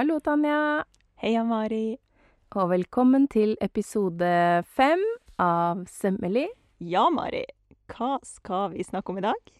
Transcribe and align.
Hallo, 0.00 0.20
Tanja. 0.20 0.84
Hei, 1.20 1.34
Amari. 1.36 1.98
Og 2.56 2.70
velkommen 2.70 3.26
til 3.28 3.56
episode 3.60 4.64
fem 4.64 5.02
av 5.36 5.84
Sømmelig. 5.92 6.46
Ja, 6.80 7.10
Mari. 7.12 7.44
Hva 7.92 8.16
skal 8.24 8.72
vi 8.72 8.86
snakke 8.86 9.12
om 9.12 9.18
i 9.20 9.26
dag? 9.26 9.59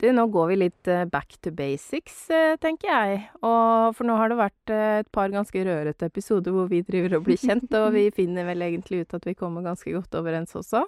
Du, 0.00 0.06
nå 0.16 0.22
går 0.32 0.46
vi 0.48 0.54
litt 0.56 0.88
eh, 0.88 1.04
back 1.04 1.34
to 1.44 1.50
basics, 1.52 2.22
eh, 2.32 2.54
tenker 2.56 2.88
jeg. 2.88 3.18
Og 3.44 3.92
for 3.98 4.08
nå 4.08 4.14
har 4.16 4.32
det 4.32 4.38
vært 4.38 4.72
eh, 4.72 5.00
et 5.02 5.10
par 5.12 5.28
ganske 5.28 5.64
rørete 5.66 6.08
episoder 6.08 6.56
hvor 6.56 6.70
vi 6.70 6.80
driver 6.86 7.18
og 7.18 7.26
blir 7.26 7.36
kjent, 7.36 7.68
og 7.76 7.90
vi 7.92 8.06
finner 8.16 8.48
vel 8.48 8.64
egentlig 8.64 9.02
ut 9.02 9.18
at 9.18 9.28
vi 9.28 9.36
kommer 9.36 9.66
ganske 9.66 9.92
godt 9.92 10.16
overens 10.16 10.56
også. 10.56 10.86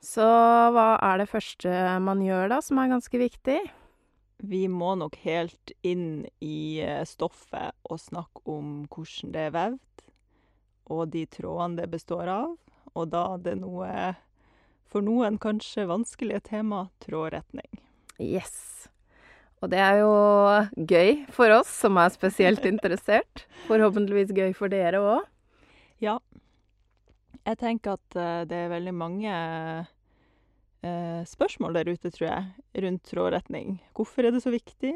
Så 0.00 0.24
hva 0.72 0.86
er 1.04 1.20
det 1.20 1.28
første 1.28 1.68
man 2.00 2.24
gjør 2.24 2.54
da, 2.54 2.62
som 2.64 2.80
er 2.80 2.94
ganske 2.94 3.20
viktig? 3.20 3.60
Vi 4.48 4.64
må 4.72 4.94
nok 4.96 5.16
helt 5.26 5.76
inn 5.84 6.24
i 6.44 6.80
stoffet 7.08 7.76
og 7.84 8.00
snakke 8.00 8.44
om 8.48 8.84
hvordan 8.92 9.32
det 9.36 9.46
er 9.48 9.56
vevd, 9.56 10.04
og 10.92 11.08
de 11.12 11.28
trådene 11.36 11.82
det 11.82 11.92
består 11.92 12.30
av. 12.32 12.52
Og 12.96 13.10
da 13.12 13.26
det 13.40 13.58
noe, 13.60 14.14
for 14.88 15.04
noen 15.04 15.36
kanskje 15.42 15.88
vanskelige 15.90 16.46
tema, 16.52 16.86
trådretning. 17.04 17.85
Yes. 18.22 18.88
Og 19.64 19.72
det 19.72 19.80
er 19.80 20.00
jo 20.02 20.12
gøy 20.88 21.24
for 21.32 21.52
oss 21.56 21.70
som 21.82 21.96
er 22.00 22.12
spesielt 22.14 22.64
interessert. 22.72 23.46
Forhåpentligvis 23.66 24.34
gøy 24.36 24.52
for 24.56 24.72
dere 24.72 25.00
òg. 25.00 25.26
Ja. 26.02 26.18
Jeg 27.46 27.60
tenker 27.60 27.96
at 27.96 28.18
eh, 28.18 28.44
det 28.48 28.58
er 28.64 28.72
veldig 28.72 28.94
mange 28.96 29.34
eh, 30.82 31.22
spørsmål 31.28 31.78
der 31.78 31.92
ute, 31.92 32.10
tror 32.10 32.26
jeg, 32.26 32.48
rundt 32.84 33.06
trådretning. 33.06 33.78
Hvorfor 33.96 34.26
er 34.26 34.34
det 34.34 34.42
så 34.44 34.52
viktig? 34.52 34.92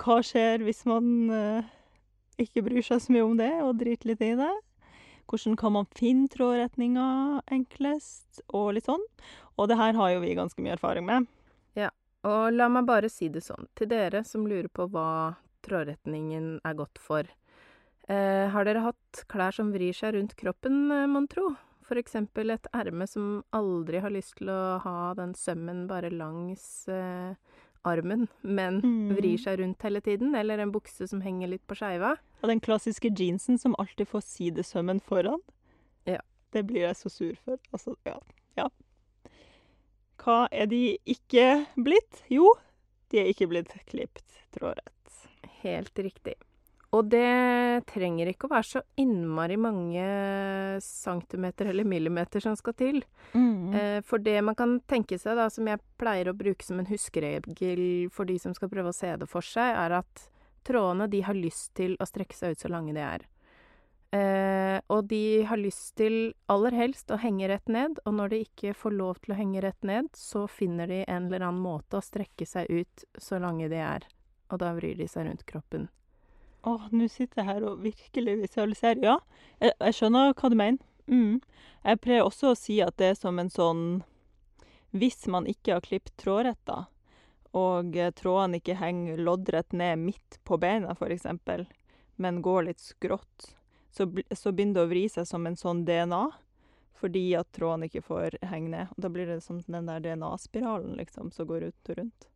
Hva 0.00 0.20
skjer 0.24 0.64
hvis 0.64 0.82
man 0.88 1.30
eh, 1.36 1.68
ikke 2.40 2.64
bryr 2.66 2.84
seg 2.86 3.02
så 3.04 3.14
mye 3.14 3.26
om 3.26 3.36
det 3.38 3.52
og 3.60 3.76
driter 3.82 4.12
litt 4.12 4.24
i 4.24 4.32
det? 4.40 4.54
Hvordan 5.30 5.54
kan 5.60 5.76
man 5.76 5.90
finne 5.94 6.26
trådretninga 6.32 7.04
enklest, 7.54 8.40
og 8.50 8.72
litt 8.74 8.88
sånn. 8.88 9.04
Og 9.60 9.68
det 9.70 9.76
her 9.78 9.94
har 9.94 10.16
jo 10.16 10.24
vi 10.24 10.34
ganske 10.34 10.64
mye 10.64 10.74
erfaring 10.74 11.06
med. 11.06 11.28
Og 12.28 12.52
la 12.52 12.68
meg 12.68 12.84
bare 12.86 13.08
si 13.08 13.28
det 13.32 13.42
sånn, 13.46 13.66
til 13.78 13.88
dere 13.88 14.24
som 14.28 14.46
lurer 14.46 14.68
på 14.68 14.88
hva 14.92 15.36
trådretningen 15.64 16.58
er 16.66 16.74
godt 16.76 16.98
for. 17.00 17.24
Eh, 18.10 18.48
har 18.52 18.64
dere 18.66 18.82
hatt 18.84 19.24
klær 19.30 19.54
som 19.54 19.70
vrir 19.72 19.94
seg 19.96 20.14
rundt 20.16 20.34
kroppen, 20.36 20.90
eh, 20.92 21.06
mon 21.06 21.28
tro? 21.30 21.54
For 21.86 21.96
eksempel 21.98 22.50
et 22.52 22.66
erme 22.74 23.06
som 23.08 23.42
aldri 23.52 24.00
har 24.00 24.10
lyst 24.10 24.36
til 24.38 24.48
å 24.52 24.78
ha 24.82 25.14
den 25.14 25.32
sømmen 25.34 25.86
bare 25.88 26.10
langs 26.10 26.86
eh, 26.88 27.34
armen, 27.84 28.28
men 28.42 28.80
Mm. 28.82 29.16
vrir 29.16 29.38
seg 29.38 29.58
rundt 29.60 29.80
hele 29.82 30.00
tiden, 30.00 30.34
eller 30.34 30.58
en 30.60 30.70
bukse 30.72 31.08
som 31.08 31.20
henger 31.22 31.48
litt 31.48 31.66
på 31.66 31.74
skeiva. 31.74 32.16
Og 32.42 32.48
den 32.48 32.60
klassiske 32.60 33.10
jeansen 33.16 33.58
som 33.58 33.74
alltid 33.78 34.06
får 34.08 34.20
sidesømmen 34.22 35.00
foran. 35.00 35.40
Ja. 36.06 36.18
Det 36.52 36.66
blir 36.66 36.82
jeg 36.82 36.96
så 36.96 37.08
sur 37.10 37.34
for. 37.44 37.58
Altså, 37.72 37.96
ja. 38.04 38.18
ja. 38.58 38.68
Hva 40.20 40.44
er 40.52 40.68
de 40.70 40.98
ikke 41.08 41.64
blitt? 41.80 42.22
Jo, 42.32 42.52
de 43.10 43.22
er 43.22 43.32
ikke 43.32 43.48
blitt 43.50 43.72
klipt 43.88 44.40
trådrett. 44.54 45.26
Helt 45.62 45.98
riktig. 45.98 46.36
Og 46.90 47.06
det 47.06 47.84
trenger 47.86 48.32
ikke 48.32 48.48
å 48.48 48.50
være 48.50 48.66
så 48.66 48.80
innmari 48.98 49.54
mange 49.60 50.02
centimeter 50.82 51.70
eller 51.70 51.86
millimeter 51.86 52.42
som 52.42 52.56
skal 52.58 52.74
til. 52.74 52.98
Mm. 53.30 53.74
Eh, 53.74 53.98
For 54.06 54.18
det 54.18 54.40
man 54.42 54.58
kan 54.58 54.80
tenke 54.90 55.18
seg, 55.20 55.38
da, 55.38 55.46
som 55.54 55.68
jeg 55.70 55.78
pleier 56.00 56.32
å 56.32 56.36
bruke 56.36 56.66
som 56.66 56.82
en 56.82 56.90
huskeregel 56.90 58.10
for 58.10 58.26
de 58.26 58.40
som 58.42 58.56
skal 58.56 58.72
prøve 58.72 58.90
å 58.90 58.96
se 58.96 59.12
det 59.22 59.28
for 59.30 59.46
seg, 59.46 59.70
er 59.70 60.00
at 60.02 60.26
trådene 60.66 61.06
de 61.10 61.22
har 61.24 61.38
lyst 61.38 61.70
til 61.78 61.94
å 62.00 62.08
strekke 62.08 62.36
seg 62.36 62.56
ut 62.56 62.66
så 62.66 62.72
lange 62.72 62.96
de 62.96 63.04
er. 63.06 63.28
Eh, 64.10 64.80
og 64.90 65.04
de 65.06 65.42
har 65.46 65.60
lyst 65.60 65.92
til 66.00 66.32
aller 66.50 66.74
helst 66.74 67.12
å 67.14 67.18
henge 67.22 67.46
rett 67.50 67.68
ned, 67.70 68.00
og 68.02 68.16
når 68.18 68.32
de 68.32 68.40
ikke 68.42 68.74
får 68.74 68.96
lov 68.96 69.20
til 69.22 69.34
å 69.34 69.38
henge 69.38 69.62
rett 69.62 69.86
ned, 69.86 70.10
så 70.18 70.48
finner 70.50 70.90
de 70.90 71.04
en 71.04 71.28
eller 71.28 71.46
annen 71.46 71.62
måte 71.62 72.00
å 72.00 72.04
strekke 72.04 72.46
seg 72.48 72.66
ut 72.70 73.04
så 73.14 73.38
lange 73.38 73.70
de 73.70 73.78
er. 73.78 74.06
Og 74.50 74.58
da 74.62 74.72
vrir 74.74 74.98
de 74.98 75.06
seg 75.06 75.28
rundt 75.28 75.46
kroppen. 75.46 75.86
Åh, 76.66 76.88
nå 76.90 77.06
sitter 77.08 77.40
jeg 77.40 77.48
her 77.52 77.66
og 77.70 77.84
virkelig 77.84 78.34
visualiserer. 78.42 78.98
Ja, 79.04 79.16
jeg, 79.62 79.76
jeg 79.78 79.96
skjønner 79.96 80.34
hva 80.34 80.50
du 80.50 80.58
mener. 80.58 80.82
Mm. 81.10 81.38
Jeg 81.86 82.02
pleier 82.02 82.26
også 82.26 82.50
å 82.50 82.58
si 82.58 82.80
at 82.84 82.98
det 83.00 83.12
er 83.12 83.16
som 83.18 83.38
en 83.42 83.48
sånn 83.50 83.84
Hvis 84.94 85.24
man 85.30 85.46
ikke 85.50 85.76
har 85.76 85.82
klippet 85.86 86.16
trådretter, 86.18 86.88
og 87.54 87.96
trådene 88.18 88.58
ikke 88.58 88.78
henger 88.78 89.22
loddrett 89.22 89.72
ned 89.74 90.02
midt 90.02 90.38
på 90.46 90.58
beina, 90.58 90.96
f.eks., 90.98 91.26
men 92.20 92.42
går 92.42 92.66
litt 92.66 92.82
skrått, 92.82 93.54
så, 93.90 94.06
bl- 94.06 94.36
så 94.36 94.52
begynner 94.52 94.80
det 94.80 94.86
å 94.86 94.90
vri 94.90 95.04
seg 95.10 95.26
som 95.28 95.46
en 95.46 95.58
sånn 95.58 95.84
DNA, 95.88 96.24
fordi 97.00 97.24
at 97.38 97.48
tråden 97.56 97.86
ikke 97.88 98.04
får 98.04 98.36
henge 98.50 98.72
ned. 98.74 98.90
Og 98.94 99.04
da 99.04 99.10
blir 99.12 99.30
det 99.30 99.40
som 99.44 99.60
den 99.66 99.88
der 99.88 100.02
DNA-spiralen, 100.04 100.98
liksom, 101.00 101.30
som 101.34 101.48
går 101.48 101.66
rundt 101.66 101.92
og 101.92 101.98
rundt. 102.02 102.28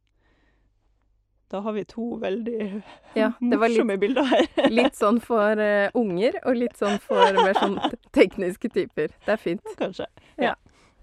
Da 1.53 1.61
har 1.61 1.73
vi 1.77 1.85
to 1.85 2.17
veldig 2.19 2.83
Ja, 3.15 3.33
morsomme 3.39 3.95
litt, 3.95 4.01
bilder 4.01 4.25
her. 4.31 4.47
litt 4.79 4.97
sånn 4.99 5.21
for 5.23 5.61
uh, 5.61 5.93
unger, 5.95 6.41
og 6.49 6.57
litt 6.59 6.79
sånn 6.81 6.97
for 7.05 7.37
mer 7.37 7.55
sånn 7.61 7.77
tekniske 8.17 8.73
typer. 8.75 9.13
Det 9.27 9.37
er 9.37 9.43
fint. 9.43 9.75
Kanskje. 9.79 10.09
Ja. 10.41 10.55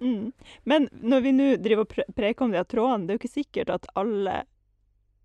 Mm. 0.01 0.31
Men 0.65 0.89
når 0.91 1.21
vi 1.21 1.31
nå 1.37 1.47
driver 1.61 1.85
og 1.85 1.93
pre 1.93 2.07
preker 2.17 2.47
om 2.47 2.55
de 2.55 2.65
trådene, 2.65 3.05
det 3.05 3.13
er 3.13 3.19
jo 3.19 3.21
ikke 3.21 3.35
sikkert 3.37 3.71
at 3.77 3.87
alle 3.93 4.41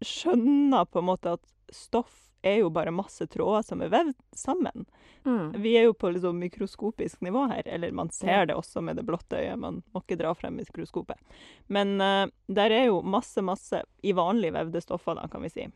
skjønner 0.04 0.84
på 0.92 1.00
en 1.00 1.08
måte 1.08 1.32
at 1.38 1.74
stoff 1.74 2.25
er 2.46 2.60
jo 2.62 2.70
bare 2.72 2.94
masse 2.94 3.26
tråder 3.30 3.64
som 3.66 3.82
er 3.84 3.90
vevd 3.92 4.14
sammen. 4.36 4.86
Mm. 5.26 5.56
Vi 5.62 5.72
er 5.78 5.88
jo 5.88 5.94
på 5.98 6.10
liksom 6.14 6.38
mikroskopisk 6.38 7.20
nivå 7.26 7.46
her, 7.50 7.66
eller 7.66 7.92
man 7.92 8.10
ser 8.14 8.46
det 8.46 8.54
også 8.54 8.80
med 8.84 9.00
det 9.00 9.06
blotte 9.08 9.40
øyet, 9.40 9.58
man 9.58 9.82
må 9.92 10.02
ikke 10.04 10.18
dra 10.20 10.34
frem 10.38 10.54
mikroskopet. 10.60 11.18
Men 11.66 11.96
uh, 12.00 12.28
der 12.46 12.74
er 12.74 12.86
jo 12.90 13.00
masse, 13.02 13.42
masse 13.42 13.82
i 14.06 14.14
vanlig 14.14 14.52
vevde 14.54 14.80
stoffer, 14.84 15.18
da, 15.18 15.26
kan 15.32 15.42
vi 15.42 15.50
si. 15.50 15.66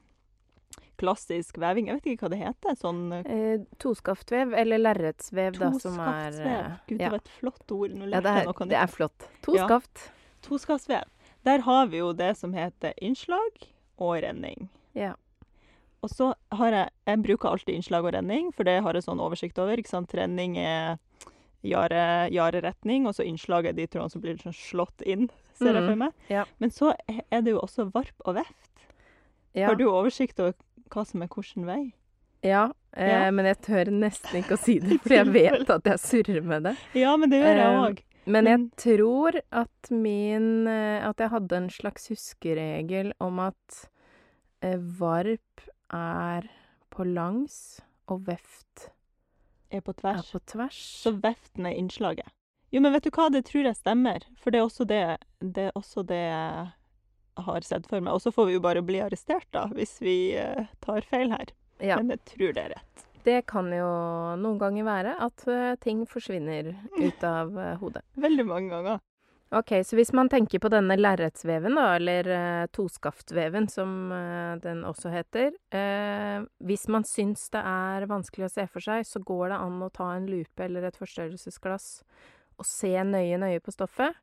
Klassisk 1.01 1.59
veving, 1.59 1.89
jeg 1.89 1.99
vet 1.99 2.09
ikke 2.13 2.29
hva 2.29 2.33
det 2.35 2.41
heter, 2.45 2.77
sånn 2.79 3.03
eh, 3.17 3.29
Eh, 3.35 3.63
toskaftvev, 3.81 4.55
eller 4.55 4.83
lerretsvev, 4.83 5.59
da, 5.59 5.73
som 5.81 5.97
er 6.05 6.37
Gud, 6.87 6.99
det 6.99 7.07
ja. 7.09 7.11
var 7.11 7.23
et 7.23 7.35
flott 7.41 7.75
ord. 7.75 7.97
Ja, 8.05 8.21
det 8.21 8.35
er, 8.45 8.53
det 8.69 8.79
er 8.85 8.93
flott. 8.93 9.17
flott. 9.17 9.31
Ja. 9.31 9.67
Toskaft. 9.67 10.11
Toskaftsvev. 10.47 11.09
Der 11.43 11.59
har 11.59 11.87
vi 11.87 12.03
jo 12.03 12.13
det 12.13 12.35
som 12.39 12.53
heter 12.53 12.93
innslag 13.01 13.65
og 13.97 14.21
renning. 14.25 14.69
Ja. 14.93 15.15
Og 16.03 16.09
så 16.11 16.31
har 16.53 16.71
jeg 16.73 16.89
Jeg 17.07 17.23
bruker 17.23 17.49
alltid 17.51 17.75
innslag 17.75 18.05
og 18.05 18.15
renning, 18.15 18.53
for 18.55 18.65
det 18.65 18.83
har 18.83 18.93
jeg 18.95 19.03
sånn 19.05 19.21
oversikt 19.21 19.59
over. 19.59 19.77
ikke 19.77 19.89
sant? 19.93 20.13
Renning 20.15 20.57
er 20.59 20.99
jare, 21.63 22.31
jareretning, 22.33 23.07
og 23.07 23.15
så 23.15 23.25
innslag 23.27 23.67
er 23.67 23.73
de 23.77 23.87
trådene 23.87 24.11
som 24.11 24.23
blir 24.23 24.39
sånn 24.41 24.55
slått 24.57 25.03
inn, 25.05 25.29
ser 25.59 25.75
jeg 25.75 25.83
Mhm. 25.83 25.89
for 25.91 25.97
meg. 25.97 26.13
Ja. 26.31 26.45
Men 26.59 26.71
så 26.71 26.95
er 27.31 27.43
det 27.43 27.51
jo 27.53 27.61
også 27.61 27.91
varp 27.93 28.17
og 28.25 28.35
veft. 28.37 28.87
Ja. 29.55 29.67
Har 29.69 29.75
du 29.77 29.85
oversikt 29.91 30.39
over 30.41 30.55
hva 30.91 31.05
som 31.07 31.23
er 31.23 31.29
hvilken 31.29 31.67
vei? 31.67 31.93
ja, 32.43 32.71
eh, 32.97 33.07
Ja. 33.27 33.31
men 33.31 33.45
jeg 33.45 33.59
tør 33.61 33.85
nesten 33.93 34.41
ikke 34.43 34.57
å 34.57 34.59
si 34.59 34.79
det, 34.79 35.01
for 35.03 35.13
jeg 35.13 35.27
vet 35.37 35.69
at 35.69 35.85
jeg 35.85 35.99
surrer 35.99 36.43
med 36.43 36.63
det. 36.63 36.77
Ja, 36.95 37.17
men 37.17 37.29
det 37.29 37.43
gjør 37.43 37.57
jeg 37.57 37.75
Eh, 37.75 37.91
òg. 37.91 38.03
Men 38.27 38.45
jeg 38.47 38.71
tror 38.77 39.41
at 39.53 39.91
min 39.91 40.67
eh, 40.69 41.05
At 41.09 41.17
jeg 41.19 41.29
hadde 41.31 41.53
en 41.57 41.69
slags 41.69 42.09
huskeregel 42.09 43.13
om 43.21 43.39
at 43.41 43.89
eh, 44.63 44.77
varp 44.79 45.61
er 45.95 46.49
på 46.91 47.05
langs, 47.07 47.81
og 48.11 48.25
veft 48.27 48.91
Er 49.71 49.81
på 49.87 49.93
er 49.95 50.01
tvers. 50.01 50.31
på 50.33 50.41
tvers. 50.51 50.79
Så 51.05 51.13
veften 51.23 51.67
er 51.67 51.77
innslaget. 51.79 52.27
Jo, 52.71 52.81
men 52.83 52.93
vet 52.95 53.05
du 53.07 53.11
hva, 53.11 53.29
det 53.31 53.45
tror 53.47 53.67
jeg 53.67 53.77
stemmer. 53.79 54.25
For 54.39 54.51
det 54.51 54.59
er 54.61 54.67
også 54.67 54.85
det, 54.87 55.03
det, 55.41 55.69
er 55.71 55.79
også 55.79 56.03
det 56.07 56.19
jeg 56.19 56.73
har 57.47 57.61
sett 57.67 57.87
for 57.91 58.01
meg. 58.03 58.15
Og 58.15 58.23
så 58.23 58.33
får 58.35 58.47
vi 58.47 58.57
jo 58.59 58.63
bare 58.63 58.83
bli 58.83 59.01
arrestert, 59.03 59.47
da, 59.55 59.67
hvis 59.75 59.97
vi 60.03 60.35
eh, 60.39 60.67
tar 60.83 61.07
feil 61.07 61.31
her. 61.35 61.51
ja. 61.83 61.97
Men 61.99 62.11
jeg 62.15 62.25
tror 62.35 62.53
det 62.55 62.65
er 62.65 62.75
rett. 62.77 63.07
Det 63.25 63.43
kan 63.47 63.67
jo 63.75 63.89
noen 64.41 64.59
ganger 64.59 64.87
være 64.87 65.15
at 65.21 65.43
eh, 65.51 65.75
ting 65.83 66.07
forsvinner 66.09 66.71
ut 66.99 67.25
av 67.27 67.59
eh, 67.59 67.75
hodet. 67.83 68.03
Veldig 68.17 68.47
mange 68.49 68.71
ganger. 68.73 69.01
Ok, 69.51 69.73
så 69.85 69.97
hvis 69.99 70.13
man 70.15 70.29
tenker 70.31 70.61
på 70.63 70.71
denne 70.71 70.95
lerretsveven, 70.95 71.75
da, 71.75 71.89
eller 71.97 72.29
uh, 72.31 72.67
toskaftveven 72.71 73.67
som 73.71 74.13
eh, 74.15 74.53
den 74.63 74.85
også 74.87 75.11
heter 75.11 75.51
eh, 75.75 76.45
Hvis 76.63 76.87
man 76.87 77.03
syns 77.03 77.49
det 77.51 77.63
er 77.67 78.07
vanskelig 78.11 78.47
å 78.47 78.53
se 78.53 78.69
for 78.71 78.85
seg, 78.85 79.03
så 79.09 79.19
går 79.19 79.51
det 79.51 79.59
an 79.59 79.83
å 79.83 79.91
ta 79.91 80.13
en 80.15 80.29
lupe 80.31 80.69
eller 80.69 80.87
et 80.87 81.01
forstørrelsesglass 81.01 81.89
og 82.61 82.69
se 82.69 82.93
nøye, 82.95 83.41
nøye 83.41 83.59
på 83.65 83.75
stoffet. 83.75 84.15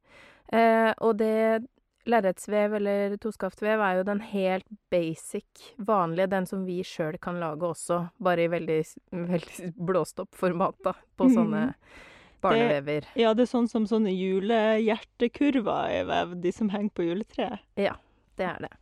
Eh, 0.47 0.93
og 1.03 1.17
det 1.19 1.65
lerretsvev 2.07 2.77
eller 2.79 3.19
toskaftvev 3.19 3.83
er 3.83 3.99
jo 3.99 4.07
den 4.07 4.21
helt 4.31 4.67
basic, 4.93 5.73
vanlige, 5.75 6.31
den 6.31 6.47
som 6.47 6.63
vi 6.63 6.79
sjøl 6.87 7.17
kan 7.19 7.41
lage 7.41 7.67
også, 7.67 8.05
bare 8.23 8.45
i 8.45 8.51
veldig, 8.53 8.83
veldig 9.11 9.71
blåst 9.89 10.23
opp 10.23 10.37
format, 10.39 10.79
da, 10.87 10.95
på 11.19 11.27
sånne 11.33 11.73
barnevever. 12.41 13.05
Ja, 13.15 13.33
det 13.33 13.47
er 13.47 13.51
sånn 13.51 13.67
som 13.69 13.85
sånne 13.89 14.13
julehjertekurver 14.13 15.89
er 15.99 16.05
vevd, 16.09 16.41
de 16.43 16.51
som 16.55 16.69
henger 16.73 16.93
på 16.97 17.05
juletreet. 17.07 17.59
Ja, 17.75 17.95
Det 18.37 18.45
er 18.45 18.59
det. 18.67 18.73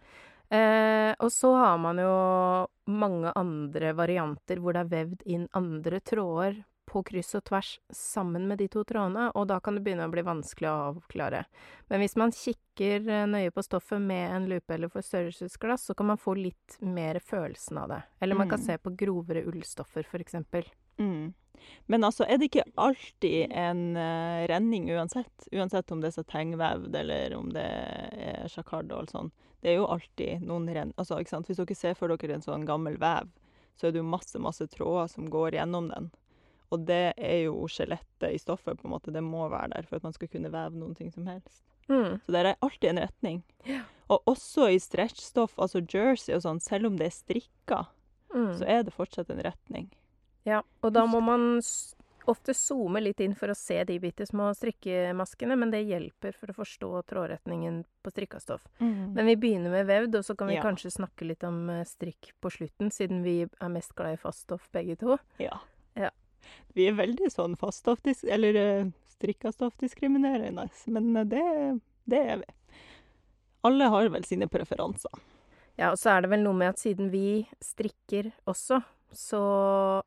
Eh, 0.55 1.15
og 1.23 1.31
så 1.31 1.53
har 1.57 1.77
man 1.81 1.97
jo 1.97 2.67
mange 2.91 3.31
andre 3.35 3.93
varianter 3.97 4.59
hvor 4.61 4.73
det 4.75 4.83
er 4.83 4.91
vevd 4.91 5.21
inn 5.25 5.47
andre 5.57 5.99
tråder 6.05 6.59
på 6.85 7.01
kryss 7.07 7.33
og 7.39 7.43
tvers 7.47 7.69
sammen 7.91 8.45
med 8.47 8.59
de 8.61 8.67
to 8.69 8.83
trådene, 8.85 9.31
og 9.33 9.47
da 9.49 9.57
kan 9.59 9.73
det 9.75 9.81
begynne 9.83 10.05
å 10.05 10.11
bli 10.13 10.21
vanskelig 10.21 10.69
å 10.69 10.91
avklare. 10.91 11.45
Men 11.89 11.99
hvis 12.03 12.15
man 12.19 12.31
kikker 12.35 13.07
eh, 13.09 13.25
nøye 13.25 13.51
på 13.55 13.63
stoffet 13.65 13.99
med 14.03 14.35
en 14.35 14.45
lupe 14.51 14.75
eller 14.75 14.91
forstørrelsesglass, 14.93 15.87
så 15.89 15.95
kan 15.97 16.11
man 16.11 16.17
få 16.21 16.35
litt 16.37 16.77
mer 16.85 17.17
følelsen 17.23 17.79
av 17.81 17.89
det. 17.95 18.01
Eller 18.21 18.35
man 18.35 18.49
kan 18.49 18.59
Mm. 18.59 18.65
se 18.65 18.77
på 18.77 18.93
grovere 18.95 19.45
ullstoffer, 19.49 20.05
for 20.05 20.19
eksempel. 20.19 20.63
Mm. 21.01 21.33
Men 21.89 22.03
altså, 22.05 22.25
er 22.29 22.37
det 22.37 22.49
ikke 22.51 22.65
alltid 22.77 23.53
en 23.53 23.95
uh, 23.97 24.45
renning 24.49 24.89
uansett? 24.93 25.47
Uansett 25.51 25.91
om 25.91 26.01
det 26.01 26.11
er 26.11 26.17
satengvevd 26.19 26.97
eller 26.99 27.33
om 27.37 27.49
det 27.53 27.65
er 27.65 28.51
sjakard 28.51 28.91
og 28.91 29.03
alt 29.03 29.15
sånt. 29.15 29.33
Det 29.61 29.71
er 29.71 29.79
jo 29.79 29.87
alltid 29.89 30.45
noen 30.45 30.67
renn... 30.69 30.93
Altså, 31.01 31.17
ikke 31.21 31.33
sant? 31.33 31.49
Hvis 31.49 31.57
dere 31.57 31.77
ser 31.77 31.97
for 31.97 32.11
dere 32.13 32.37
en 32.37 32.45
sånn 32.45 32.67
gammel 32.69 32.99
vev, 33.01 33.31
så 33.75 33.87
er 33.87 33.95
det 33.95 34.01
jo 34.03 34.07
masse, 34.07 34.37
masse 34.39 34.67
tråder 34.71 35.09
som 35.11 35.29
går 35.33 35.57
gjennom 35.57 35.89
den. 35.89 36.11
Og 36.73 36.85
det 36.85 37.15
er 37.17 37.39
jo 37.47 37.65
skjelettet 37.71 38.29
i 38.29 38.41
stoffet, 38.41 38.77
på 38.77 38.87
en 38.87 38.93
måte. 38.93 39.13
Det 39.13 39.23
må 39.25 39.47
være 39.49 39.73
der 39.73 39.89
for 39.89 39.97
at 39.97 40.05
man 40.05 40.13
skal 40.13 40.29
kunne 40.29 40.53
veve 40.53 40.77
noen 40.77 40.93
ting 40.97 41.09
som 41.13 41.25
helst. 41.29 41.63
Mm. 41.89 42.21
Så 42.25 42.33
der 42.33 42.51
er 42.51 42.61
alltid 42.65 42.91
en 42.91 43.03
retning. 43.05 43.41
Yeah. 43.65 43.85
Og 44.13 44.21
også 44.29 44.69
i 44.73 44.79
stretchstoff, 44.81 45.57
altså 45.61 45.81
jersey 45.81 46.35
og 46.37 46.43
sånn, 46.45 46.61
selv 46.61 46.91
om 46.91 46.97
det 47.01 47.09
er 47.09 47.17
strikka, 47.17 47.85
Mm. 48.35 48.57
så 48.59 48.65
er 48.67 48.83
det 48.83 48.91
fortsatt 48.91 49.29
en 49.31 49.39
retning. 49.45 49.85
Ja, 50.45 50.61
og 50.81 50.93
da 50.93 51.05
må 51.09 51.21
man 51.25 51.59
ofte 52.29 52.53
zoome 52.57 53.01
litt 53.01 53.21
inn 53.21 53.35
for 53.37 53.51
å 53.53 53.57
se 53.57 53.77
de 53.85 53.97
bitte 54.01 54.25
små 54.25 54.49
strikkemaskene, 54.57 55.57
men 55.57 55.71
det 55.73 55.83
hjelper 55.85 56.33
for 56.37 56.51
å 56.51 56.57
forstå 56.57 56.89
trådretningen 57.09 57.83
på 58.05 58.13
strikka 58.13 58.41
stoff. 58.41 58.65
Men 58.79 59.25
vi 59.29 59.35
begynner 59.41 59.73
med 59.73 59.89
vevd, 59.89 60.19
og 60.19 60.25
så 60.25 60.35
kan 60.37 60.49
vi 60.49 60.57
Ja. 60.57 60.63
kanskje 60.65 60.93
snakke 60.93 61.25
litt 61.25 61.43
om 61.43 61.69
eh, 61.69 61.83
strikk 61.85 62.33
på 62.41 62.49
slutten, 62.49 62.91
siden 62.91 63.23
vi 63.23 63.41
er 63.45 63.69
mest 63.69 63.95
glad 63.95 64.13
i 64.13 64.21
fast 64.21 64.45
stoff 64.45 64.69
begge 64.71 64.97
to. 65.01 65.17
Ja. 65.37 65.59
Ja. 65.95 66.09
Vi 66.73 66.87
er 66.87 66.97
veldig 66.97 67.31
sånn 67.33 67.55
faststoffdis... 67.57 68.23
Eller 68.23 68.57
uh, 68.85 68.91
strikkastoffdiskriminerende, 69.15 70.69
men 70.87 71.15
eh, 71.17 71.25
det, 71.25 71.79
det 72.05 72.19
er 72.19 72.41
vi. 72.41 72.79
Alle 73.65 73.87
har 73.89 74.09
vel 74.13 74.25
sine 74.27 74.47
preferanser. 74.47 75.11
Ja, 75.77 75.91
og 75.91 75.97
så 75.99 76.13
er 76.13 76.21
det 76.23 76.31
vel 76.31 76.43
noe 76.45 76.55
med 76.55 76.73
at 76.73 76.79
siden 76.79 77.09
vi 77.11 77.45
strikker 77.63 78.31
også, 78.47 78.81
så 79.11 79.41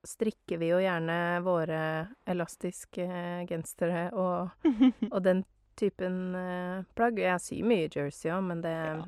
strikker 0.06 0.58
vi 0.60 0.72
jo 0.72 0.80
gjerne 0.82 1.40
våre 1.46 1.80
elastiske 2.28 3.04
eh, 3.06 3.46
gensere 3.48 4.08
og, 4.12 4.50
og 5.14 5.20
den 5.24 5.44
typen 5.78 6.34
eh, 6.36 6.84
plagg. 6.98 7.20
Jeg 7.22 7.40
syr 7.44 7.66
mye 7.68 7.88
jersey 7.88 8.32
òg, 8.34 8.44
men 8.50 8.62
det, 8.64 8.74
Ja. 8.74 9.02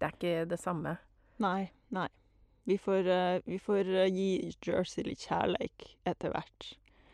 det 0.00 0.08
er 0.08 0.16
ikke 0.16 0.36
det 0.50 0.60
samme. 0.60 0.96
Nei, 1.42 1.70
nei. 1.94 2.08
Vi 2.64 2.78
får, 2.80 3.08
uh, 3.08 3.40
vi 3.44 3.58
får 3.60 3.88
uh, 3.92 4.06
gi 4.08 4.54
Jersey 4.64 5.04
litt 5.04 5.26
kjærleik 5.26 5.84
etter 6.08 6.32
hvert. 6.32 6.70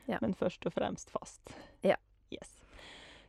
Ja. 0.07 0.21
Men 0.23 0.35
først 0.39 0.63
og 0.69 0.77
fremst 0.77 1.11
fast. 1.11 1.51
Ja. 1.83 1.97
Yes. 2.31 2.53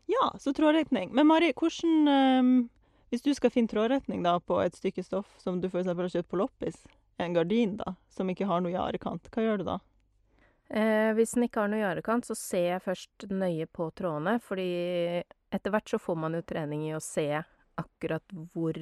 Ja, 0.05 0.27
så 0.37 0.53
trådretning. 0.53 1.09
Men 1.17 1.25
Mari, 1.27 1.49
hvordan 1.57 2.07
um, 2.07 2.69
Hvis 3.09 3.25
du 3.25 3.33
skal 3.33 3.49
finne 3.51 3.67
trådretning 3.67 4.21
da 4.23 4.37
på 4.39 4.59
et 4.61 4.77
stykke 4.77 5.03
stoff 5.03 5.33
som 5.41 5.57
du 5.61 5.67
f.eks. 5.67 5.89
har 5.89 6.11
kjøpt 6.13 6.29
på 6.29 6.37
loppis, 6.39 6.77
en 7.23 7.37
gardin 7.37 7.77
da, 7.79 7.95
som 8.09 8.29
ikke 8.29 8.47
har 8.49 8.61
noe 8.63 8.73
jarekant, 8.73 9.29
hva 9.31 9.43
gjør 9.45 9.61
du 9.61 9.67
da? 9.67 9.79
Eh, 10.71 11.11
hvis 11.17 11.35
den 11.35 11.47
ikke 11.49 11.65
har 11.65 11.71
noe 11.71 11.81
jarekant, 11.81 12.25
så 12.27 12.35
ser 12.37 12.67
jeg 12.69 12.83
først 12.85 13.25
nøye 13.31 13.67
på 13.67 13.89
trådene, 13.97 14.37
fordi 14.39 14.69
etter 15.51 15.73
hvert 15.73 15.91
så 15.91 15.99
får 15.99 16.19
man 16.23 16.37
jo 16.37 16.45
trening 16.47 16.85
i 16.87 16.93
å 16.95 17.03
se 17.03 17.27
akkurat 17.81 18.23
hvor 18.53 18.77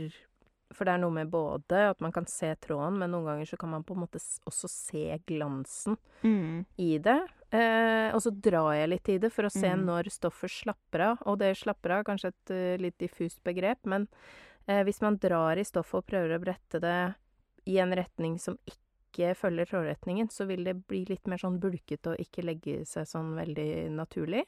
For 0.70 0.86
det 0.86 0.94
er 0.94 1.00
noe 1.02 1.10
med 1.10 1.32
både 1.34 1.80
at 1.90 1.98
man 2.00 2.12
kan 2.14 2.28
se 2.30 2.52
tråden, 2.62 3.00
men 3.02 3.10
noen 3.10 3.26
ganger 3.26 3.48
så 3.50 3.58
kan 3.58 3.72
man 3.72 3.82
på 3.84 3.96
en 3.96 4.04
måte 4.04 4.20
også 4.46 4.70
se 4.70 5.18
glansen 5.26 5.98
i 6.78 7.00
det. 7.02 7.18
Eh, 7.50 8.14
og 8.14 8.22
så 8.22 8.30
drar 8.30 8.76
jeg 8.78 8.92
litt 8.92 9.10
i 9.10 9.18
det 9.18 9.32
for 9.34 9.48
å 9.48 9.50
se 9.50 9.66
Mm. 9.66 9.88
når 9.88 10.12
stoffet 10.14 10.52
slapper 10.54 11.00
av. 11.08 11.24
Og 11.26 11.40
det 11.40 11.58
slapper 11.58 11.90
av, 11.98 12.04
kanskje 12.06 12.28
et 12.30 12.52
uh, 12.54 12.78
litt 12.78 13.00
diffust 13.00 13.42
begrep, 13.44 13.80
men 13.86 14.08
eh, 14.68 14.84
hvis 14.84 15.02
man 15.02 15.18
drar 15.18 15.58
i 15.58 15.66
stoffet 15.66 16.04
og 16.04 16.06
prøver 16.06 16.38
å 16.38 16.44
brette 16.44 16.80
det 16.80 17.16
i 17.70 17.78
en 17.82 17.96
retning 17.96 18.40
som 18.42 18.58
ikke 18.66 19.34
følger 19.38 19.66
trådretningen, 19.70 20.30
så 20.30 20.46
vil 20.50 20.64
det 20.66 20.74
bli 20.90 21.04
litt 21.10 21.28
mer 21.30 21.42
sånn 21.42 21.60
bulkete 21.62 22.14
og 22.14 22.22
ikke 22.22 22.46
legge 22.46 22.84
seg 22.90 23.08
sånn 23.10 23.34
veldig 23.38 23.90
naturlig. 23.94 24.46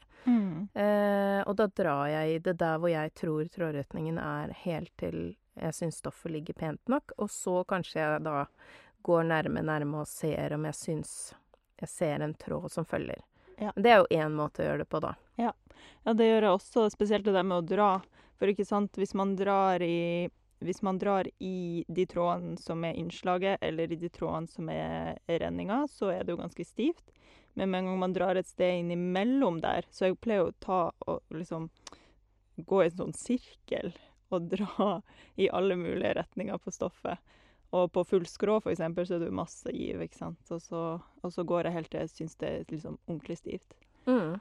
Eh, 0.78 1.40
og 1.46 1.56
da 1.58 1.68
drar 1.70 2.06
jeg 2.10 2.34
i 2.34 2.40
det 2.46 2.56
der 2.62 2.80
hvor 2.82 2.90
jeg 2.92 3.14
tror 3.18 3.50
trådretningen 3.52 4.18
er 4.22 4.54
helt 4.64 4.94
til 5.02 5.20
jeg 5.54 5.76
syns 5.76 5.98
stoffet 6.00 6.32
ligger 6.32 6.56
pent 6.56 6.88
nok, 6.88 7.12
og 7.20 7.30
så 7.30 7.58
kanskje 7.68 8.00
jeg 8.00 8.22
da 8.24 8.46
går 9.04 9.26
nærme, 9.28 9.62
nærme 9.66 10.02
og 10.02 10.08
ser 10.08 10.54
om 10.56 10.64
jeg 10.70 10.78
syns 10.78 11.12
jeg 11.82 11.90
ser 11.90 12.22
en 12.24 12.34
tråd 12.38 12.70
som 12.72 12.86
følger. 12.88 13.20
Ja. 13.58 13.72
Det 13.76 13.90
er 13.90 14.00
jo 14.00 14.22
én 14.22 14.34
måte 14.34 14.62
å 14.62 14.68
gjøre 14.68 14.84
det 14.84 14.90
på, 14.90 15.00
da. 15.02 15.14
Ja, 15.36 15.52
det 16.14 16.28
gjør 16.28 16.46
jeg 16.46 16.56
også, 16.56 16.86
spesielt 16.94 17.26
det 17.26 17.34
der 17.34 17.46
med 17.46 17.58
å 17.58 17.66
dra. 17.66 17.90
For 18.38 18.50
ikke 18.50 18.66
sant, 18.66 18.96
hvis 18.98 19.14
man 19.18 19.34
drar 19.38 19.82
i 19.82 20.30
hvis 20.66 20.82
man 20.82 20.98
drar 20.98 21.28
i 21.42 21.84
de 21.88 22.06
trådene 22.06 22.58
som 22.60 22.84
er 22.84 22.98
innslaget, 22.98 23.58
eller 23.62 23.92
i 23.92 23.98
de 23.98 24.10
trådene 24.12 24.50
som 24.50 24.70
er 24.72 25.18
renninga, 25.28 25.84
så 25.90 26.12
er 26.14 26.24
det 26.24 26.34
jo 26.34 26.40
ganske 26.40 26.66
stivt. 26.66 27.12
Men 27.54 27.70
med 27.70 27.82
en 27.82 27.90
gang 27.90 27.98
man 28.00 28.14
drar 28.16 28.38
et 28.38 28.48
sted 28.48 28.80
innimellom 28.80 29.60
der, 29.60 29.84
så 29.92 30.08
jeg 30.08 30.20
pleier 30.24 30.48
å 30.48 30.56
ta 30.62 30.86
og 31.06 31.20
liksom 31.34 31.68
gå 32.56 32.80
i 32.82 32.88
en 32.88 32.96
sånn 32.96 33.14
sirkel 33.16 33.92
og 34.32 34.48
dra 34.52 34.88
i 35.40 35.50
alle 35.52 35.76
mulige 35.76 36.14
retninger 36.16 36.60
på 36.62 36.72
stoffet. 36.72 37.20
Og 37.72 37.88
på 37.92 38.04
full 38.04 38.26
skrå, 38.28 38.58
for 38.60 38.72
eksempel, 38.72 39.06
så 39.08 39.16
er 39.16 39.22
det 39.22 39.30
jo 39.30 39.36
masse 39.36 39.72
giv, 39.72 40.00
ikke 40.04 40.18
sant. 40.18 40.40
Og 40.52 40.60
så, 40.60 40.82
og 41.00 41.32
så 41.32 41.44
går 41.48 41.68
jeg 41.68 41.76
helt 41.78 41.90
til 41.92 42.02
jeg 42.02 42.12
syns 42.12 42.36
det 42.40 42.48
er 42.48 42.66
liksom 42.68 42.98
ordentlig 43.06 43.38
stivt. 43.40 43.76
Mm. 44.08 44.40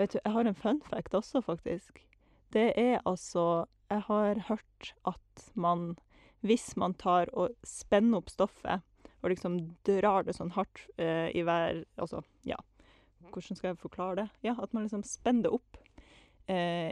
Vet 0.00 0.14
du, 0.14 0.18
jeg 0.22 0.32
har 0.32 0.48
en 0.48 0.56
fun 0.56 0.80
fact 0.88 1.14
også, 1.14 1.42
faktisk. 1.44 2.00
Det 2.52 2.70
er 2.80 3.00
altså 3.08 3.66
Jeg 3.92 4.06
har 4.08 4.40
hørt 4.48 4.92
at 5.08 5.44
man 5.54 5.92
Hvis 6.42 6.72
man 6.80 6.94
tar 6.98 7.30
og 7.38 7.54
spenner 7.62 8.18
opp 8.18 8.30
stoffet, 8.32 8.82
og 9.22 9.30
liksom 9.30 9.60
drar 9.86 10.24
det 10.26 10.34
sånn 10.34 10.50
hardt 10.56 10.88
eh, 10.98 11.28
i 11.30 11.44
hver 11.46 11.84
Altså, 12.00 12.24
ja. 12.42 12.58
Hvordan 13.30 13.58
skal 13.58 13.70
jeg 13.70 13.78
forklare 13.80 14.16
det? 14.24 14.28
Ja, 14.48 14.56
at 14.58 14.72
man 14.74 14.88
liksom 14.88 15.04
spenner 15.06 15.46
det 15.46 15.52
opp 15.54 15.78
eh, 16.50 16.90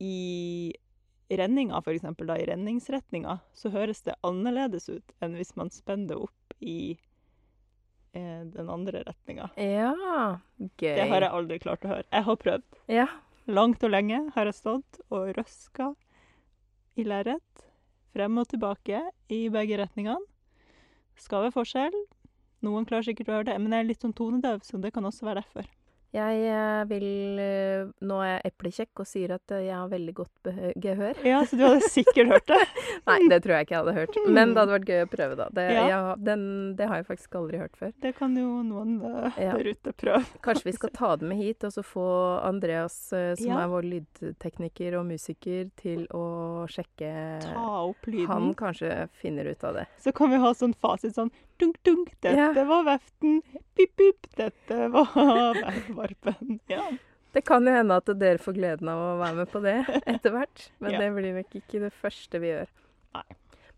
i 0.00 0.74
renninga, 1.30 1.80
eksempel, 1.86 2.28
da, 2.28 2.36
i 2.38 2.46
renningsretninga, 2.48 3.38
så 3.54 3.72
høres 3.72 4.02
det 4.06 4.18
annerledes 4.26 4.88
ut 4.90 5.14
enn 5.22 5.36
hvis 5.38 5.54
man 5.56 5.70
spenner 5.72 6.12
det 6.12 6.20
opp 6.26 6.54
i 6.60 6.98
eh, 8.12 8.44
den 8.52 8.70
andre 8.70 9.04
retninga. 9.06 9.50
Ja, 9.56 9.94
gøy. 10.58 10.94
Det 10.98 11.08
har 11.10 11.26
jeg 11.26 11.32
aldri 11.40 11.58
klart 11.62 11.86
å 11.86 11.94
høre. 11.94 12.06
Jeg 12.10 12.28
har 12.28 12.40
prøvd. 12.44 12.80
Ja. 12.92 13.08
Langt 13.50 13.82
og 13.86 13.94
lenge 13.94 14.24
har 14.36 14.50
jeg 14.50 14.58
stått 14.58 15.00
og 15.08 15.32
røska 15.38 15.92
i 17.00 17.08
lerret. 17.08 17.66
Frem 18.14 18.38
og 18.42 18.48
tilbake 18.50 19.02
i 19.32 19.42
begge 19.52 19.78
retningene. 19.80 20.20
Skal 21.20 21.46
være 21.46 21.54
forskjell. 21.54 21.98
Noen 22.64 22.86
klarer 22.88 23.08
sikkert 23.08 23.30
å 23.30 23.38
høre 23.38 23.50
det, 23.52 23.58
men 23.60 23.72
jeg 23.72 23.84
er 23.84 23.88
litt 23.88 24.04
sånn 24.04 24.16
tonedøv, 24.16 24.64
så 24.66 24.80
det 24.80 24.92
kan 24.92 25.06
også 25.08 25.28
være 25.28 25.40
derfor. 25.40 25.68
Jeg 26.10 26.38
eh, 26.50 26.80
vil 26.90 27.38
eh, 27.38 27.90
Nå 28.02 28.16
er 28.24 28.30
jeg 28.32 28.50
eplekjekk 28.50 29.02
og 29.02 29.06
sier 29.06 29.34
at 29.36 29.52
eh, 29.54 29.60
jeg 29.68 29.76
har 29.76 29.90
veldig 29.92 30.14
godt 30.18 30.48
gehør. 30.82 31.20
Ja, 31.26 31.42
så 31.46 31.58
du 31.58 31.62
hadde 31.62 31.86
sikkert 31.92 32.32
hørt 32.32 32.48
det? 32.50 32.58
Nei, 33.10 33.18
det 33.30 33.38
tror 33.44 33.54
jeg 33.54 33.68
ikke 33.68 33.76
jeg 33.76 33.84
hadde 33.84 33.94
hørt. 33.94 34.18
Men 34.26 34.54
det 34.54 34.62
hadde 34.64 34.74
vært 34.74 34.90
gøy 34.90 35.02
å 35.04 35.10
prøve, 35.12 35.36
da. 35.38 35.46
Det, 35.54 35.66
Ja. 35.70 35.84
jeg, 35.86 36.16
den, 36.26 36.42
det 36.78 36.88
har 36.90 37.00
jeg 37.00 37.06
faktisk 37.12 37.36
aldri 37.38 37.60
hørt 37.62 37.78
før. 37.78 37.92
Det 38.02 38.12
kan 38.18 38.34
jo 38.36 38.48
noen 38.66 38.96
uh, 39.04 39.38
Ja. 39.38 39.52
der 39.54 39.70
ute 39.70 39.94
prøve. 40.02 40.24
Kanskje 40.42 40.66
vi 40.70 40.74
skal 40.80 40.92
ta 40.98 41.12
det 41.20 41.28
med 41.30 41.38
hit, 41.38 41.66
og 41.68 41.74
så 41.76 41.84
få 41.86 42.06
Andreas, 42.42 42.96
som 43.12 43.46
Ja. 43.46 43.60
er 43.62 43.70
vår 43.70 43.86
lydtekniker 43.92 44.98
og 44.98 45.06
musiker, 45.12 45.70
til 45.78 46.06
å 46.16 46.66
sjekke 46.70 47.12
Ta 47.44 47.68
opp 47.86 48.10
lyden. 48.10 48.26
Han 48.30 48.50
kanskje 48.58 49.06
finner 49.22 49.46
ut 49.52 49.62
av 49.64 49.78
det. 49.78 49.86
Så 50.02 50.12
kan 50.16 50.30
vi 50.34 50.42
ha 50.42 50.50
sånn 50.56 50.74
fasit 50.74 51.14
sånn 51.14 51.30
dunk, 51.60 51.78
dunk, 51.86 52.10
dette 52.24 52.64
var 52.68 52.84
veften. 52.88 53.38
Pip, 53.76 53.92
pip, 54.00 54.26
dette 54.38 54.80
var 54.92 55.12
varpen. 55.96 56.58
Ja. 56.72 56.86
Det 57.32 57.44
kan 57.46 57.62
jo 57.68 57.70
hende 57.76 57.94
at 58.00 58.08
dere 58.18 58.40
får 58.42 58.56
gleden 58.56 58.88
av 58.90 58.98
å 59.04 59.18
være 59.20 59.36
med 59.38 59.50
på 59.52 59.60
det 59.62 59.76
etter 60.10 60.32
hvert. 60.34 60.64
Men 60.82 60.96
Ja. 60.96 60.98
det 61.04 61.10
blir 61.14 61.36
nok 61.36 61.52
ikke 61.60 61.80
det 61.84 61.92
første 61.94 62.40
vi 62.42 62.50
gjør. 62.50 62.72
Nei. 63.14 63.26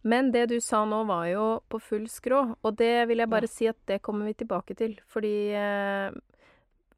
Men 0.08 0.30
det 0.34 0.46
du 0.50 0.56
sa 0.64 0.80
nå, 0.88 1.02
var 1.06 1.26
jo 1.30 1.44
på 1.70 1.78
full 1.80 2.06
skrå. 2.10 2.56
Og 2.64 2.76
det 2.80 3.06
vil 3.10 3.20
jeg 3.22 3.30
bare 3.30 3.46
Ja. 3.50 3.52
si 3.52 3.68
at 3.70 3.76
det 3.86 4.00
kommer 4.02 4.26
vi 4.26 4.34
tilbake 4.40 4.74
til. 4.78 4.96
Fordi 5.12 5.34
eh, 5.54 6.08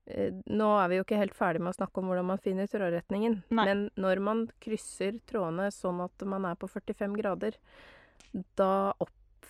eh, 0.06 0.30
Nå 0.46 0.70
er 0.78 0.88
vi 0.88 0.96
jo 1.00 1.04
ikke 1.04 1.18
helt 1.20 1.34
ferdig 1.36 1.60
med 1.60 1.74
å 1.74 1.76
snakke 1.76 1.98
om 2.00 2.08
hvordan 2.08 2.30
man 2.30 2.38
finner 2.40 2.70
trådretningen. 2.70 3.42
Nei. 3.50 3.64
Men 3.66 3.90
når 3.98 4.22
man 4.24 4.46
krysser 4.62 5.18
trådene 5.28 5.68
sånn 5.74 6.00
at 6.06 6.24
man 6.24 6.46
er 6.48 6.54
på 6.56 6.70
45 6.70 7.18
grader, 7.18 7.58
da 8.56 8.92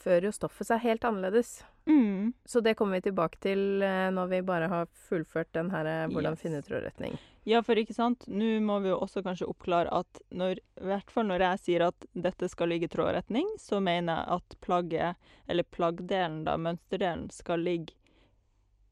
oppfører 0.05 0.29
jo 0.29 0.33
stoffet 0.37 0.69
seg 0.69 0.83
helt 0.85 1.05
annerledes. 1.05 1.65
Mm. 1.89 2.33
Så 2.45 2.61
det 2.61 2.75
kommer 2.77 2.99
vi 2.99 3.09
tilbake 3.09 3.39
til 3.41 3.83
eh, 3.83 4.11
når 4.13 4.29
vi 4.29 4.43
bare 4.45 4.69
har 4.69 4.87
fullført 5.09 5.53
den 5.57 5.71
her 5.73 5.85
eh, 5.85 6.09
hvordan 6.13 6.35
Yes. 6.35 6.41
finne 6.43 6.63
trådretning. 6.63 7.17
Ja, 7.45 7.63
for 7.63 7.77
ikke 7.77 7.95
sant, 7.95 8.25
nå 8.27 8.61
må 8.65 8.79
vi 8.81 8.89
jo 8.89 8.99
også 9.05 9.23
kanskje 9.23 9.49
oppklare 9.49 9.93
at 9.93 10.21
når, 10.33 10.61
i 10.81 10.87
hvert 10.89 11.11
fall 11.11 11.27
når 11.29 11.41
jeg 11.45 11.59
sier 11.61 11.87
at 11.89 12.07
dette 12.13 12.49
skal 12.49 12.69
ligge 12.73 12.89
i 12.89 12.93
trådretning, 12.93 13.49
så 13.61 13.81
mener 13.81 14.17
jeg 14.17 14.39
at 14.39 14.57
plagget, 14.65 15.17
eller 15.49 15.65
plaggdelen 15.65 16.45
da, 16.45 16.57
mønsterdelen, 16.57 17.29
skal 17.33 17.65
ligge 17.65 17.93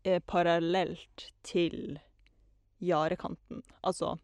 eh, 0.04 0.20
parallelt 0.20 1.30
til 1.42 1.98
jarekanten. 2.80 3.62
Altså, 3.80 4.18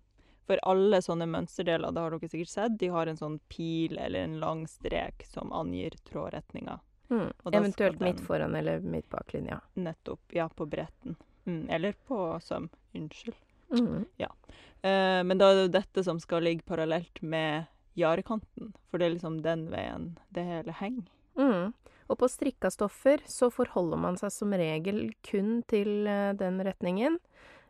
for 0.49 0.61
alle 0.65 1.03
sånne 1.05 1.29
mønsterdeler, 1.29 1.93
det 1.93 2.03
har 2.03 2.15
dere 2.17 2.31
sikkert 2.33 2.53
sett, 2.55 2.77
de 2.81 2.89
har 2.95 3.11
en 3.11 3.21
sånn 3.21 3.39
pil 3.53 3.99
eller 4.01 4.25
en 4.25 4.39
lang 4.41 4.67
strek 4.71 5.27
som 5.29 5.53
angir 5.53 5.97
trådretninga. 6.09 6.79
Mm. 7.13 7.29
Eventuelt 7.53 8.01
midt 8.05 8.21
foran 8.25 8.57
eller 8.57 8.81
midt 8.81 9.09
bak 9.13 9.33
linja. 9.33 9.61
Nettopp, 9.75 10.21
ja, 10.37 10.49
på 10.49 10.67
bretten. 10.67 11.17
Mm, 11.47 11.69
eller 11.71 11.95
på 12.09 12.41
søm, 12.45 12.69
unnskyld. 12.97 13.37
Mm. 13.71 14.05
Eh, 14.21 15.25
men 15.25 15.39
da 15.39 15.51
er 15.51 15.57
det 15.57 15.67
jo 15.67 15.75
dette 15.77 16.05
som 16.05 16.21
skal 16.21 16.45
ligge 16.45 16.65
parallelt 16.69 17.23
med 17.23 17.69
jarekanten, 17.99 18.73
for 18.89 19.01
det 19.01 19.09
er 19.09 19.15
liksom 19.17 19.41
den 19.45 19.69
veien 19.73 20.13
det 20.35 20.45
hele 20.47 20.75
henger. 20.81 21.09
Mm. 21.39 21.73
Og 22.09 22.19
på 22.21 22.29
strikka 22.31 22.71
stoffer 22.73 23.23
så 23.29 23.51
forholder 23.53 24.01
man 24.01 24.17
seg 24.21 24.33
som 24.33 24.55
regel 24.57 25.11
kun 25.27 25.63
til 25.69 26.09
eh, 26.09 26.33
den 26.39 26.61
retningen. 26.65 27.19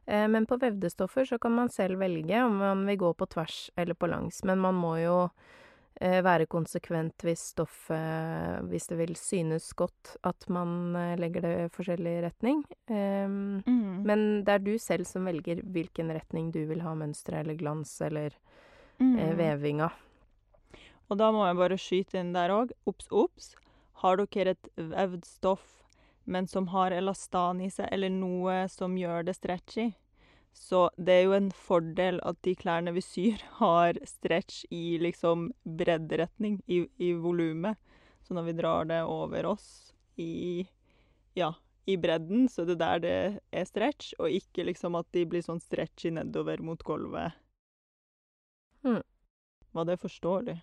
Eh, 0.09 0.25
men 0.33 0.47
på 0.49 0.57
vevde 0.63 0.89
stoffer 0.91 1.27
så 1.29 1.37
kan 1.39 1.53
man 1.53 1.69
selv 1.69 2.01
velge 2.01 2.41
om 2.47 2.57
man 2.63 2.87
vil 2.89 2.97
gå 3.05 3.11
på 3.21 3.27
tvers 3.35 3.69
eller 3.77 3.95
på 3.95 4.09
langs. 4.09 4.41
Men 4.49 4.59
man 4.65 4.75
må 4.81 4.95
jo 5.03 5.17
eh, 6.01 6.23
være 6.25 6.47
konsekvent 6.49 7.25
hvis 7.27 7.43
stoffet 7.53 8.65
Hvis 8.71 8.87
det 8.89 8.97
vil 9.03 9.15
synes 9.19 9.67
godt 9.77 10.17
at 10.25 10.49
man 10.49 10.97
eh, 10.97 11.17
legger 11.21 11.45
det 11.45 11.55
i 11.67 11.71
forskjellig 11.77 12.17
retning. 12.29 12.65
Um, 12.89 13.63
Mm. 13.67 14.03
men 14.07 14.21
det 14.45 14.53
er 14.55 14.59
du 14.65 14.79
selv 14.79 15.05
som 15.07 15.25
velger 15.27 15.61
hvilken 15.63 16.09
retning 16.15 16.51
du 16.55 16.63
vil 16.71 16.81
ha 16.81 16.95
mønsteret 16.95 17.43
eller 17.45 17.59
glans 17.61 18.01
eller 18.01 18.33
eh, 18.33 19.05
Mm. 19.05 19.37
vevinga. 19.39 19.91
Og 21.11 21.17
da 21.19 21.31
må 21.33 21.45
jeg 21.47 21.57
bare 21.57 21.77
skyte 21.81 22.19
inn 22.21 22.33
der 22.35 22.51
òg. 22.51 22.73
Obs, 22.87 23.07
obs. 23.11 23.55
Har 24.03 24.17
dere 24.17 24.51
et 24.57 24.69
vevd 24.77 25.25
stoff, 25.25 25.63
men 26.29 26.49
som 26.49 26.69
har 26.75 26.93
elastan 26.93 27.63
i 27.65 27.71
seg, 27.73 27.89
eller 27.93 28.13
noe 28.13 28.61
som 28.73 28.97
gjør 29.01 29.25
det 29.27 29.35
stretchy, 29.39 29.89
så 30.53 30.89
det 30.97 31.15
er 31.15 31.23
jo 31.25 31.37
en 31.37 31.51
fordel 31.55 32.19
at 32.27 32.41
de 32.45 32.55
klærne 32.59 32.93
vi 32.97 33.03
syr, 33.05 33.45
har 33.61 33.99
stretch 34.07 34.65
i 34.75 34.99
liksom 35.03 35.51
bredderetning, 35.65 36.61
i, 36.67 36.85
i 36.97 37.13
volumet. 37.15 37.79
Så 38.27 38.37
når 38.37 38.51
vi 38.51 38.59
drar 38.59 38.89
det 38.91 39.03
over 39.09 39.47
oss 39.55 39.95
i 40.21 40.67
ja, 41.39 41.53
i 41.89 41.97
bredden, 41.97 42.49
så 42.51 42.63
er 42.63 42.73
det 42.73 42.79
der 42.83 42.99
det 43.01 43.19
er 43.55 43.69
stretch, 43.69 44.13
og 44.19 44.35
ikke 44.35 44.67
liksom 44.69 44.99
at 44.99 45.09
de 45.17 45.25
blir 45.31 45.45
sånn 45.45 45.63
stretchy 45.63 46.11
nedover 46.13 46.61
mot 46.61 46.83
gulvet. 46.85 47.39
Mm. 48.85 49.01
Var 49.73 49.87
det 49.89 49.97
forståelig? 50.03 50.59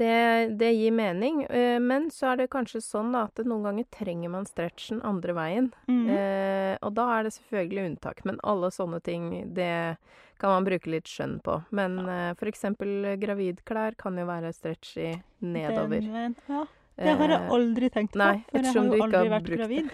Det, 0.00 0.48
det 0.58 0.70
gir 0.72 0.94
mening, 0.96 1.42
eh, 1.44 1.78
men 1.80 2.08
så 2.10 2.32
er 2.32 2.40
det 2.40 2.50
kanskje 2.52 2.80
sånn 2.80 3.12
da, 3.12 3.26
at 3.28 3.42
noen 3.44 3.66
ganger 3.66 3.88
trenger 3.92 4.32
man 4.32 4.48
stretchen 4.48 5.02
andre 5.04 5.36
veien. 5.36 5.68
Mm. 5.84 6.04
Eh, 6.16 6.74
og 6.80 6.94
da 6.96 7.08
er 7.18 7.26
det 7.26 7.34
selvfølgelig 7.36 7.84
unntak, 7.90 8.22
men 8.28 8.40
alle 8.40 8.72
sånne 8.72 9.02
ting, 9.04 9.28
det 9.52 9.98
kan 10.40 10.56
man 10.56 10.66
bruke 10.66 10.90
litt 10.90 11.10
skjønn 11.12 11.36
på. 11.44 11.58
Men 11.76 12.00
eh, 12.08 12.30
for 12.40 12.50
eksempel 12.50 13.12
gravidklær 13.20 13.98
kan 14.00 14.16
jo 14.18 14.24
være 14.30 14.54
stretchy 14.56 15.12
nedover. 15.44 16.08
Den. 16.08 16.38
Ja, 16.48 16.64
det 16.96 17.14
har 17.18 17.28
jeg 17.32 17.40
Eh, 17.40 17.50
aldri 17.56 17.88
tenkt 17.90 18.12
på, 18.12 18.18
nei, 18.20 18.44
for 18.50 18.58
jeg 18.58 18.64
har 18.74 18.84
jo 18.84 18.90
aldri 19.02 19.18
har 19.18 19.28
vært 19.32 19.48
gravid. 19.56 19.86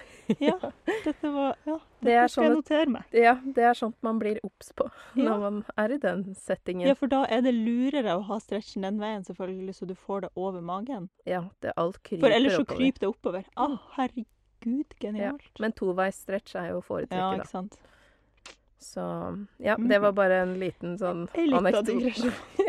Ja, 0.43 0.57
dette 1.07 1.31
var 1.33 1.55
Ja, 1.65 1.77
dette 1.79 2.05
det 2.05 2.11
skal 2.11 2.19
jeg 2.19 2.31
sånn 2.35 2.55
notere 2.59 2.89
meg. 2.93 3.03
Ja, 3.17 3.35
det 3.45 3.63
er 3.65 3.75
sånt 3.79 3.97
man 4.05 4.19
blir 4.21 4.39
obs 4.45 4.73
på 4.77 4.85
Ja. 5.17 5.25
når 5.31 5.39
man 5.45 5.61
er 5.79 5.89
i 5.95 5.99
den 6.03 6.35
settingen. 6.35 6.89
Ja, 6.91 6.95
for 6.99 7.07
da 7.09 7.23
er 7.31 7.41
det 7.47 7.55
lurere 7.55 8.17
å 8.19 8.23
ha 8.29 8.39
stretchen 8.43 8.83
den 8.85 8.99
veien, 9.01 9.25
selvfølgelig, 9.25 9.75
så 9.79 9.87
du 9.89 9.95
får 9.95 10.21
det 10.27 10.31
over 10.37 10.61
magen. 10.61 11.09
Ja, 11.25 11.45
det, 11.63 11.73
alt 11.77 12.03
kryper 12.03 12.19
oppover. 12.19 12.29
For 12.29 12.37
ellers 12.41 12.53
så 12.59 12.63
oppover. 12.67 12.79
kryper 12.83 12.99
det 13.07 13.11
oppover. 13.15 13.45
Å, 13.57 13.71
herregud, 13.97 14.91
genialt. 15.01 15.43
Ja, 15.49 15.53
men 15.63 15.69
men 15.69 15.73
toveisstretch 15.79 16.57
er 16.59 16.67
jo 16.75 16.81
å 16.81 16.83
Ja, 16.83 16.87
foretrekke, 16.91 17.23
da. 17.23 17.37
ikke 17.39 17.49
sant. 17.55 17.79
Så 18.79 19.03
ja, 19.59 19.75
det 19.77 19.99
var 20.03 20.13
bare 20.15 20.37
en 20.45 20.53
liten 20.61 20.99
sånn 21.01 21.25
anekdote. 21.35 21.87
digresjon. 21.89 22.33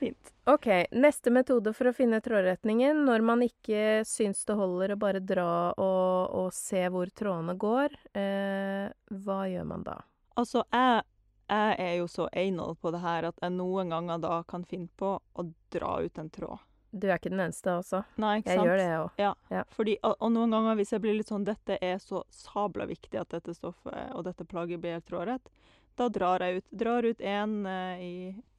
Fint. 0.00 0.30
OK. 0.50 0.66
Neste 0.90 1.30
metode 1.30 1.72
for 1.76 1.90
å 1.90 1.94
finne 1.94 2.18
trådretningen 2.24 3.04
når 3.06 3.22
man 3.26 3.44
ikke 3.44 4.00
syns 4.08 4.42
det 4.48 4.56
holder 4.58 4.94
å 4.94 5.00
bare 5.00 5.22
dra 5.22 5.50
og, 5.76 6.32
og 6.40 6.48
se 6.56 6.82
hvor 6.90 7.10
trådene 7.14 7.54
går. 7.60 7.94
Eh, 8.18 8.88
hva 9.22 9.40
gjør 9.50 9.68
man 9.70 9.84
da? 9.86 10.00
Altså, 10.40 10.64
jeg, 10.72 11.04
jeg 11.50 11.76
er 11.86 11.94
jo 12.00 12.08
så 12.10 12.26
anal 12.32 12.74
på 12.80 12.90
det 12.94 13.02
her 13.04 13.28
at 13.30 13.38
jeg 13.44 13.54
noen 13.54 13.94
ganger 13.94 14.22
da 14.22 14.40
kan 14.48 14.66
finne 14.66 14.90
på 14.98 15.14
å 15.20 15.46
dra 15.70 16.00
ut 16.02 16.18
en 16.18 16.32
tråd. 16.34 16.66
Du 16.90 17.06
er 17.06 17.20
ikke 17.20 17.30
den 17.30 17.44
eneste, 17.44 17.70
altså. 17.70 18.00
Nei, 18.18 18.40
ikke 18.40 18.50
Jeg 18.50 18.58
sant? 18.58 18.66
gjør 18.66 18.80
det, 18.80 18.86
jeg 18.90 19.30
òg. 19.30 19.68
Fordi, 19.76 19.92
og, 20.08 20.16
og 20.18 20.32
noen 20.34 20.56
ganger 20.56 20.78
hvis 20.80 20.90
jeg 20.96 21.02
blir 21.04 21.14
litt 21.14 21.30
sånn 21.30 21.46
Dette 21.46 21.76
er 21.78 22.00
så 22.02 22.24
sabla 22.34 22.88
viktig 22.90 23.20
at 23.20 23.30
dette 23.36 23.54
stoffet 23.54 24.10
og 24.16 24.24
dette 24.26 24.46
plagget 24.50 24.82
blir 24.82 25.04
trådrett. 25.06 25.52
Da 26.00 26.08
drar 26.08 26.40
jeg 26.40 26.62
ut 26.62 26.70
drar 26.80 27.04
ut 27.04 27.20
en 27.20 27.66
eh, 27.68 28.00
i, 28.00 28.14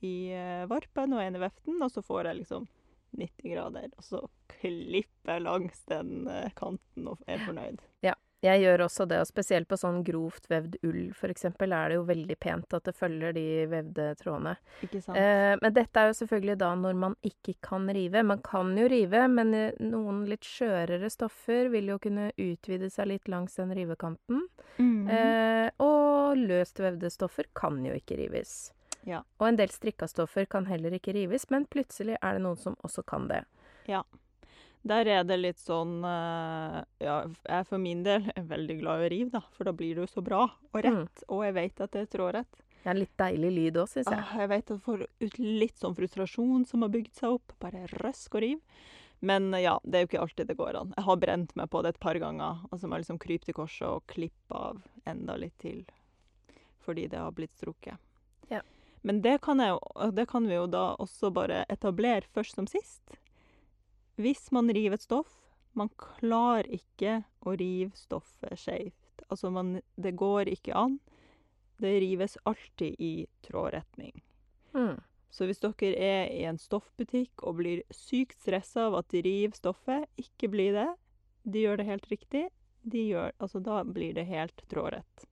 i 0.05 0.15
eh, 0.37 0.65
varpen 0.69 1.15
og 1.17 1.23
en 1.23 1.39
i 1.39 1.41
veften, 1.41 1.79
og 1.81 1.89
så 1.89 2.03
får 2.05 2.29
jeg 2.29 2.41
liksom 2.43 2.67
90 3.17 3.53
grader. 3.55 3.87
Og 3.97 4.05
så 4.05 4.19
klipper 4.59 5.39
jeg 5.39 5.45
langs 5.47 5.81
den 5.89 6.27
eh, 6.29 6.51
kanten 6.57 7.09
og 7.09 7.23
er 7.25 7.41
fornøyd. 7.47 7.81
Jeg 8.41 8.63
gjør 8.63 8.85
også 8.87 9.05
det, 9.05 9.19
og 9.21 9.27
spesielt 9.29 9.67
på 9.69 9.77
sånn 9.77 9.99
grovt 10.05 10.47
vevd 10.49 10.79
ull, 10.87 11.11
eksempel, 11.29 11.75
er 11.77 11.91
det 11.91 11.97
jo 11.99 12.05
veldig 12.07 12.37
pent 12.41 12.73
at 12.73 12.87
det 12.87 12.95
følger 12.97 13.35
de 13.37 13.43
vevde 13.69 14.07
trådene. 14.17 14.55
Ikke 14.81 15.01
sant? 15.03 15.19
Eh, 15.21 15.53
men 15.61 15.75
dette 15.75 16.01
er 16.01 16.09
jo 16.09 16.17
selvfølgelig 16.23 16.55
da 16.63 16.71
når 16.79 16.97
man 17.03 17.15
ikke 17.27 17.53
kan 17.61 17.85
rive. 17.93 18.23
Man 18.25 18.41
kan 18.45 18.73
jo 18.77 18.87
rive, 18.89 19.27
men 19.29 19.53
eh, 19.53 19.77
noen 19.85 20.23
litt 20.29 20.47
skjørere 20.47 21.11
stoffer 21.13 21.69
vil 21.73 21.93
jo 21.93 21.99
kunne 22.01 22.31
utvide 22.33 22.89
seg 22.89 23.11
litt 23.13 23.29
langs 23.29 23.59
den 23.61 23.75
rivekanten. 23.77 24.47
Mm. 24.81 25.05
Eh, 25.05 25.67
og 25.85 26.41
løst 26.41 26.81
vevde 26.81 27.13
stoffer 27.13 27.45
kan 27.53 27.77
jo 27.85 27.93
ikke 27.93 28.17
rives. 28.23 28.71
Ja. 29.05 29.21
Og 29.37 29.51
en 29.51 29.61
del 29.61 29.69
strikka 29.73 30.09
stoffer 30.09 30.49
kan 30.49 30.65
heller 30.69 30.97
ikke 30.97 31.13
rives, 31.13 31.45
men 31.53 31.69
plutselig 31.69 32.17
er 32.21 32.37
det 32.37 32.43
noen 32.45 32.57
som 32.57 32.77
også 32.81 33.05
kan 33.05 33.29
det. 33.29 33.43
Der 34.83 35.05
er 35.05 35.23
det 35.23 35.37
litt 35.37 35.59
sånn 35.61 35.99
eh, 36.03 36.79
Ja, 37.05 37.19
jeg 37.45 37.67
for 37.69 37.77
min 37.77 38.01
del 38.03 38.31
er 38.35 38.47
veldig 38.49 38.79
glad 38.79 39.01
i 39.03 39.05
å 39.05 39.11
rive, 39.13 39.29
da. 39.35 39.41
For 39.53 39.63
da 39.69 39.73
blir 39.77 39.95
det 39.95 40.07
jo 40.07 40.09
så 40.09 40.23
bra 40.25 40.47
og 40.73 40.79
rett. 40.81 41.23
Og 41.29 41.43
jeg 41.45 41.53
vet 41.53 41.81
at 41.85 41.91
det 41.93 42.01
er 42.01 42.09
trådrett. 42.17 42.57
Det 42.81 42.89
er 42.89 42.95
en 42.95 42.99
litt 43.03 43.13
deilig 43.21 43.51
lyd 43.53 43.77
òg, 43.77 43.87
syns 43.91 44.07
jeg. 44.09 44.17
Ah, 44.25 44.39
jeg 44.41 44.49
vet 44.49 44.63
at 44.65 44.73
jeg 44.73 44.81
får 44.87 45.03
ut 45.21 45.37
litt 45.37 45.77
sånn 45.77 45.93
frustrasjon 45.95 46.65
som 46.65 46.81
har 46.81 46.89
bygd 46.89 47.13
seg 47.13 47.35
opp. 47.37 47.53
Bare 47.61 47.83
røsk 48.01 48.33
og 48.39 48.41
riv. 48.41 48.57
Men 49.21 49.53
eh, 49.53 49.61
ja, 49.67 49.75
det 49.85 49.97
er 49.99 50.01
jo 50.05 50.09
ikke 50.09 50.23
alltid 50.25 50.47
det 50.49 50.57
går 50.57 50.79
an. 50.79 50.93
Jeg 50.97 51.05
har 51.05 51.21
brent 51.21 51.55
meg 51.55 51.69
på 51.69 51.83
det 51.85 51.93
et 51.93 51.99
par 52.01 52.17
ganger. 52.17 52.63
Og 52.71 52.79
så 52.81 52.87
må 52.89 52.97
jeg 52.97 53.05
liksom 53.05 53.21
krype 53.21 53.45
til 53.45 53.53
korset 53.59 53.85
og 53.87 54.01
klippe 54.09 54.57
av 54.57 54.81
enda 55.05 55.37
litt 55.37 55.59
til. 55.61 55.83
Fordi 56.81 57.05
det 57.11 57.21
har 57.21 57.29
blitt 57.37 57.53
strukket. 57.53 58.01
Ja. 58.49 58.63
Men 59.05 59.21
det 59.21 59.37
kan, 59.45 59.61
jeg, 59.61 59.77
jo- 59.77 60.09
det 60.17 60.25
kan 60.29 60.47
vi 60.49 60.57
jo 60.57 60.65
da 60.65 60.95
også 60.97 61.29
bare 61.33 61.61
etablere 61.69 62.25
først 62.33 62.57
som 62.57 62.65
sist. 62.69 63.13
Hvis 64.19 64.51
man 64.51 64.71
river 64.73 64.97
et 64.97 65.05
stoff 65.05 65.37
Man 65.73 65.89
klarer 65.95 66.67
ikke 66.67 67.21
å 67.47 67.53
rive 67.55 67.95
stoffet 67.95 68.59
skjevt. 68.59 69.21
Altså, 69.31 69.47
man, 69.55 69.77
det 69.95 70.11
går 70.19 70.49
ikke 70.51 70.75
an. 70.75 70.97
Det 71.79 71.93
rives 72.03 72.35
alltid 72.43 72.99
i 72.99 73.25
trådretning. 73.47 74.19
Mm. 74.75 74.99
Så 75.31 75.47
hvis 75.47 75.63
dere 75.63 75.95
er 75.95 76.27
i 76.27 76.43
en 76.43 76.59
stoffbutikk 76.59 77.45
og 77.47 77.61
blir 77.61 77.85
sykt 77.95 78.43
stressa 78.43 78.89
av 78.89 78.99
at 78.99 79.07
de 79.15 79.23
river 79.23 79.55
stoffet, 79.55 80.09
ikke 80.19 80.51
bli 80.51 80.67
det. 80.75 80.89
De 81.47 81.63
gjør 81.63 81.79
det 81.79 81.87
helt 81.87 82.11
riktig. 82.11 82.43
De 82.83 83.07
gjør, 83.13 83.31
altså, 83.39 83.63
da 83.63 83.79
blir 83.87 84.11
det 84.17 84.27
helt 84.27 84.65
trådrett. 84.67 85.30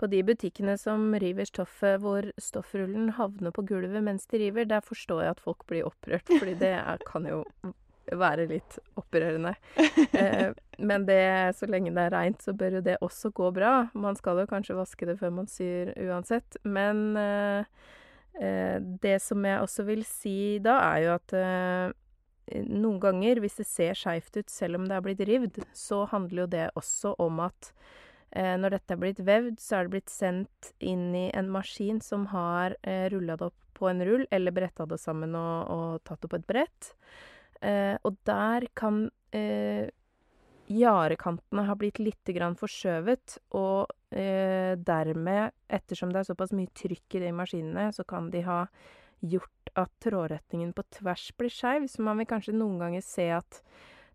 På 0.00 0.08
de 0.08 0.22
butikkene 0.24 0.78
som 0.80 1.10
river 1.20 1.48
stoffet 1.48 2.00
hvor 2.00 2.30
stoffrullen 2.40 3.12
havner 3.18 3.52
på 3.52 3.66
gulvet 3.68 4.00
mens 4.04 4.24
de 4.30 4.40
river, 4.46 4.64
der 4.70 4.80
forstår 4.84 5.26
jeg 5.26 5.36
at 5.36 5.44
folk 5.44 5.66
blir 5.68 5.88
opprørt, 5.90 6.30
fordi 6.32 6.56
det 6.62 6.72
er, 6.78 7.04
kan 7.04 7.28
jo 7.28 7.42
være 8.16 8.48
litt 8.50 8.78
opprørende. 8.98 9.54
Eh, 10.20 10.50
men 10.82 11.04
det, 11.06 11.54
så 11.58 11.68
lenge 11.70 11.92
det 11.94 12.02
er 12.08 12.14
reint, 12.14 12.42
så 12.42 12.54
bør 12.56 12.78
jo 12.78 12.82
det 12.84 12.96
også 13.04 13.30
gå 13.36 13.50
bra. 13.54 13.74
Man 13.94 14.16
skal 14.18 14.40
jo 14.42 14.48
kanskje 14.50 14.78
vaske 14.78 15.06
det 15.08 15.18
før 15.20 15.34
man 15.36 15.48
syr 15.50 15.92
uansett. 16.08 16.58
Men 16.64 17.16
eh, 17.20 17.64
eh, 18.40 18.76
det 18.80 19.18
som 19.22 19.44
jeg 19.46 19.62
også 19.62 19.86
vil 19.88 20.04
si 20.08 20.58
da, 20.64 20.78
er 20.90 21.04
jo 21.04 21.14
at 21.14 21.36
eh, 21.36 22.64
noen 22.66 22.98
ganger, 23.02 23.40
hvis 23.42 23.60
det 23.60 23.68
ser 23.68 23.98
skeivt 23.98 24.40
ut 24.40 24.50
selv 24.50 24.80
om 24.80 24.88
det 24.88 24.96
er 24.96 25.04
blitt 25.04 25.24
rivd, 25.28 25.60
så 25.76 26.04
handler 26.10 26.44
jo 26.44 26.52
det 26.56 26.68
også 26.80 27.14
om 27.22 27.44
at 27.46 27.72
når 28.30 28.76
dette 28.76 28.94
er 28.94 29.00
blitt 29.00 29.20
vevd, 29.26 29.56
så 29.58 29.76
er 29.76 29.86
det 29.86 29.94
blitt 29.96 30.12
sendt 30.12 30.70
inn 30.78 31.08
i 31.18 31.26
en 31.34 31.48
maskin 31.50 31.98
som 32.04 32.28
har 32.30 32.76
eh, 32.82 33.08
rulla 33.10 33.34
det 33.36 33.48
opp 33.48 33.58
på 33.80 33.88
en 33.88 34.04
rull, 34.04 34.26
eller 34.30 34.54
bretta 34.54 34.86
det 34.86 35.00
sammen 35.00 35.34
og, 35.38 35.70
og 35.72 36.04
tatt 36.06 36.20
det 36.22 36.30
på 36.30 36.38
et 36.38 36.46
brett. 36.46 36.92
Eh, 37.60 37.96
og 38.06 38.18
der 38.28 38.66
kan 38.76 39.06
eh, 39.36 39.88
gjerdekantene 40.70 41.66
ha 41.66 41.76
blitt 41.78 41.98
litt 41.98 42.30
forskjøvet, 42.60 43.38
og 43.58 43.90
eh, 44.14 44.76
dermed, 44.76 45.56
ettersom 45.68 46.12
det 46.12 46.22
er 46.22 46.30
såpass 46.30 46.52
mye 46.56 46.70
trykk 46.76 47.18
i 47.18 47.24
de 47.26 47.32
maskinene, 47.32 47.90
så 47.92 48.04
kan 48.04 48.30
de 48.30 48.44
ha 48.46 48.66
gjort 49.20 49.72
at 49.78 49.90
trådretningen 50.02 50.72
på 50.72 50.84
tvers 50.98 51.30
blir 51.38 51.52
skeiv. 51.52 51.88
Så 51.88 52.02
man 52.02 52.18
vil 52.20 52.28
kanskje 52.30 52.56
noen 52.56 52.78
ganger 52.80 53.04
se 53.04 53.28
at 53.34 53.62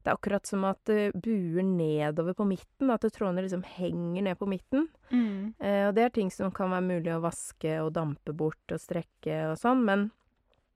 det 0.06 0.12
er 0.12 0.20
akkurat 0.20 0.46
som 0.46 0.62
at 0.70 0.78
det 0.86 1.16
buer 1.18 1.66
nedover 1.66 2.36
på 2.38 2.46
midten. 2.46 2.92
At 2.94 3.08
trådene 3.10 3.42
liksom 3.42 3.64
henger 3.66 4.28
ned 4.28 4.38
på 4.38 4.46
midten. 4.46 4.86
Mm. 5.10 5.56
Eh, 5.58 5.88
og 5.88 5.96
det 5.98 6.04
er 6.06 6.14
ting 6.14 6.30
som 6.30 6.54
kan 6.54 6.70
være 6.70 6.86
mulig 6.86 7.10
å 7.16 7.24
vaske 7.24 7.80
og 7.82 7.90
dampe 7.96 8.36
bort 8.38 8.76
og 8.76 8.84
strekke 8.84 9.40
og 9.50 9.58
sånn, 9.58 9.82
men 9.88 10.12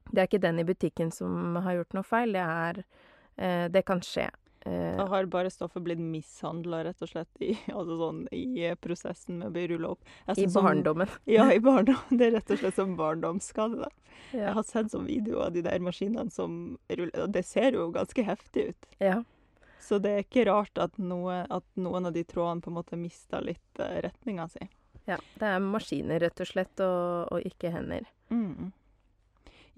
det 0.09 0.23
er 0.23 0.31
ikke 0.31 0.41
den 0.41 0.63
i 0.63 0.65
butikken 0.65 1.13
som 1.13 1.59
har 1.61 1.77
gjort 1.77 1.93
noe 1.93 2.09
feil. 2.09 2.33
Det 2.33 2.41
er 2.41 2.81
eh, 3.37 3.67
Det 3.69 3.85
kan 3.85 4.01
skje. 4.01 4.31
Eh, 4.65 4.97
Da 4.97 5.05
har 5.07 5.25
bare 5.31 5.49
stoffet 5.49 5.83
blitt 5.85 5.99
mishandla, 6.03 6.83
rett 6.83 7.01
og 7.01 7.09
slett, 7.11 7.29
i, 7.39 7.53
altså 7.77 7.97
sånn, 8.01 8.21
i 8.35 8.69
prosessen 8.81 9.39
med 9.39 9.47
å 9.49 9.55
bli 9.55 9.67
rulla 9.71 9.93
opp. 9.95 10.03
I 10.35 10.47
barndommen. 10.51 11.07
Som. 11.07 11.23
Ja, 11.37 11.47
i 11.53 11.59
barndommen. 11.63 12.19
Det 12.19 12.27
er 12.27 12.37
rett 12.39 12.51
og 12.51 12.59
slett 12.61 12.75
som 12.75 12.95
barndomsskade. 12.99 13.85
da. 13.85 13.89
Jeg 14.35 14.53
har 14.53 14.63
sett 14.67 14.91
sånn 14.91 15.07
video 15.07 15.39
av 15.45 15.53
de 15.55 15.63
der 15.65 15.79
maskinene 15.79 16.31
som 16.33 16.77
ruller, 16.89 17.23
og 17.23 17.31
det 17.33 17.45
ser 17.47 17.77
jo 17.77 17.89
ganske 17.95 18.23
heftig 18.27 18.71
ut. 18.73 18.89
ja. 18.99 19.21
Så 19.79 19.95
det 20.03 20.09
er 20.11 20.25
ikke 20.25 20.43
rart 20.45 20.77
at, 20.77 20.97
noe, 20.99 21.45
at 21.49 21.63
noen 21.79 22.05
av 22.05 22.11
de 22.13 22.21
trådene 22.27 22.61
på 22.61 22.67
en 22.69 22.75
måte 22.75 22.97
mista 22.99 23.39
litt 23.41 23.79
uh, 23.79 23.95
retninga 24.03 24.43
si. 24.51 24.67
Ja, 25.07 25.15
det 25.39 25.47
er 25.47 25.63
maskiner, 25.63 26.19
rett 26.19 26.41
og 26.43 26.49
slett, 26.51 26.81
og, 26.83 27.31
og 27.31 27.47
ikke 27.47 27.71
hender. 27.73 28.03
Mm. 28.29 28.73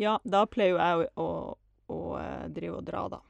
Ja, 0.01 0.17
da 0.25 0.41
pleier 0.49 0.73
jo 0.73 0.81
jeg 0.81 1.11
å, 1.21 1.27
å, 1.29 1.59
å 1.93 1.99
eh, 2.19 2.47
drive 2.51 2.81
og 2.81 2.89
dra, 2.89 3.05
da. 3.13 3.21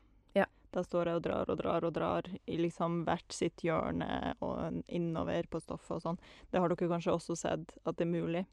Da 0.72 0.84
står 0.84 1.10
jeg 1.10 1.20
og 1.20 1.24
drar 1.26 1.50
og 1.52 1.58
drar 1.60 1.86
og 1.88 1.94
drar 1.96 2.28
i 2.48 2.58
liksom 2.62 3.02
hvert 3.08 3.36
sitt 3.36 3.64
hjørne 3.66 4.36
og 4.40 4.82
innover 4.88 5.50
på 5.52 5.60
stoffet 5.60 5.98
og 5.98 6.06
sånn. 6.06 6.22
Det 6.52 6.62
har 6.62 6.72
dere 6.72 6.92
kanskje 6.94 7.16
også 7.18 7.36
sett 7.40 7.74
at 7.84 7.98
det 8.00 8.08
er 8.08 8.14
mulig. 8.14 8.46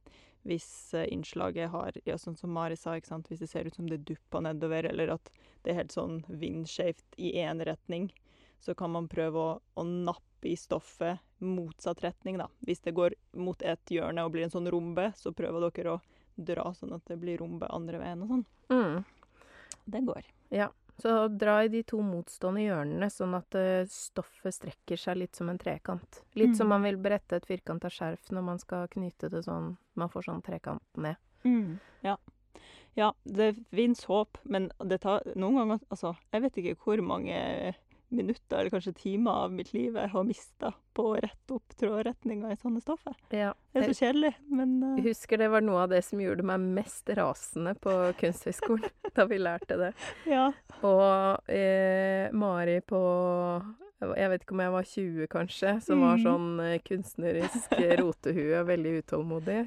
Hvis 0.47 0.95
eh, 0.95 1.07
innslaget 1.13 1.71
har, 1.71 1.99
ja, 2.07 2.17
sånn 2.19 2.37
som 2.39 2.53
Mari 2.55 2.79
sa, 2.79 2.97
ikke 2.97 3.11
sant? 3.11 3.29
hvis 3.31 3.43
det 3.43 3.51
ser 3.51 3.69
ut 3.69 3.75
som 3.75 3.89
det 3.91 4.01
dupper 4.09 4.43
nedover, 4.47 4.87
eller 4.91 5.15
at 5.19 5.31
det 5.63 5.73
er 5.73 5.81
helt 5.83 5.95
sånn 5.95 6.23
vindskjevt 6.31 7.19
i 7.19 7.35
én 7.43 7.63
retning, 7.67 8.09
så 8.63 8.75
kan 8.79 8.91
man 8.95 9.11
prøve 9.11 9.39
å, 9.39 9.51
å 9.79 9.85
nappe 9.87 10.51
i 10.51 10.57
stoffet 10.59 11.23
motsatt 11.43 12.03
retning, 12.03 12.39
da. 12.39 12.49
Hvis 12.67 12.83
det 12.87 12.95
går 12.99 13.15
mot 13.39 13.63
et 13.63 13.93
hjørne 13.95 14.25
og 14.27 14.35
blir 14.35 14.47
en 14.47 14.55
sånn 14.55 14.71
rombe, 14.71 15.11
så 15.19 15.35
prøver 15.35 15.69
dere 15.69 15.99
å 15.99 16.01
dra 16.39 16.71
sånn 16.75 16.95
at 16.95 17.07
det 17.11 17.19
blir 17.19 17.39
rombe 17.43 17.67
andre 17.75 18.01
veien 18.03 18.23
og 18.25 18.35
sånn. 18.35 18.45
Mm. 18.71 19.05
Det 19.89 20.03
går. 20.07 20.27
Ja. 20.55 20.71
Så 21.01 21.29
dra 21.31 21.61
i 21.65 21.69
de 21.71 21.83
to 21.87 22.01
motstående 22.03 22.65
hjørnene, 22.65 23.07
sånn 23.15 23.37
at 23.39 23.55
eh, 23.55 23.85
stoffet 23.87 24.55
strekker 24.57 24.99
seg 24.99 25.17
litt 25.21 25.37
som 25.39 25.49
en 25.53 25.59
trekant. 25.59 26.23
Litt 26.35 26.57
som 26.59 26.67
Mm. 26.67 26.71
man 26.75 26.83
vil 26.83 26.97
brette 26.97 27.37
et 27.37 27.47
firkanta 27.47 27.87
skjerf 27.89 28.33
når 28.35 28.43
man 28.43 28.59
skal 28.59 28.89
knyte 28.89 29.31
det 29.31 29.45
sånn 29.45 29.77
Man 29.95 30.09
får 30.11 30.23
sånn 30.27 30.43
trekant 30.43 30.83
ned. 30.97 31.17
Ja. 32.03 32.17
ja, 32.97 33.13
det 33.25 33.55
fins 33.71 34.05
håp, 34.05 34.39
men 34.45 34.71
det 34.85 35.01
tar 35.01 35.23
noen 35.37 35.55
ganger 35.57 35.81
Altså, 35.91 36.17
jeg 36.33 36.43
vet 36.43 36.57
ikke 36.59 36.77
hvor 36.85 37.01
mange 37.03 37.75
minutter 38.11 38.59
eller 38.63 38.71
kanskje 38.73 38.93
timer 38.97 39.31
av 39.45 39.53
mitt 39.53 39.73
liv 39.75 39.95
jeg 39.99 40.09
har 40.13 40.25
mista 40.25 40.71
på 40.97 41.05
å 41.11 41.17
rette 41.21 41.55
opp 41.55 41.75
trådretninga 41.77 42.51
i 42.53 42.57
sånne 42.57 42.81
stoffer. 42.81 43.15
Ja. 43.31 43.51
Det 43.73 43.83
er 43.83 43.93
så 43.93 43.99
kjedelig, 44.07 44.31
men 44.49 44.77
uh... 44.83 45.01
Husker 45.05 45.39
det 45.39 45.49
var 45.53 45.61
noe 45.67 45.83
av 45.85 45.91
det 45.93 46.01
som 46.07 46.21
gjorde 46.23 46.43
meg 46.49 46.61
mest 46.79 47.09
rasende 47.19 47.75
på 47.79 47.93
Kunsthøgskolen, 48.21 48.89
da 49.17 49.27
vi 49.29 49.39
lærte 49.43 49.77
det. 49.79 49.91
ja. 50.31 50.49
Og 50.83 51.51
eh, 51.53 52.31
Mari 52.33 52.79
på 52.87 52.99
Jeg 54.01 54.31
vet 54.31 54.43
ikke 54.45 54.55
om 54.55 54.61
jeg 54.63 54.73
var 54.77 54.85
20, 54.87 55.27
kanskje, 55.33 55.73
som 55.83 56.01
var 56.07 56.17
Mhm. 56.17 56.25
sånn 56.25 56.61
eh, 56.65 56.79
kunstnerisk 56.87 57.73
rotehue, 57.99 58.61
veldig 58.69 58.93
utålmodig. 59.03 59.61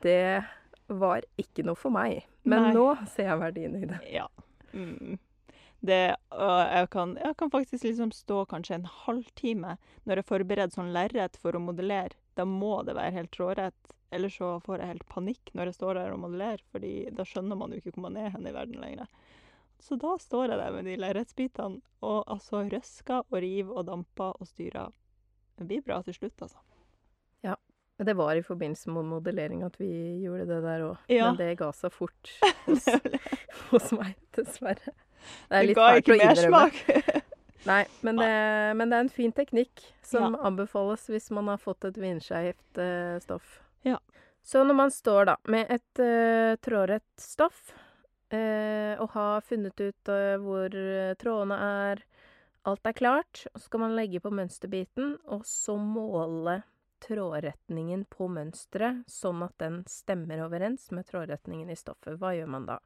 Det 0.00 0.44
var 0.88 1.22
ikke 1.40 1.64
noe 1.64 1.76
for 1.76 1.90
meg. 1.94 2.24
Men 2.44 2.62
Nei. 2.68 2.72
nå 2.74 2.86
ser 3.12 3.28
jeg 3.28 3.38
verdien 3.38 3.76
i 3.76 3.84
det. 3.86 3.98
Ja. 4.10 4.26
Mm. 4.72 5.18
Det, 5.82 6.14
og 6.30 6.58
jeg, 6.70 6.88
kan, 6.94 7.16
jeg 7.18 7.34
kan 7.40 7.50
faktisk 7.50 7.84
liksom 7.88 8.12
stå 8.14 8.44
kanskje 8.50 8.76
en 8.78 8.86
halvtime 8.86 9.76
når 10.06 10.20
jeg 10.20 10.28
forbereder 10.28 10.74
sånn 10.74 10.92
lerret 10.94 11.38
for 11.42 11.58
å 11.58 11.62
modellere. 11.62 12.14
Da 12.38 12.46
må 12.46 12.76
det 12.86 12.94
være 12.94 13.16
helt 13.16 13.32
trådrett. 13.34 13.94
Ellers 14.14 14.36
så 14.38 14.54
får 14.62 14.78
jeg 14.78 14.92
helt 14.92 15.06
panikk 15.10 15.52
når 15.56 15.70
jeg 15.70 15.78
står 15.80 15.98
der 15.98 16.14
og 16.14 16.22
modellerer, 16.22 16.62
fordi 16.70 16.94
da 17.16 17.26
skjønner 17.26 17.58
man 17.58 17.72
jo 17.72 17.80
ikke 17.80 17.96
hvor 17.96 18.06
man 18.06 18.18
er 18.20 18.30
hen 18.34 18.46
i 18.46 18.54
verden 18.54 18.82
lenger. 18.82 19.10
Så 19.82 19.98
da 19.98 20.14
står 20.22 20.52
jeg 20.52 20.60
der 20.60 20.76
med 20.76 20.86
de 20.86 20.98
lerretsbitene 21.02 21.82
og 22.06 22.20
altså 22.30 22.62
røsker 22.70 23.24
og 23.24 23.40
river 23.42 23.80
og 23.80 23.88
damper 23.88 24.36
og 24.38 24.46
styrer. 24.46 24.92
Det 25.58 25.66
blir 25.66 25.82
bra 25.82 25.98
til 26.06 26.14
slutt, 26.14 26.36
altså. 26.44 26.62
Men 28.02 28.06
Det 28.06 28.14
var 28.14 28.36
i 28.36 28.42
forbindelse 28.42 28.90
med 28.90 29.04
modellering 29.04 29.62
at 29.62 29.76
vi 29.80 29.88
gjorde 30.24 30.46
det 30.48 30.56
der 30.64 30.84
òg. 30.88 31.02
Ja. 31.12 31.28
Men 31.28 31.36
det 31.38 31.52
ga 31.60 31.68
seg 31.76 31.92
fort 31.94 32.32
hos, 32.66 32.88
hos 33.70 33.92
meg, 33.94 34.16
dessverre. 34.34 34.94
Det 35.48 35.60
er 35.60 35.68
litt 35.68 35.78
fælt 35.78 36.10
å 36.10 36.18
innrømme. 36.18 37.22
Nei, 37.70 37.82
men 38.02 38.18
det, 38.18 38.30
men 38.74 38.90
det 38.90 38.96
er 38.96 39.04
en 39.06 39.12
fin 39.12 39.32
teknikk 39.32 39.84
som 40.02 40.34
Ja. 40.34 40.40
anbefales 40.48 41.04
hvis 41.06 41.30
man 41.30 41.46
har 41.52 41.60
fått 41.62 41.84
et 41.86 41.98
vindskeivt 42.00 42.80
uh, 42.82 43.20
stoff. 43.22 43.60
Ja. 43.86 44.00
Så 44.42 44.64
når 44.66 44.74
man 44.74 44.90
står 44.90 45.30
da 45.30 45.36
med 45.46 45.70
et 45.70 46.02
uh, 46.02 46.56
trådrett 46.58 47.06
stoff 47.22 47.70
uh, 48.34 48.98
og 48.98 49.14
har 49.14 49.44
funnet 49.46 49.78
ut 49.80 50.10
eh, 50.10 50.34
hvor 50.42 50.74
eh, 50.74 51.14
trådene 51.20 51.56
er, 51.62 52.02
alt 52.68 52.86
er 52.86 52.96
klart, 52.96 53.44
så 53.54 53.64
skal 53.66 53.82
man 53.84 53.96
legge 53.96 54.20
på 54.22 54.32
mønsterbiten, 54.34 55.16
og 55.30 55.46
så 55.48 55.76
måle 55.78 56.62
trådretningen 57.02 58.04
på 58.10 58.28
mønsteret, 58.30 59.02
sånn 59.10 59.42
at 59.42 59.56
den 59.58 59.80
stemmer 59.90 60.44
overens 60.44 60.90
med 60.94 61.08
trådretningen 61.08 61.70
i 61.72 61.78
stoffet. 61.78 62.18
Hva 62.20 62.34
gjør 62.36 62.52
man 62.54 62.68
da? 62.68 62.78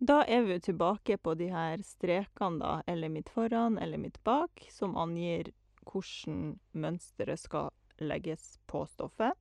Da 0.00 0.22
er 0.24 0.46
vi 0.48 0.56
tilbake 0.64 1.18
på 1.20 1.34
de 1.36 1.50
her 1.52 1.82
strekene, 1.84 2.56
da, 2.62 2.70
eller 2.88 3.12
midt 3.12 3.28
foran 3.28 3.76
eller 3.78 4.00
midt 4.00 4.16
bak, 4.24 4.62
som 4.72 4.96
angir 4.96 5.52
hvordan 5.84 6.54
mønsteret 6.72 7.42
skal 7.42 7.68
legges 8.00 8.54
på 8.70 8.86
stoffet. 8.88 9.36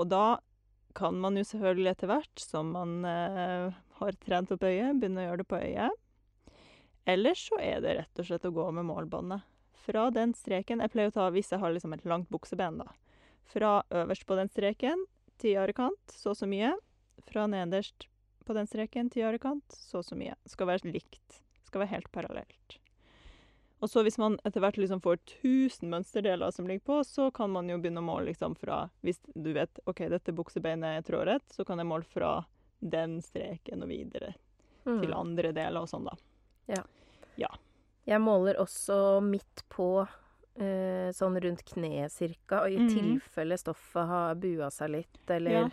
Og 0.00 0.08
da 0.08 0.38
kan 0.96 1.18
man 1.20 1.36
jo 1.36 1.44
selvfølgelig 1.44 1.90
etter 1.90 2.08
hvert 2.08 2.40
som 2.40 2.72
man 2.72 3.04
eh, 3.04 3.74
har 3.98 4.16
trent 4.24 4.54
opp 4.54 4.64
øyet, 4.64 4.96
begynne 4.96 5.20
å 5.20 5.26
gjøre 5.28 5.42
det 5.42 5.48
på 5.50 5.60
øyet. 5.60 6.00
Ellers 7.04 7.44
så 7.50 7.60
er 7.60 7.84
det 7.84 7.98
rett 7.98 8.22
og 8.22 8.30
slett 8.30 8.48
å 8.48 8.54
gå 8.54 8.70
med 8.72 8.88
målbåndet. 8.88 9.44
Fra 9.84 10.06
den 10.08 10.32
streken 10.32 10.80
Jeg 10.80 10.94
pleier 10.94 11.10
å 11.10 11.16
ta 11.18 11.26
hvis 11.34 11.50
jeg 11.52 11.60
har 11.60 11.74
liksom 11.74 11.92
et 11.92 12.06
langt 12.08 12.30
bukseben, 12.32 12.80
da. 12.80 12.88
Fra 13.44 13.82
øverst 13.92 14.24
på 14.24 14.40
den 14.40 14.48
streken 14.48 15.04
til 15.36 15.58
jarekant, 15.58 16.00
så 16.08 16.32
og 16.32 16.40
så 16.40 16.48
mye. 16.48 16.72
Fra 17.28 17.44
nederst 17.50 18.08
på 18.44 18.56
den 18.56 18.68
streken 18.70 19.10
til 19.12 19.26
ørekant, 19.28 19.74
så 19.74 20.00
og 20.02 20.08
så 20.08 20.18
mye. 20.18 20.36
Skal 20.46 20.68
være 20.70 20.90
likt. 20.92 21.42
Skal 21.66 21.84
være 21.84 21.94
helt 21.96 22.10
parallelt. 22.12 22.78
Og 23.84 23.90
så 23.90 24.00
hvis 24.06 24.16
man 24.16 24.38
etter 24.48 24.62
hvert 24.64 24.78
liksom 24.80 25.02
får 25.04 25.18
1000 25.42 25.90
mønsterdeler 25.92 26.52
som 26.54 26.68
ligger 26.68 26.86
på, 26.88 26.98
så 27.04 27.28
kan 27.34 27.50
man 27.52 27.68
jo 27.68 27.76
begynne 27.76 28.00
å 28.00 28.06
måle 28.06 28.30
liksom 28.30 28.54
fra 28.56 28.86
Hvis 29.04 29.20
du 29.34 29.50
vet 29.52 29.80
OK, 29.84 30.06
dette 30.08 30.32
buksebeinet 30.32 31.00
er 31.00 31.04
trådrett, 31.04 31.44
så 31.52 31.66
kan 31.68 31.82
jeg 31.82 31.90
måle 31.90 32.08
fra 32.08 32.38
den 32.80 33.18
streken 33.24 33.84
og 33.84 33.92
videre 33.92 34.34
til 34.84 35.12
Mm. 35.12 35.16
andre 35.16 35.52
deler 35.56 35.80
og 35.80 35.88
sånn, 35.88 36.04
da. 36.04 36.16
Ja. 36.68 36.82
ja. 37.40 37.48
Jeg 38.04 38.20
måler 38.20 38.58
også 38.60 39.22
midt 39.24 39.62
på, 39.72 40.06
eh, 40.60 41.08
sånn 41.16 41.40
rundt 41.40 41.64
kneet 41.64 42.12
cirka, 42.12 42.62
og 42.64 42.72
i 42.72 42.76
mm. 42.82 42.90
tilfelle 42.92 43.56
stoffet 43.56 44.10
har 44.10 44.34
bua 44.34 44.68
seg 44.70 44.90
litt, 44.90 45.22
eller 45.30 45.50
Ja. 45.50 45.68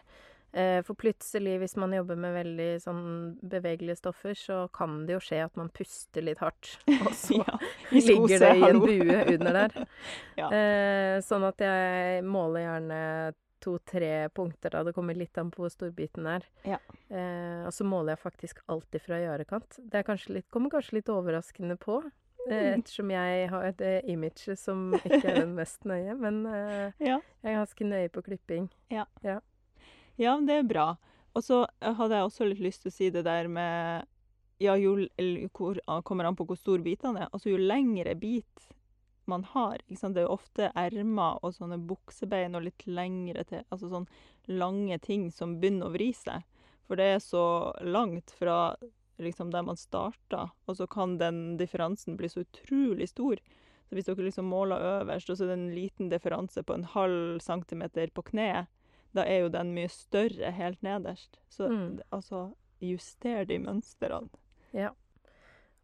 Eh, 0.54 0.82
For 0.84 0.94
plutselig, 0.96 1.58
hvis 1.60 1.76
man 1.78 1.94
jobber 1.94 2.16
med 2.20 2.34
veldig 2.36 2.70
sånn 2.84 3.04
bevegelige 3.42 3.98
stoffer, 4.02 4.34
så 4.38 4.68
kan 4.74 5.06
det 5.08 5.14
jo 5.18 5.20
skje 5.24 5.44
at 5.46 5.56
man 5.60 5.70
puster 5.70 6.22
litt 6.22 6.40
hardt, 6.44 6.78
og 7.06 7.14
så 7.14 7.40
ja. 7.42 7.60
I 7.92 8.02
ligger 8.10 8.40
det 8.40 8.52
i 8.58 8.70
en 8.70 8.80
bue 8.80 9.22
under 9.36 9.54
der. 9.62 9.88
Ja. 10.42 10.50
eh, 10.52 11.20
sånn 11.22 11.44
at 11.48 11.60
jeg 11.62 12.24
måler 12.26 12.66
gjerne 12.66 13.00
to-tre 13.62 14.28
punkter, 14.34 14.72
da. 14.74 14.80
Det 14.88 14.94
kommer 14.96 15.14
litt 15.14 15.38
an 15.38 15.52
på 15.54 15.62
hvor 15.62 15.70
stor 15.70 15.92
biten 15.94 16.26
er. 16.26 16.42
Ja. 16.66 16.80
Eh, 17.14 17.62
og 17.68 17.74
så 17.76 17.86
måler 17.86 18.16
jeg 18.16 18.24
faktisk 18.24 18.64
alltid 18.74 19.04
fra 19.06 19.20
gjerdekant. 19.22 19.78
Det 19.86 20.00
er 20.00 20.08
kanskje 20.08 20.34
litt, 20.40 20.48
kommer 20.50 20.72
kanskje 20.74 20.98
litt 20.98 21.12
overraskende 21.14 21.78
på, 21.78 22.00
eh, 22.02 22.10
Mm. 22.50 22.80
ettersom 22.82 23.12
jeg 23.14 23.50
har 23.52 23.64
et 23.68 23.82
image 24.10 24.56
som 24.58 24.96
ikke 24.98 25.22
er 25.30 25.36
den 25.44 25.54
mest 25.54 25.86
nøye. 25.86 26.16
Men 26.18 26.40
eh, 26.50 26.92
Ja. 26.98 27.20
jeg 27.44 27.54
er 27.54 27.60
ganske 27.60 27.86
nøye 27.86 28.10
på 28.10 28.24
klipping. 28.26 28.66
Ja. 28.90 29.06
Ja, 29.22 29.38
det 30.18 30.58
er 30.58 30.68
bra. 30.68 30.96
Og 31.34 31.44
så 31.44 31.64
hadde 31.82 32.18
jeg 32.18 32.28
også 32.28 32.48
litt 32.50 32.64
lyst 32.64 32.84
til 32.84 32.92
å 32.92 32.96
si 32.96 33.10
det 33.10 33.24
der 33.28 33.48
med 33.48 34.08
Ja, 34.62 34.76
jo 34.78 35.08
hvor, 35.56 35.80
ah, 35.88 36.02
kommer 36.06 36.28
an 36.28 36.36
på 36.38 36.46
hvor 36.46 36.60
stor 36.60 36.84
bitene 36.86 37.24
er. 37.24 37.30
Altså, 37.34 37.50
jo 37.50 37.58
lengre 37.58 38.14
bit 38.16 38.68
man 39.26 39.44
har. 39.44 39.80
Ikke? 39.88 40.12
Det 40.14 40.22
er 40.22 40.28
jo 40.28 40.36
ofte 40.36 40.72
ermer 40.78 41.40
og 41.42 41.56
sånne 41.56 41.80
buksebein 41.90 42.56
og 42.58 42.68
litt 42.68 42.86
lengre 42.86 43.46
til 43.48 43.64
Altså 43.72 43.90
sånn 43.90 44.10
lange 44.52 45.00
ting 45.02 45.30
som 45.34 45.60
begynner 45.62 45.90
å 45.90 45.96
vri 45.96 46.12
seg. 46.14 46.46
For 46.86 47.00
det 47.00 47.08
er 47.14 47.24
så 47.24 47.46
langt 47.82 48.34
fra 48.38 48.76
liksom 49.22 49.52
der 49.54 49.64
man 49.64 49.78
starta, 49.78 50.50
og 50.66 50.78
så 50.78 50.88
kan 50.90 51.18
den 51.22 51.56
differansen 51.58 52.18
bli 52.18 52.30
så 52.30 52.42
utrolig 52.42 53.08
stor. 53.12 53.40
Så 53.86 53.96
hvis 53.96 54.08
dere 54.08 54.26
liksom 54.26 54.50
måler 54.50 54.82
øverst, 54.98 55.30
og 55.30 55.38
så 55.38 55.46
er 55.46 55.52
det 55.52 55.58
en 55.60 55.76
liten 55.76 56.10
differanse 56.10 56.64
på 56.66 56.74
en 56.74 56.88
halv 56.90 57.42
centimeter 57.44 58.10
på 58.16 58.26
kneet, 58.32 58.70
da 59.16 59.26
er 59.28 59.46
jo 59.46 59.52
den 59.54 59.74
mye 59.76 59.90
større 59.92 60.52
helt 60.56 60.82
nederst. 60.82 61.40
Så 61.50 61.70
Mm. 61.70 62.00
altså 62.12 62.54
Juster 62.82 63.46
de 63.46 63.60
mønstrene. 63.60 64.30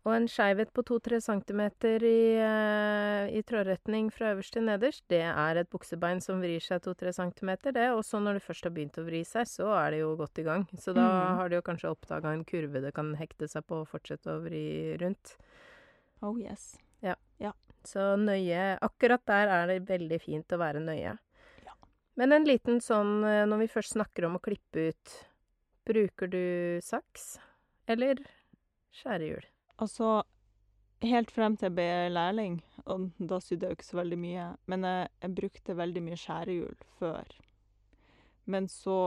Og 0.08 0.14
en 0.16 0.28
skeivhet 0.32 0.70
på 0.72 0.86
2-3 0.88 1.20
cm 1.20 1.62
i, 2.08 2.40
eh, 2.40 3.28
i 3.36 3.42
trådretning 3.44 4.08
fra 4.14 4.32
øverst 4.32 4.54
til 4.56 4.64
nederst, 4.64 5.04
det 5.12 5.20
er 5.20 5.60
et 5.60 5.70
buksebein 5.70 6.22
som 6.24 6.40
vrir 6.40 6.64
seg 6.64 6.80
2-3 6.86 7.12
cm, 7.12 7.74
det. 7.76 7.90
Og 7.92 8.06
så 8.08 8.22
når 8.24 8.40
det 8.40 8.46
først 8.46 8.64
har 8.64 8.72
begynt 8.72 8.98
å 9.02 9.04
vri 9.04 9.26
seg, 9.28 9.44
så 9.52 9.68
er 9.76 9.92
det 9.92 10.00
jo 10.00 10.16
godt 10.16 10.40
i 10.40 10.48
gang. 10.48 10.64
Så 10.80 10.96
da 10.96 11.04
mm. 11.04 11.36
har 11.42 11.50
de 11.50 11.60
jo 11.60 11.62
kanskje 11.62 11.92
oppdaga 11.92 12.32
en 12.32 12.46
kurve 12.48 12.82
det 12.82 12.94
kan 12.96 13.12
hekte 13.20 13.52
seg 13.52 13.68
på 13.68 13.82
og 13.82 13.92
fortsette 13.92 14.32
å 14.32 14.40
vri 14.46 14.96
rundt. 15.02 15.36
Oh 16.24 16.40
yes. 16.40 16.78
Ja. 17.04 17.52
Så 17.88 18.16
nøye 18.20 18.78
Akkurat 18.84 19.22
der 19.28 19.52
er 19.52 19.68
det 19.68 19.84
veldig 19.88 20.20
fint 20.24 20.56
å 20.56 20.60
være 20.60 20.80
nøye. 20.84 21.18
Men 22.18 22.34
en 22.34 22.48
liten 22.48 22.80
sånn 22.82 23.20
eh, 23.28 23.44
Når 23.50 23.64
vi 23.64 23.68
først 23.72 23.94
snakker 23.96 24.26
om 24.28 24.38
å 24.40 24.44
klippe 24.44 24.90
ut 24.92 25.18
Bruker 25.88 26.28
du 26.34 26.42
saks 26.84 27.38
eller 27.88 28.20
skjærehjul? 28.98 29.46
Altså, 29.80 30.08
helt 31.06 31.30
frem 31.32 31.54
til 31.56 31.70
jeg 31.70 31.76
ble 31.78 31.86
lærling, 32.12 32.58
og 32.90 33.06
da 33.30 33.38
sydde 33.40 33.70
jeg 33.70 33.72
jo 33.72 33.78
ikke 33.78 33.88
så 33.88 34.00
veldig 34.02 34.18
mye, 34.20 34.48
men 34.68 34.84
jeg, 34.84 35.06
jeg 35.24 35.36
brukte 35.38 35.76
veldig 35.78 36.02
mye 36.04 36.18
skjærehjul 36.20 36.74
før. 37.00 37.38
Men 38.52 38.68
så 38.68 38.98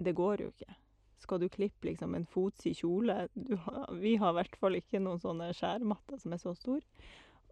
Det 0.00 0.14
går 0.16 0.40
jo 0.46 0.48
ikke. 0.54 0.78
Skal 1.20 1.42
du 1.42 1.48
klippe 1.52 1.86
liksom 1.90 2.14
en 2.16 2.24
fotsid 2.26 2.80
kjole 2.80 3.18
har, 3.66 3.92
Vi 4.00 4.14
har 4.16 4.32
i 4.32 4.38
hvert 4.40 4.56
fall 4.62 4.78
ikke 4.80 5.02
noen 5.04 5.20
sånne 5.20 5.50
skjærematter 5.54 6.22
som 6.24 6.32
er 6.32 6.40
så 6.40 6.54
store. 6.56 6.86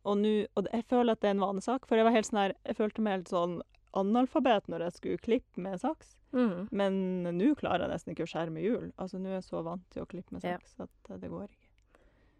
Og, 0.04 0.16
nå- 0.22 0.48
og 0.56 0.70
jeg 0.72 0.86
føler 0.88 1.12
at 1.12 1.20
det 1.20 1.28
er 1.28 1.36
en 1.36 1.44
vanesak, 1.44 1.84
for 1.84 2.00
jeg 2.00 2.08
var 2.08 2.16
helt 2.16 2.30
sånn 2.30 2.40
her 2.46 2.56
Jeg 2.64 2.80
følte 2.80 3.04
meg 3.04 3.18
helt 3.18 3.34
sånn 3.36 3.60
analfabet 3.96 4.68
når 4.68 4.84
jeg 4.86 4.92
skulle 4.98 5.18
klippe 5.18 5.60
med 5.62 5.80
saks. 5.80 6.16
Mm. 6.32 6.68
Men 6.70 7.22
nå 7.38 7.54
klarer 7.58 7.86
jeg 7.86 7.90
nesten 7.94 8.12
ikke 8.14 8.26
å 8.28 8.30
skjære 8.30 8.52
med 8.54 8.62
hjul. 8.62 8.92
Altså, 8.96 9.18
nå 9.18 9.28
er 9.32 9.38
jeg 9.40 9.48
så 9.48 9.62
vant 9.66 9.82
til 9.90 10.02
å 10.04 10.06
klippe 10.10 10.32
med 10.36 10.44
Ja. 10.46 10.58
saks 10.58 10.80
at 10.86 11.10
eh, 11.10 11.16
det 11.18 11.30
går 11.32 11.48
ikke. 11.48 11.66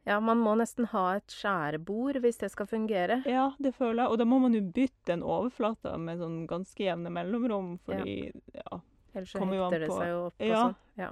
Ja, 0.06 0.16
man 0.24 0.38
må 0.40 0.54
nesten 0.56 0.86
ha 0.94 1.16
et 1.18 1.28
skjærebord 1.28 2.16
hvis 2.24 2.38
det 2.40 2.48
skal 2.54 2.66
fungere. 2.66 3.20
Ja, 3.28 3.50
det 3.60 3.74
føler 3.76 4.04
jeg. 4.04 4.12
Og 4.14 4.18
da 4.18 4.24
må 4.24 4.38
man 4.40 4.54
jo 4.56 4.62
bytte 4.62 5.12
en 5.12 5.22
overflate 5.22 5.92
med 6.00 6.18
sånn 6.22 6.46
ganske 6.48 6.86
jevne 6.86 7.10
mellomrom, 7.12 7.74
fordi 7.84 8.32
ja. 8.54 8.80
Ellers 9.12 9.32
så 9.34 9.42
hekter 9.44 9.80
det 9.84 9.90
seg 9.90 10.08
jo 10.08 10.20
opp 10.30 10.40
og 10.40 10.54
sånn. 10.56 10.74
Ja. 10.96 11.10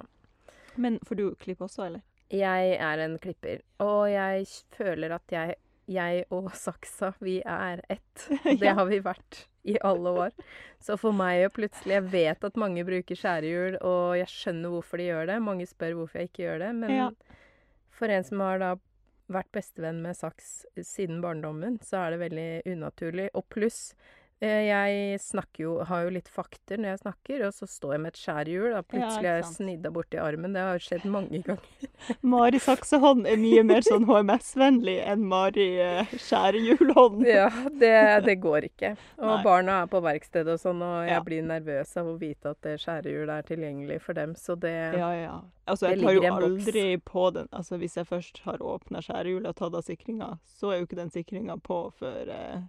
Men 0.79 0.97
får 1.05 1.15
du 1.19 1.23
klippe 1.35 1.67
også, 1.67 1.85
eller? 1.85 2.01
Jeg 2.31 2.75
er 2.79 3.01
en 3.03 3.17
klipper, 3.19 3.61
og 3.83 4.07
jeg 4.09 4.45
føler 4.77 5.11
at 5.15 5.31
jeg, 5.33 5.55
jeg 5.89 6.25
og 6.31 6.49
saksa, 6.55 7.13
vi 7.19 7.39
er 7.45 7.81
ett. 7.89 8.27
Det 8.45 8.59
Ja. 8.65 8.73
har 8.77 8.85
vi 8.89 8.99
vært 9.01 9.45
i 9.65 9.77
alle 9.83 10.09
år. 10.25 10.31
Så 10.79 10.97
for 10.99 11.11
meg 11.15 11.45
å 11.47 11.53
plutselig 11.53 11.97
Jeg 11.97 12.03
vet 12.11 12.43
at 12.43 12.55
mange 12.59 12.85
bruker 12.87 13.15
skjærehjul, 13.19 13.79
og 13.81 14.17
jeg 14.17 14.27
skjønner 14.31 14.69
hvorfor 14.73 14.97
de 14.97 15.09
gjør 15.09 15.27
det. 15.27 15.39
Mange 15.43 15.67
spør 15.67 15.97
hvorfor 15.99 16.19
jeg 16.21 16.29
ikke 16.31 16.45
gjør 16.45 16.59
det, 16.59 16.75
men 16.75 16.89
Ja. 16.95 17.09
for 17.91 18.07
en 18.07 18.23
som 18.23 18.39
har 18.39 18.59
da 18.59 18.75
vært 19.29 19.51
bestevenn 19.51 20.01
med 20.01 20.15
saks 20.17 20.65
siden 20.81 21.21
barndommen, 21.21 21.77
så 21.85 22.05
er 22.07 22.11
det 22.11 22.19
veldig 22.31 22.73
unaturlig. 22.73 23.29
Og 23.35 23.45
pluss 23.49 23.93
jeg 24.47 25.19
snakker 25.19 25.63
jo, 25.65 25.71
har 25.83 26.05
jo 26.05 26.11
litt 26.15 26.29
fakter 26.31 26.79
når 26.79 26.93
jeg 26.93 26.99
snakker, 27.01 27.41
og 27.47 27.53
så 27.57 27.67
står 27.67 27.93
jeg 27.95 28.01
med 28.05 28.13
et 28.13 28.19
skjærhjul. 28.21 28.67
Og 28.77 28.85
plutselig 28.87 29.27
er 29.27 29.39
jeg 29.41 29.47
snidda 29.51 29.91
borti 29.91 30.19
armen. 30.21 30.53
Det 30.55 30.63
har 30.63 30.79
skjedd 30.83 31.03
mange 31.11 31.41
ganger. 31.43 31.89
Mari 32.33 32.61
saksehånd 32.63 33.27
er 33.27 33.35
mye 33.41 33.65
mer 33.67 33.83
sånn 33.83 34.07
HMS-vennlig 34.07 34.95
enn 35.11 35.25
Mari 35.27 35.67
eh, 35.83 36.13
skjærehjulhånd. 36.15 37.25
Ja, 37.27 37.49
det, 37.81 37.91
det 38.29 38.37
går 38.39 38.69
ikke. 38.69 38.93
Og 39.19 39.27
Nei. 39.33 39.43
barna 39.43 39.81
er 39.83 39.91
på 39.91 39.99
verkstedet 40.07 40.55
og 40.55 40.63
sånn, 40.63 40.81
og 40.87 41.01
jeg 41.03 41.17
Ja. 41.17 41.21
blir 41.25 41.43
nervøs 41.43 41.91
av 41.99 42.07
å 42.07 42.15
vite 42.21 42.53
at 42.55 42.61
det 42.63 42.77
skjærehjulet 42.79 43.35
er 43.43 43.47
tilgjengelig 43.51 43.99
for 44.07 44.15
dem, 44.15 44.35
så 44.39 44.55
det 44.55 44.75
Ja, 44.95 45.11
ja. 45.19 45.35
Altså, 45.69 45.91
jeg 45.91 45.99
tar 46.01 46.15
jo 46.15 46.23
aldri 46.33 46.85
på 47.05 47.27
den 47.35 47.45
Altså, 47.53 47.77
hvis 47.77 47.93
jeg 47.99 48.07
først 48.09 48.39
har 48.47 48.57
åpna 48.63 49.03
skjærehjulet 49.05 49.51
og 49.51 49.55
tatt 49.59 49.75
av 49.77 49.83
sikringa, 49.85 50.31
så 50.47 50.71
er 50.71 50.79
jo 50.79 50.87
ikke 50.87 50.97
den 51.03 51.11
sikringa 51.13 51.59
på 51.61 51.83
før 51.99 52.31
eh, 52.33 52.61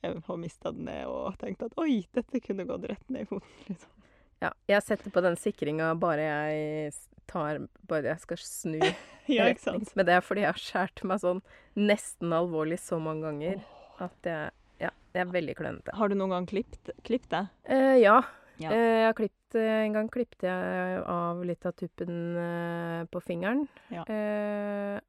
jeg 0.00 0.22
har 0.26 0.40
mista 0.40 0.72
den 0.74 0.86
ned 0.88 1.06
og 1.10 1.38
tenkt 1.40 1.64
at 1.66 1.76
oi, 1.80 2.02
dette 2.16 2.42
kunne 2.44 2.66
gått 2.68 2.86
rett 2.90 3.08
ned 3.12 3.26
i 3.26 3.30
foten, 3.30 3.56
liksom. 3.70 3.96
Ja, 4.40 4.54
jeg 4.70 4.84
setter 4.86 5.12
på 5.12 5.20
den 5.20 5.36
sikringa 5.36 5.90
bare 6.00 6.24
jeg 6.24 6.92
tar 7.28 7.58
Bare 7.84 8.08
jeg 8.08 8.22
skal 8.22 8.38
snu 8.40 8.78
Ja, 9.28 9.50
ikke 9.52 9.66
sant? 9.66 9.90
Men 9.92 10.08
det 10.08 10.14
er 10.16 10.24
fordi 10.24 10.46
jeg 10.46 10.54
har 10.54 10.62
skåret 10.62 11.02
meg 11.04 11.20
sånn 11.20 11.42
nesten 11.76 12.32
alvorlig 12.32 12.80
så 12.80 12.96
mange 13.02 13.28
ganger 13.28 13.60
at 14.00 14.30
jeg 14.30 14.48
Ja, 14.80 14.94
jeg 15.12 15.26
er 15.26 15.32
veldig 15.34 15.54
klønete. 15.58 15.92
Har 15.92 16.08
du 16.08 16.16
noen 16.16 16.32
gang 16.32 16.48
klippet, 16.48 16.88
deg? 17.04 17.50
Eh, 17.68 17.98
ja. 18.00 18.22
Ja. 18.60 18.72
Eh, 18.72 18.96
jeg 19.00 19.06
har 19.06 19.16
klippet, 19.16 19.56
eh, 19.60 19.82
en 19.84 19.96
gang 19.96 20.08
klippet 20.12 20.44
jeg 20.44 21.02
av 21.08 21.44
litt 21.44 21.66
av 21.68 21.76
tuppen 21.76 22.16
eh, 22.40 23.02
på 23.12 23.22
fingeren. 23.24 23.66
Ja. 23.92 24.04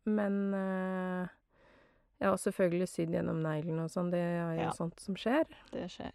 Men 0.07 0.37
jeg 2.21 2.29
har 2.29 2.37
selvfølgelig 2.37 2.87
sydd 2.91 3.15
gjennom 3.15 3.39
neglene 3.41 3.87
og 3.87 3.89
sånn. 3.91 4.11
Det 4.13 4.19
er 4.21 4.55
jo 4.55 4.61
Ja. 4.67 4.71
sånt 4.77 4.99
som 5.01 5.15
skjer. 5.17 5.45
Det 5.71 5.87
skjer. 5.89 6.11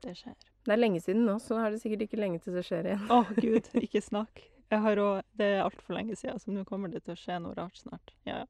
Det 0.00 0.14
skjer. 0.16 0.34
Det 0.64 0.72
er 0.72 0.80
lenge 0.80 1.00
siden 1.04 1.26
nå, 1.28 1.36
så 1.44 1.58
er 1.60 1.70
det 1.74 1.82
sikkert 1.82 2.06
ikke 2.08 2.18
lenge 2.20 2.40
til 2.40 2.54
det 2.56 2.64
skjer 2.64 2.84
igjen. 2.88 3.06
Å, 3.12 3.18
gud, 3.36 3.68
ikke 3.84 4.00
snakk. 4.02 4.40
Jeg 4.72 4.80
har 4.80 4.96
òg 4.96 5.22
Det 5.36 5.44
er 5.44 5.62
altfor 5.62 5.94
lenge 5.94 6.16
siden, 6.16 6.40
så 6.40 6.50
nå 6.50 6.64
kommer 6.64 6.88
det 6.90 7.04
til 7.04 7.12
å 7.14 7.20
skje 7.20 7.36
noe 7.44 7.54
rart 7.54 7.76
snart. 7.76 8.14
Ja, 8.24 8.44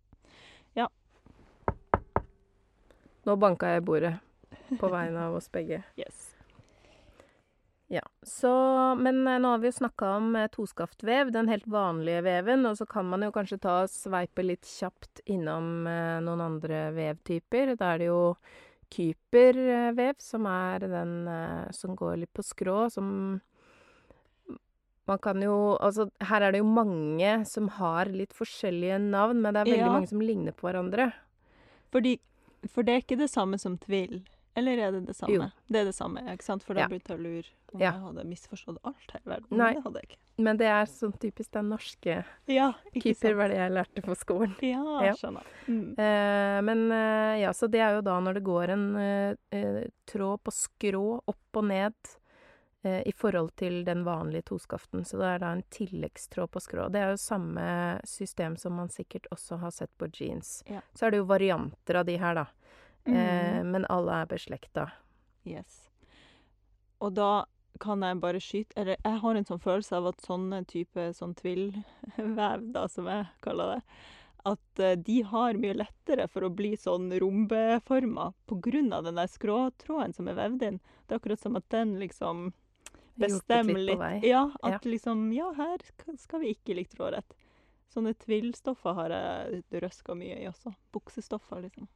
ja. 0.78 0.86
Nå 3.26 3.36
banka 3.40 3.66
jeg 3.74 3.84
bordet 3.84 4.14
på 4.78 4.88
vegne 4.92 5.16
av 5.26 5.34
oss 5.34 5.48
begge. 5.48 5.82
Yes. 5.96 6.33
Ja, 7.92 8.02
så, 8.22 8.50
Men 8.98 9.26
eh, 9.28 9.38
nå 9.38 9.48
har 9.54 9.58
vi 9.62 9.68
jo 9.68 9.76
snakka 9.76 10.08
om 10.16 10.36
eh, 10.40 10.48
toskaftvev, 10.48 11.30
den 11.34 11.48
helt 11.52 11.66
vanlige 11.70 12.22
veven. 12.24 12.64
Og 12.66 12.78
så 12.80 12.86
kan 12.88 13.06
man 13.10 13.22
jo 13.26 13.32
kanskje 13.34 13.60
ta 13.60 13.82
sveipe 13.90 14.42
litt 14.44 14.64
kjapt 14.66 15.20
innom 15.30 15.86
eh, 15.86 16.20
noen 16.24 16.40
andre 16.46 16.86
vevtyper. 16.96 17.74
Da 17.76 17.92
er 17.94 17.98
det 18.04 18.08
jo 18.08 18.22
kypervev, 18.94 20.14
som 20.22 20.46
er 20.48 20.86
den 20.88 21.14
eh, 21.28 21.70
som 21.76 21.96
går 21.98 22.22
litt 22.22 22.32
på 22.36 22.44
skrå, 22.46 22.86
som 22.94 23.40
man 25.04 25.18
kan 25.20 25.42
jo 25.44 25.76
Altså, 25.84 26.06
her 26.24 26.40
er 26.46 26.54
det 26.54 26.62
jo 26.62 26.68
mange 26.70 27.34
som 27.44 27.68
har 27.76 28.08
litt 28.08 28.32
forskjellige 28.32 28.96
navn, 29.02 29.42
men 29.44 29.52
det 29.52 29.60
er 29.60 29.68
veldig 29.72 29.82
Ja. 29.84 29.92
mange 29.92 30.08
som 30.08 30.22
ligner 30.24 30.52
på 30.56 30.70
hverandre. 30.70 31.10
Fordi, 31.92 32.16
for 32.72 32.82
det 32.82 32.94
er 32.94 33.02
ikke 33.04 33.18
det 33.20 33.28
samme 33.30 33.58
som 33.60 33.76
tvill. 33.78 34.22
Eller 34.56 34.78
er 34.78 34.92
det 34.94 35.06
det 35.08 35.16
samme? 35.16 35.34
Jo. 35.34 35.46
Det 35.68 35.80
er 35.80 35.84
det 35.88 35.94
samme, 35.96 36.20
ikke 36.30 36.44
sant? 36.46 36.62
For 36.62 36.74
da 36.74 36.80
Ja. 36.84 36.88
begynte 36.88 37.08
jeg 37.10 37.18
å 37.18 37.22
lure 37.22 37.48
om 37.74 37.80
Ja. 37.80 37.90
jeg 37.92 38.00
hadde 38.02 38.24
misforstått 38.30 38.78
alt 38.84 39.10
her 39.12 39.20
i 39.26 39.28
verden. 39.30 39.46
Nei. 39.50 39.58
Men 39.58 39.74
det 39.74 39.82
hadde 39.84 39.94
jeg 40.00 40.08
ikke. 40.08 40.18
Men 40.36 40.56
det 40.56 40.66
er 40.66 40.84
sånn 40.86 41.12
typisk 41.18 41.50
den 41.52 41.68
norske 41.70 42.24
Ja, 42.46 42.72
keeper, 42.94 43.34
var 43.36 43.48
det 43.48 43.56
jeg 43.56 43.72
lærte 43.72 44.02
på 44.02 44.14
skolen. 44.16 44.54
Ja, 44.62 45.02
Ja. 45.04 45.12
skjønner. 45.14 45.42
Mm. 45.66 45.98
Eh, 45.98 46.60
men 46.62 46.92
eh, 46.92 47.40
ja, 47.42 47.50
så 47.52 47.68
det 47.70 47.80
er 47.80 47.94
jo 47.96 48.00
da 48.02 48.20
når 48.20 48.34
det 48.34 48.44
går 48.44 48.68
en 48.70 48.96
eh, 48.96 49.34
eh, 49.52 49.84
tråd 50.06 50.40
på 50.44 50.52
skrå 50.52 51.20
opp 51.26 51.56
og 51.56 51.64
ned 51.64 51.94
eh, 52.84 53.02
i 53.06 53.12
forhold 53.12 53.54
til 53.56 53.82
den 53.84 54.04
vanlige 54.04 54.44
toskaften. 54.44 55.04
Så 55.04 55.18
det 55.18 55.24
er 55.34 55.38
da 55.38 55.52
en 55.52 55.62
tilleggstråd 55.70 56.50
på 56.50 56.60
skrå. 56.60 56.90
Det 56.92 57.00
er 57.00 57.10
jo 57.14 57.16
samme 57.16 58.00
system 58.04 58.56
som 58.56 58.74
man 58.76 58.88
sikkert 58.88 59.26
også 59.32 59.58
har 59.58 59.70
sett 59.70 59.90
på 59.98 60.06
jeans. 60.12 60.62
Så 60.94 61.06
er 61.06 61.10
det 61.10 61.16
jo 61.18 61.24
varianter 61.24 61.96
av 61.96 62.04
de 62.06 62.16
her, 62.18 62.34
da. 62.34 62.46
Eh, 63.06 63.60
Mm. 63.60 63.70
men 63.70 63.84
alle 63.90 64.12
er 64.22 64.26
beslekta. 64.26 64.90
Yes. 65.44 65.90
Og 67.00 67.14
da 67.14 67.44
kan 67.80 68.00
jeg 68.00 68.20
bare 68.20 68.38
skyte 68.40 68.72
Eller 68.76 68.96
jeg 69.04 69.18
har 69.20 69.34
en 69.36 69.44
sånn 69.44 69.60
følelse 69.60 69.96
av 69.96 70.06
at 70.06 70.22
sånne 70.22 70.64
type 70.66 71.08
sånn 71.12 71.34
tvillvev, 71.34 72.72
da, 72.72 72.86
som 72.88 73.06
jeg 73.06 73.26
kaller 73.42 73.74
det, 73.74 73.82
at 74.46 74.80
eh, 74.80 74.94
de 74.96 75.22
har 75.22 75.54
mye 75.54 75.74
lettere 75.74 76.28
for 76.28 76.42
å 76.46 76.54
bli 76.54 76.74
sånn 76.76 77.10
rombeforma 77.20 78.32
av 78.92 79.04
den 79.04 79.14
der 79.16 79.26
skråtråden 79.26 80.14
som 80.14 80.28
er 80.28 80.34
vevd 80.34 80.62
inn. 80.62 80.80
Det 81.08 81.14
er 81.16 81.18
akkurat 81.18 81.40
som 81.40 81.56
at 81.56 81.68
den 81.68 81.98
liksom 81.98 82.52
bestemmer 83.18 83.78
litt 83.78 83.98
litt. 83.98 84.24
Ja, 84.24 84.50
at 84.62 84.84
Ja, 84.84 84.90
liksom 84.90 85.32
Ja, 85.34 85.52
her 85.52 85.78
skal 86.16 86.40
vi 86.40 86.54
ikke 86.54 86.74
like 86.76 86.90
trådrett. 86.94 87.34
Sånne 87.92 88.14
tvillstoffer 88.14 88.94
har 88.94 89.08
jeg 89.10 89.62
røska 89.82 90.14
mye 90.16 90.40
i 90.42 90.46
også. 90.48 90.74
Buksestoffer, 90.92 91.62
liksom. 91.62 91.88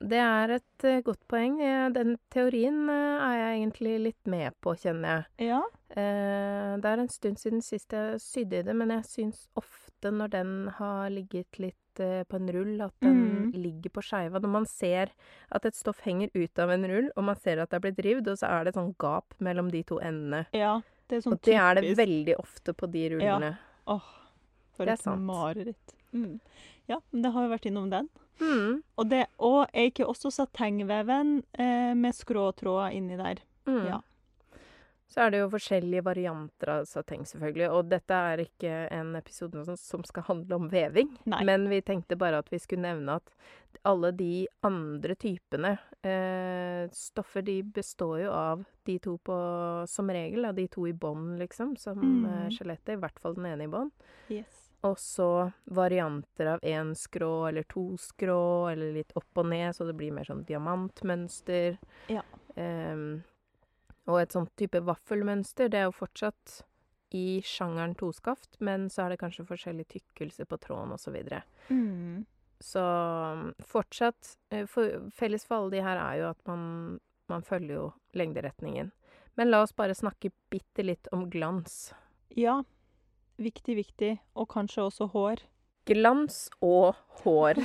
Det 0.00 0.20
er 0.22 0.54
et 0.56 0.84
uh, 0.88 1.00
godt 1.04 1.20
poeng. 1.28 1.58
Den 1.92 2.14
teorien 2.32 2.86
uh, 2.88 3.20
er 3.26 3.34
jeg 3.36 3.58
egentlig 3.58 3.94
litt 4.08 4.30
med 4.32 4.56
på, 4.64 4.72
kjenner 4.80 5.26
jeg. 5.38 5.50
Ja. 5.50 5.60
Uh, 5.92 6.78
det 6.80 6.88
er 6.92 7.02
en 7.02 7.12
stund 7.12 7.40
siden 7.42 7.60
sist 7.64 7.92
jeg 7.92 8.20
sydde 8.22 8.62
i 8.62 8.66
det, 8.70 8.76
men 8.76 8.94
jeg 8.94 9.04
syns 9.10 9.42
ofte 9.60 10.12
når 10.14 10.32
den 10.32 10.54
har 10.78 11.10
ligget 11.12 11.60
litt 11.60 11.76
på 12.00 12.38
en 12.38 12.48
rull, 12.54 12.78
at 12.80 12.94
den 13.04 13.18
Mm. 13.50 13.52
ligger 13.52 13.90
på 13.90 14.02
skeiva. 14.04 14.40
Når 14.40 14.48
man 14.48 14.66
ser 14.66 15.10
at 15.52 15.64
et 15.66 15.74
stoff 15.74 16.00
henger 16.04 16.30
ut 16.34 16.58
av 16.58 16.70
en 16.70 16.86
rull, 16.88 17.10
og 17.16 17.24
man 17.24 17.36
ser 17.36 17.58
at 17.60 17.70
det 17.70 17.76
er 17.76 17.84
blitt 17.84 18.02
rivd, 18.06 18.28
og 18.30 18.38
så 18.38 18.46
er 18.48 18.64
det 18.64 18.72
et 18.72 18.78
sånn 18.78 18.94
gap 19.00 19.34
mellom 19.40 19.70
de 19.72 19.82
to 19.82 19.98
endene. 19.98 20.44
Ja, 20.56 20.80
det 21.10 21.18
er 21.18 21.24
sånn 21.26 21.34
Og 21.34 21.42
det 21.42 21.56
er 21.58 21.74
det 21.80 21.96
veldig 21.98 22.36
ofte 22.38 22.72
på 22.72 22.88
de 22.90 23.08
rullene. 23.16 23.58
Åh, 23.90 24.08
for 24.76 24.84
Det 24.86 24.94
er 24.94 25.12
et 25.12 25.18
mareritt. 25.26 25.94
Mm. 26.14 26.40
Ja, 26.88 27.00
men 27.10 27.22
det 27.22 27.32
har 27.32 27.46
jo 27.46 27.54
vært 27.54 27.66
innom 27.66 27.90
den. 27.90 28.08
Mm. 28.40 28.82
Og, 28.96 29.08
det, 29.10 29.26
og 29.38 29.66
er 29.72 29.90
ikke 29.90 30.06
også 30.08 30.30
satengveven 30.32 31.42
eh, 31.58 31.94
med 31.94 32.14
skråtråder 32.16 32.96
inni 32.96 33.16
der? 33.20 33.42
Mm. 33.68 33.82
Ja. 33.86 34.00
Så 35.10 35.24
er 35.24 35.32
det 35.34 35.40
jo 35.40 35.48
forskjellige 35.50 36.04
varianter 36.06 36.70
av 36.70 36.84
sateng, 36.86 37.24
selvfølgelig. 37.26 37.66
Og 37.74 37.88
dette 37.90 38.14
er 38.14 38.44
ikke 38.44 38.74
en 38.94 39.16
episode 39.18 39.64
som, 39.76 40.04
skal 40.06 40.22
handle 40.28 40.54
om 40.60 40.68
veving. 40.70 41.08
Nei. 41.26 41.40
Men 41.48 41.64
vi 41.68 41.80
tenkte 41.82 42.14
bare 42.16 42.38
at 42.38 42.50
vi 42.52 42.60
skulle 42.62 42.84
nevne 42.86 43.16
at 43.18 43.32
alle 43.90 44.12
de 44.14 44.46
andre 44.62 45.16
typene 45.18 45.72
eh, 46.06 46.86
stoffer, 46.94 47.42
de 47.42 47.56
består 47.74 48.20
jo 48.22 48.30
av 48.30 48.62
de 48.86 48.96
to 49.02 49.16
på 49.26 49.34
Som 49.90 50.14
regel 50.14 50.46
av 50.46 50.54
de 50.54 50.68
to 50.70 50.86
i 50.86 50.92
bånd, 50.94 51.38
liksom, 51.42 51.74
som 51.76 51.98
Mm. 51.98 52.24
eh, 52.30 52.48
skjelettet. 52.54 52.94
I 52.94 53.00
hvert 53.02 53.18
fall 53.18 53.34
den 53.34 53.46
ene 53.50 53.66
i 53.66 53.72
bånd. 53.74 53.90
Yes. 54.30 54.69
Og 54.86 54.96
så 54.98 55.50
varianter 55.64 56.54
av 56.54 56.62
én 56.64 56.94
skrå 56.96 57.48
eller 57.50 57.66
to 57.68 57.84
skrå, 58.00 58.70
eller 58.70 58.94
litt 58.94 59.12
opp 59.18 59.42
og 59.42 59.50
ned, 59.52 59.74
så 59.76 59.84
det 59.84 59.96
blir 59.98 60.14
mer 60.16 60.28
sånn 60.28 60.46
diamantmønster. 60.48 61.76
Ja. 62.08 62.24
Um, 62.56 63.20
og 64.08 64.22
et 64.22 64.32
sånt 64.34 64.54
type 64.58 64.80
vaffelmønster, 64.86 65.68
det 65.68 65.82
er 65.82 65.88
jo 65.90 65.98
fortsatt 65.98 66.62
i 67.14 67.42
sjangeren 67.44 67.94
toskaft, 67.98 68.56
men 68.58 68.88
så 68.90 69.04
er 69.04 69.12
det 69.12 69.20
kanskje 69.20 69.48
forskjellig 69.48 69.86
tykkelse 69.90 70.46
på 70.48 70.58
tråden 70.62 70.94
osv. 70.94 71.10
Så, 71.10 71.14
videre. 71.14 71.42
Mm. 71.68 72.24
så 72.60 72.84
um, 73.34 73.46
fortsatt 73.66 74.36
eh, 74.50 74.66
for, 74.70 75.10
Felles 75.14 75.44
for 75.44 75.58
alle 75.58 75.74
de 75.74 75.84
her 75.84 76.00
er 76.00 76.20
jo 76.20 76.28
at 76.30 76.40
man, 76.48 76.64
man 77.28 77.44
følger 77.44 77.76
jo 77.76 77.86
lengderetningen. 78.16 78.92
Men 79.36 79.50
la 79.50 79.62
oss 79.64 79.76
bare 79.76 79.94
snakke 79.96 80.32
bitte 80.50 80.84
litt 80.86 81.10
om 81.12 81.28
glans. 81.30 81.90
Ja. 82.36 82.62
Viktig, 83.40 83.76
viktig. 83.78 84.12
Og 84.36 84.48
kanskje 84.52 84.84
også 84.88 85.06
hår. 85.14 85.42
Glans 85.88 86.42
og 86.62 86.94
hår. 87.24 87.56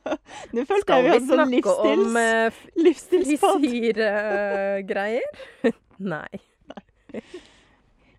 Nå 0.54 0.62
følte 0.68 0.94
jeg 0.96 1.04
vi 1.04 1.10
hadde 1.10 1.26
sånn 1.28 1.50
livsstils, 1.52 2.18
eh, 2.20 2.46
f- 2.46 2.66
livsstilspod. 2.86 3.58
frisyregreier? 3.64 5.42
Nei. 6.14 6.42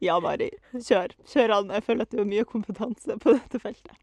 Ja, 0.04 0.20
Mari. 0.22 0.50
Kjør. 0.76 1.16
Kjør 1.32 1.54
an. 1.60 1.72
Jeg 1.74 1.86
føler 1.88 2.06
at 2.06 2.12
du 2.14 2.20
har 2.22 2.28
mye 2.30 2.46
kompetanse 2.48 3.16
på 3.24 3.34
dette 3.38 3.62
feltet. 3.64 3.96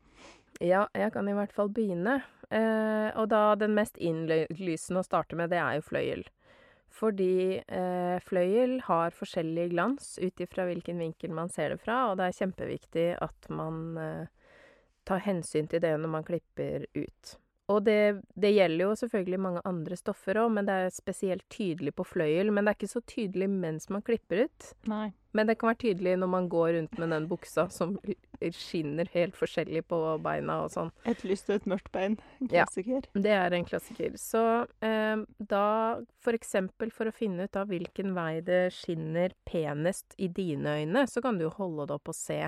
Ja, 0.62 0.86
jeg 0.96 1.12
kan 1.14 1.28
i 1.30 1.34
hvert 1.36 1.52
fall 1.54 1.70
begynne. 1.74 2.20
Eh, 2.52 3.08
og 3.18 3.28
da 3.32 3.42
den 3.60 3.76
mest 3.76 3.96
innlysende 4.02 5.00
å 5.02 5.06
starte 5.06 5.36
med, 5.38 5.52
det 5.52 5.60
er 5.62 5.78
jo 5.78 5.84
fløyel. 5.86 6.24
Fordi 6.92 7.56
eh, 7.58 8.18
fløyel 8.26 8.76
har 8.84 9.14
forskjellig 9.16 9.70
glans 9.72 10.14
ut 10.20 10.42
ifra 10.44 10.66
hvilken 10.68 11.00
vinkel 11.00 11.32
man 11.34 11.48
ser 11.52 11.72
det 11.72 11.80
fra, 11.80 12.10
og 12.10 12.18
det 12.20 12.28
er 12.28 12.38
kjempeviktig 12.42 13.06
at 13.24 13.48
man 13.52 13.78
eh, 14.00 14.26
tar 15.08 15.24
hensyn 15.24 15.70
til 15.70 15.82
det 15.82 15.94
når 15.98 16.12
man 16.18 16.26
klipper 16.26 16.84
ut. 16.92 17.36
Og 17.70 17.84
det, 17.86 18.22
det 18.34 18.52
gjelder 18.56 18.84
jo 18.84 18.94
selvfølgelig 18.98 19.40
mange 19.40 19.62
andre 19.68 19.96
stoffer 19.98 20.40
òg, 20.42 20.50
men 20.56 20.66
det 20.68 20.74
er 20.74 20.94
spesielt 20.94 21.44
tydelig 21.52 21.94
på 21.96 22.06
fløyel. 22.06 22.50
Men 22.50 22.66
det 22.66 22.72
er 22.72 22.80
ikke 22.80 22.94
så 22.96 23.02
tydelig 23.06 23.48
mens 23.52 23.88
man 23.92 24.02
klipper 24.04 24.46
ut. 24.46 24.72
Nei. 24.90 25.12
Men 25.32 25.48
det 25.48 25.56
kan 25.60 25.70
være 25.70 25.80
tydelig 25.86 26.16
når 26.20 26.28
man 26.28 26.48
går 26.52 26.74
rundt 26.76 26.98
med 27.00 27.14
den 27.14 27.26
buksa 27.30 27.64
som 27.72 27.94
skinner 28.52 29.08
helt 29.14 29.36
forskjellig 29.38 29.84
på 29.88 30.00
beina 30.24 30.58
og 30.64 30.72
sånn. 30.74 30.90
Et 31.08 31.22
lyst 31.24 31.48
og 31.48 31.60
et 31.60 31.68
mørkt 31.72 31.88
bein. 31.94 32.18
En 32.42 32.50
Ja. 32.52 32.66
Det 33.14 33.32
er 33.32 33.56
en 33.56 33.64
klassiker. 33.64 34.18
Så 34.20 34.42
eh, 34.84 35.22
da, 35.38 35.66
for 36.20 36.36
eksempel 36.36 36.92
for 36.92 37.08
å 37.08 37.14
finne 37.16 37.46
ut 37.48 37.56
av 37.56 37.72
hvilken 37.72 38.12
vei 38.18 38.42
det 38.44 38.66
skinner 38.76 39.32
penest 39.48 40.18
i 40.18 40.28
dine 40.28 40.82
øyne, 40.82 41.06
så 41.08 41.24
kan 41.24 41.38
du 41.38 41.46
jo 41.46 41.54
holde 41.56 41.88
det 41.88 41.96
opp 41.96 42.12
og 42.12 42.18
se 42.18 42.42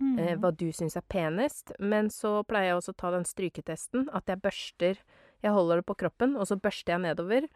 eh, 0.00 0.34
Mm. 0.34 0.40
hva 0.40 0.50
du 0.56 0.66
syns 0.72 0.96
er 0.96 1.02
penest. 1.08 1.72
Men 1.78 2.08
så 2.08 2.42
pleier 2.46 2.72
jeg 2.72 2.76
også 2.80 2.94
å 2.94 2.96
ta 2.96 3.10
den 3.10 3.24
stryketesten, 3.24 4.08
at 4.14 4.26
jeg 4.26 4.40
børster 4.42 4.96
Jeg 5.42 5.52
holder 5.54 5.76
det 5.76 5.86
på 5.86 5.94
kroppen, 5.96 6.36
og 6.36 6.46
så 6.48 6.56
børster 6.60 6.94
jeg 6.96 7.00
nedover. 7.00 7.46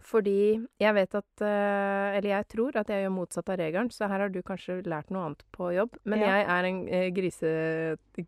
Fordi 0.00 0.60
jeg 0.80 0.94
vet 0.94 1.14
at 1.14 1.40
eh, 1.42 2.16
Eller 2.18 2.30
jeg 2.30 2.48
tror 2.48 2.76
at 2.76 2.88
jeg 2.88 3.02
gjør 3.04 3.12
motsatt 3.16 3.48
av 3.48 3.56
regelen, 3.58 3.88
så 3.90 4.08
her 4.08 4.20
har 4.20 4.28
du 4.28 4.42
kanskje 4.42 4.82
lært 4.86 5.10
noe 5.10 5.24
annet 5.26 5.42
på 5.52 5.70
jobb. 5.74 5.96
Men 6.04 6.20
Ja. 6.20 6.26
jeg 6.26 6.46
er 6.48 6.64
en 6.64 6.88
eh, 6.88 7.10
grise, 7.10 7.52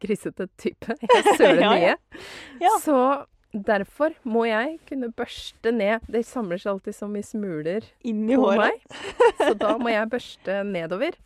grisete 0.01 0.49
type. 0.59 0.97
Jeg 1.15 1.37
søler 1.37 1.61
Ja, 1.63 1.75
ja. 1.77 1.97
mye. 1.97 2.23
Ja. 2.61 2.73
Så 2.81 3.27
derfor 3.53 4.13
må 4.25 4.45
jeg 4.47 4.79
kunne 4.89 5.09
børste 5.13 5.73
ned. 5.73 6.01
Det 6.09 6.25
samler 6.27 6.59
seg 6.61 6.73
alltid 6.75 6.95
som 6.95 7.15
i 7.17 7.23
smuler 7.23 7.85
Inni 8.05 8.37
på 8.37 8.45
håret. 8.45 8.59
meg. 8.59 8.81
Så 9.41 9.55
da 9.59 9.77
må 9.79 9.89
jeg 9.93 10.11
børste 10.13 10.59
nedover. 10.69 11.17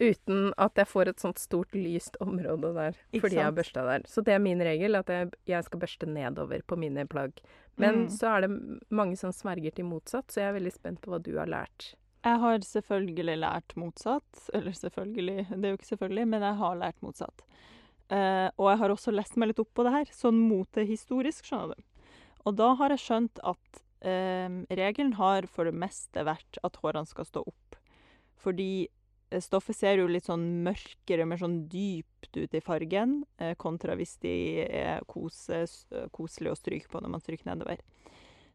Uten 0.00 0.52
at 0.58 0.74
jeg 0.80 0.88
får 0.90 1.08
et 1.12 1.20
sånt 1.22 1.38
stort, 1.38 1.70
lyst 1.78 2.16
område 2.20 2.72
der. 2.74 2.96
Ikke 3.12 3.28
fordi 3.28 3.36
jeg 3.38 3.44
har 3.44 3.52
sant? 3.52 3.58
børsta 3.60 3.84
der. 3.86 4.06
Så 4.10 4.24
det 4.26 4.34
er 4.34 4.40
min 4.42 4.58
regel, 4.66 4.96
at 4.98 5.06
jeg, 5.12 5.30
jeg 5.46 5.64
skal 5.64 5.80
børste 5.84 6.06
nedover 6.10 6.62
på 6.66 6.76
mine 6.76 7.06
plagg. 7.06 7.32
Men 7.78 8.04
Mm. 8.04 8.08
så 8.10 8.26
er 8.36 8.40
det 8.46 8.80
mange 8.90 9.16
som 9.16 9.30
sverger 9.32 9.70
til 9.74 9.84
motsatt, 9.86 10.26
så 10.30 10.40
jeg 10.42 10.48
er 10.50 10.58
veldig 10.60 10.72
spent 10.74 11.00
på 11.00 11.10
hva 11.10 11.22
du 11.22 11.36
har 11.38 11.46
lært. 11.46 11.94
Jeg 12.24 12.38
har 12.40 12.58
selvfølgelig 12.58 13.36
lært 13.38 13.74
motsatt. 13.76 14.48
Eller 14.54 14.72
selvfølgelig, 14.72 15.46
det 15.50 15.64
er 15.64 15.70
jo 15.74 15.76
ikke 15.78 15.92
selvfølgelig, 15.92 16.26
men 16.28 16.42
jeg 16.42 16.56
har 16.56 16.76
lært 16.76 17.00
motsatt. 17.02 17.42
Eh, 18.10 18.50
og 18.58 18.70
jeg 18.70 18.78
har 18.78 18.90
også 18.90 19.12
lest 19.14 19.36
meg 19.36 19.48
litt 19.48 19.58
opp 19.62 19.70
på 19.74 19.84
det 19.84 19.92
her, 19.92 20.04
sånn 20.12 20.40
motehistorisk, 20.48 21.44
skjønner 21.46 21.74
du. 21.76 21.82
Og 22.46 22.56
da 22.56 22.74
har 22.74 22.90
jeg 22.90 22.98
skjønt 23.04 23.38
at 23.44 23.80
eh, 24.04 24.48
regelen 24.76 25.14
har 25.20 25.46
for 25.46 25.64
det 25.64 25.74
meste 25.74 26.24
vært 26.26 26.58
at 26.64 26.76
hårene 26.82 27.06
skal 27.08 27.24
stå 27.24 27.44
opp. 27.46 27.76
Fordi 28.36 28.88
stoffet 29.42 29.76
ser 29.76 29.98
jo 29.98 30.10
litt 30.10 30.28
sånn 30.28 30.44
mørkere, 30.66 31.26
mer 31.26 31.40
sånn 31.40 31.64
dypt 31.70 32.36
ut 32.36 32.54
i 32.54 32.62
fargen, 32.64 33.22
eh, 33.38 33.54
kontra 33.58 33.96
hvis 33.98 34.16
de 34.22 34.34
er 34.66 35.04
kose, 35.10 35.64
koselige 36.14 36.54
å 36.54 36.60
stryke 36.60 36.90
på 36.92 37.02
når 37.02 37.14
man 37.16 37.24
stryker 37.24 37.50
nedover. 37.50 37.82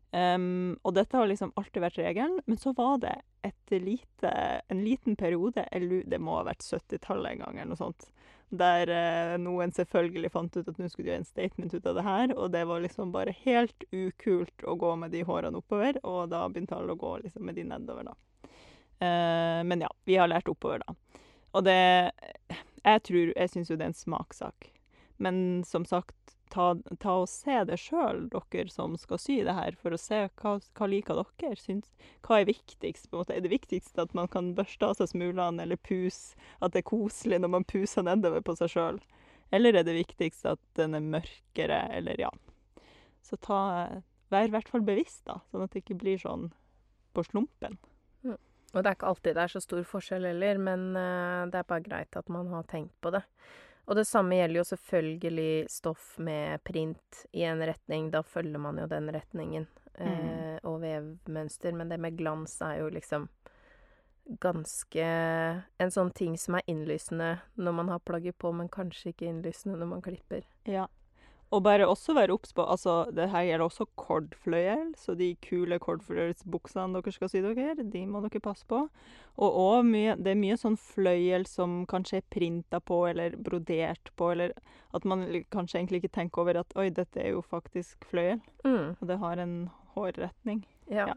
Um, 0.09 0.73
og 0.81 0.95
dette 0.97 1.13
har 1.13 1.27
liksom 1.29 1.51
alltid 1.59 1.83
vært 1.83 1.99
regelen, 2.01 2.39
men 2.49 2.57
så 2.57 2.73
var 2.73 2.97
det 3.03 3.13
et 3.45 3.73
lite, 3.77 4.31
en 4.65 4.81
liten 4.81 5.15
periode, 5.15 5.67
det 5.69 6.19
må 6.19 6.39
ha 6.39 6.47
vært 6.47 6.65
70-tallet 6.65 7.35
en 7.35 7.43
gang, 7.43 7.59
eller 7.59 7.75
noe 7.75 7.81
sånt, 7.83 8.07
der 8.49 8.89
eh, 8.89 9.35
noen 9.37 9.69
selvfølgelig 9.75 10.31
fant 10.33 10.55
ut 10.57 10.65
at 10.65 10.79
nå 10.79 10.87
skulle 10.89 11.05
de 11.05 11.11
gjøre 11.11 11.21
en 11.21 11.27
statement 11.29 11.75
ut 11.75 11.85
av 11.91 11.99
det 11.99 12.05
her, 12.07 12.33
og 12.33 12.49
det 12.55 12.63
var 12.65 12.81
liksom 12.81 13.13
bare 13.13 13.35
helt 13.43 13.85
ukult 13.93 14.65
å 14.65 14.73
gå 14.81 14.95
med 15.03 15.13
de 15.13 15.21
hårene 15.27 15.61
oppover, 15.61 16.01
og 16.01 16.31
da 16.33 16.41
begynte 16.49 16.79
alle 16.79 16.97
å 16.97 16.99
gå 16.99 17.13
liksom 17.27 17.45
med 17.45 17.59
de 17.59 17.67
nedover, 17.69 18.09
da. 18.09 18.17
Eh, 18.99 19.61
men 19.63 19.85
ja, 19.85 19.89
vi 20.05 20.17
har 20.19 20.31
lært 20.31 20.49
oppover, 20.51 20.83
da. 20.85 20.95
Og 21.55 21.63
det 21.65 22.11
Jeg 22.85 23.01
tror 23.03 23.33
Jeg 23.35 23.49
syns 23.49 23.69
jo 23.69 23.75
det 23.75 23.87
er 23.87 23.93
en 23.93 24.03
smakssak. 24.05 24.69
Men 25.19 25.63
som 25.67 25.83
sagt, 25.85 26.15
ta, 26.49 26.73
ta 26.99 27.15
og 27.21 27.29
se 27.29 27.57
det 27.67 27.77
sjøl, 27.81 28.27
dere 28.31 28.71
som 28.71 28.95
skal 28.97 29.19
sy 29.21 29.39
det 29.45 29.55
her, 29.55 29.75
for 29.79 29.93
å 29.93 29.99
se 29.99 30.21
hva, 30.41 30.55
hva 30.77 30.87
liker 30.89 31.19
dere. 31.19 31.59
Syns, 31.59 31.91
hva 32.25 32.39
er 32.39 32.49
viktigst? 32.49 33.09
på 33.09 33.17
en 33.17 33.23
måte? 33.23 33.35
Er 33.35 33.43
det 33.43 33.53
viktigst 33.53 33.99
at 33.99 34.15
man 34.17 34.29
kan 34.31 34.53
børste 34.57 34.87
av 34.87 34.97
seg 34.99 35.11
smulene, 35.11 35.63
eller 35.63 35.79
puse? 35.79 36.39
At 36.63 36.73
det 36.73 36.83
er 36.83 36.91
koselig 36.91 37.41
når 37.41 37.53
man 37.57 37.67
puser 37.67 38.07
nedover 38.07 38.43
på 38.45 38.55
seg 38.59 38.73
sjøl? 38.75 39.01
Eller 39.51 39.75
er 39.75 39.85
det 39.87 39.97
viktigst 39.97 40.45
at 40.45 40.61
den 40.77 40.95
er 40.95 41.05
mørkere, 41.05 41.81
eller 41.97 42.21
ja. 42.21 42.31
Så 43.25 43.39
ta 43.41 43.59
Vær 44.29 44.45
i 44.45 44.51
hvert 44.53 44.67
fall 44.69 44.83
bevisst, 44.85 45.23
da, 45.25 45.39
sånn 45.49 45.63
at 45.65 45.73
det 45.73 45.81
ikke 45.81 45.95
blir 46.03 46.19
sånn 46.21 46.51
på 47.17 47.23
slumpen. 47.25 47.79
Og 48.73 48.83
det 48.83 48.91
er 48.91 48.97
ikke 48.97 49.09
alltid 49.09 49.35
det 49.37 49.43
er 49.45 49.53
så 49.55 49.63
stor 49.63 49.81
forskjell 49.87 50.29
heller, 50.29 50.61
men 50.61 50.91
eh, 50.99 51.47
det 51.49 51.61
er 51.61 51.69
bare 51.71 51.85
greit 51.85 52.19
at 52.19 52.29
man 52.31 52.51
har 52.53 52.67
tenkt 52.69 52.95
på 53.01 53.13
det. 53.15 53.23
Og 53.89 53.97
det 53.97 54.05
samme 54.05 54.37
gjelder 54.37 54.59
jo 54.59 54.67
selvfølgelig 54.69 55.53
stoff 55.73 56.11
med 56.21 56.61
print 56.63 57.23
i 57.33 57.47
en 57.49 57.63
retning. 57.65 58.11
Da 58.13 58.21
følger 58.21 58.61
man 58.61 58.77
jo 58.77 58.85
den 58.89 59.09
retningen. 59.15 59.65
Mm. 59.99 60.59
og 60.63 60.77
vevmønster. 60.79 61.73
Men 61.75 61.89
det 61.89 61.97
med 61.99 62.15
glans 62.15 62.53
er 62.63 62.77
jo 62.79 62.85
liksom 62.93 63.25
ganske 64.39 65.05
En 65.77 65.91
sånn 65.91 66.11
ting 66.13 66.37
som 66.37 66.59
er 66.59 66.67
innlysende 66.69 67.39
når 67.57 67.75
man 67.75 67.89
har 67.89 67.99
plagget 68.05 68.37
på, 68.37 68.51
men 68.53 68.69
kanskje 68.69 69.13
ikke 69.13 69.29
innlysende 69.29 69.79
når 69.79 69.89
man 69.95 70.03
klipper. 70.05 70.45
Ja. 70.69 70.85
Og 71.51 71.63
bare 71.65 71.87
også 71.89 72.13
være 72.13 72.29
obs 72.35 72.51
på 72.53 72.61
altså, 72.61 73.07
Det 73.15 73.25
her 73.31 73.43
gjelder 73.47 73.65
også 73.65 73.85
kordfløyel, 73.97 74.91
så 74.97 75.15
de 75.17 75.31
kule 75.41 75.79
kordfløyelsbuksene 75.81 76.93
dere 76.93 77.11
skal 77.15 77.29
sy 77.31 77.41
dere, 77.41 77.73
de 77.79 78.03
må 78.05 78.21
dere 78.21 78.39
passe 78.43 78.67
på. 78.69 78.83
Og 79.39 79.57
også 79.63 80.13
det 80.21 80.33
er 80.35 80.37
mye 80.43 80.57
sånn 80.61 80.77
fløyel 80.77 81.47
som 81.49 81.85
kanskje 81.89 82.19
er 82.21 82.27
printa 82.29 82.79
på 82.79 83.01
eller 83.09 83.33
brodert 83.37 84.11
på, 84.19 84.31
eller 84.35 84.53
at 84.93 85.05
man 85.09 85.25
kanskje 85.49 85.79
egentlig 85.81 86.03
ikke 86.03 86.13
tenker 86.19 86.41
over 86.43 86.59
at 86.61 86.77
oi, 86.77 86.89
dette 86.93 87.17
er 87.23 87.31
jo 87.33 87.41
faktisk 87.41 88.05
fløyel, 88.11 88.41
Mm, 88.65 88.95
og 89.01 89.07
det 89.07 89.17
har 89.19 89.37
en 89.39 89.69
hårretning. 89.95 90.65
ja. 90.89 91.07
Ja. 91.07 91.13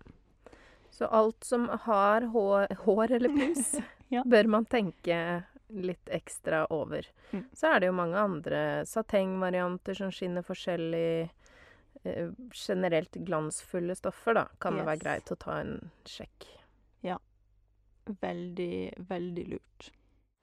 Så 0.93 1.07
alt 1.09 1.45
som 1.45 1.69
har 1.87 2.21
hår, 2.35 2.67
hår 2.85 3.13
eller 3.17 3.29
pus, 3.33 3.75
Ja. 4.13 4.23
bør 4.29 4.47
man 4.47 4.65
tenke 4.67 5.43
litt 5.73 6.11
ekstra 6.13 6.65
over. 6.73 7.07
Mm. 7.33 7.45
Så 7.57 7.71
er 7.73 7.81
det 7.81 7.89
jo 7.91 7.97
mange 7.97 8.19
andre 8.19 8.61
satengvarianter 8.89 9.97
som 9.99 10.13
skinner 10.15 10.45
forskjellig. 10.47 11.31
Eh, 12.05 12.31
generelt 12.57 13.15
glansfulle 13.15 13.95
stoffer, 13.95 14.35
da, 14.35 14.47
kan 14.59 14.79
det 14.79 14.87
være 14.89 15.03
greit 15.05 15.31
å 15.31 15.39
ta 15.39 15.61
en 15.61 15.77
sjekk. 16.09 16.49
Ja. 17.07 17.19
Veldig, 18.07 19.07
veldig 19.09 19.45
lurt. 19.53 19.93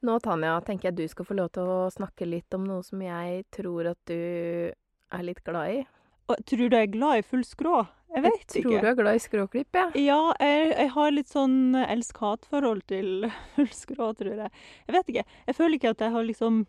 Nå, 0.07 0.15
Tanja, 0.23 0.53
tenker 0.63 0.89
jeg 0.89 0.99
du 1.01 1.07
skal 1.11 1.27
få 1.27 1.35
lov 1.35 1.49
til 1.57 1.67
å 1.67 1.79
snakke 1.91 2.27
litt 2.29 2.55
om 2.55 2.63
noe 2.63 2.85
som 2.87 3.01
jeg 3.03 3.43
tror 3.51 3.89
at 3.91 3.99
du 4.07 4.15
er 4.15 5.25
litt 5.25 5.41
glad 5.43 5.73
i. 5.73 5.81
Og 6.29 6.45
tror 6.47 6.69
du 6.69 6.77
jeg 6.77 6.87
er 6.87 6.93
glad 6.93 7.19
i 7.19 7.25
full 7.25 7.43
skrå? 7.43 7.81
Jeg 8.09 8.25
vet 8.25 8.37
jeg 8.39 8.63
tror 8.63 8.73
ikke. 8.73 8.81
du 8.81 8.89
er 8.89 8.97
glad 8.97 9.15
i 9.17 9.21
skråklipp, 9.21 9.77
ja. 9.77 9.85
Ja, 9.99 10.19
jeg, 10.41 10.73
jeg 10.73 10.91
har 10.95 11.13
litt 11.13 11.29
sånn 11.29 11.77
elsk-hat-forhold 11.77 12.83
til 12.89 13.29
full 13.55 13.71
skrå, 13.75 14.11
tror 14.17 14.43
jeg. 14.45 14.51
Jeg 14.87 14.97
vet 14.97 15.13
ikke. 15.13 15.25
Jeg 15.49 15.57
føler 15.57 15.77
ikke 15.77 15.93
at 15.93 16.05
jeg 16.05 16.15
har 16.17 16.27
liksom 16.27 16.65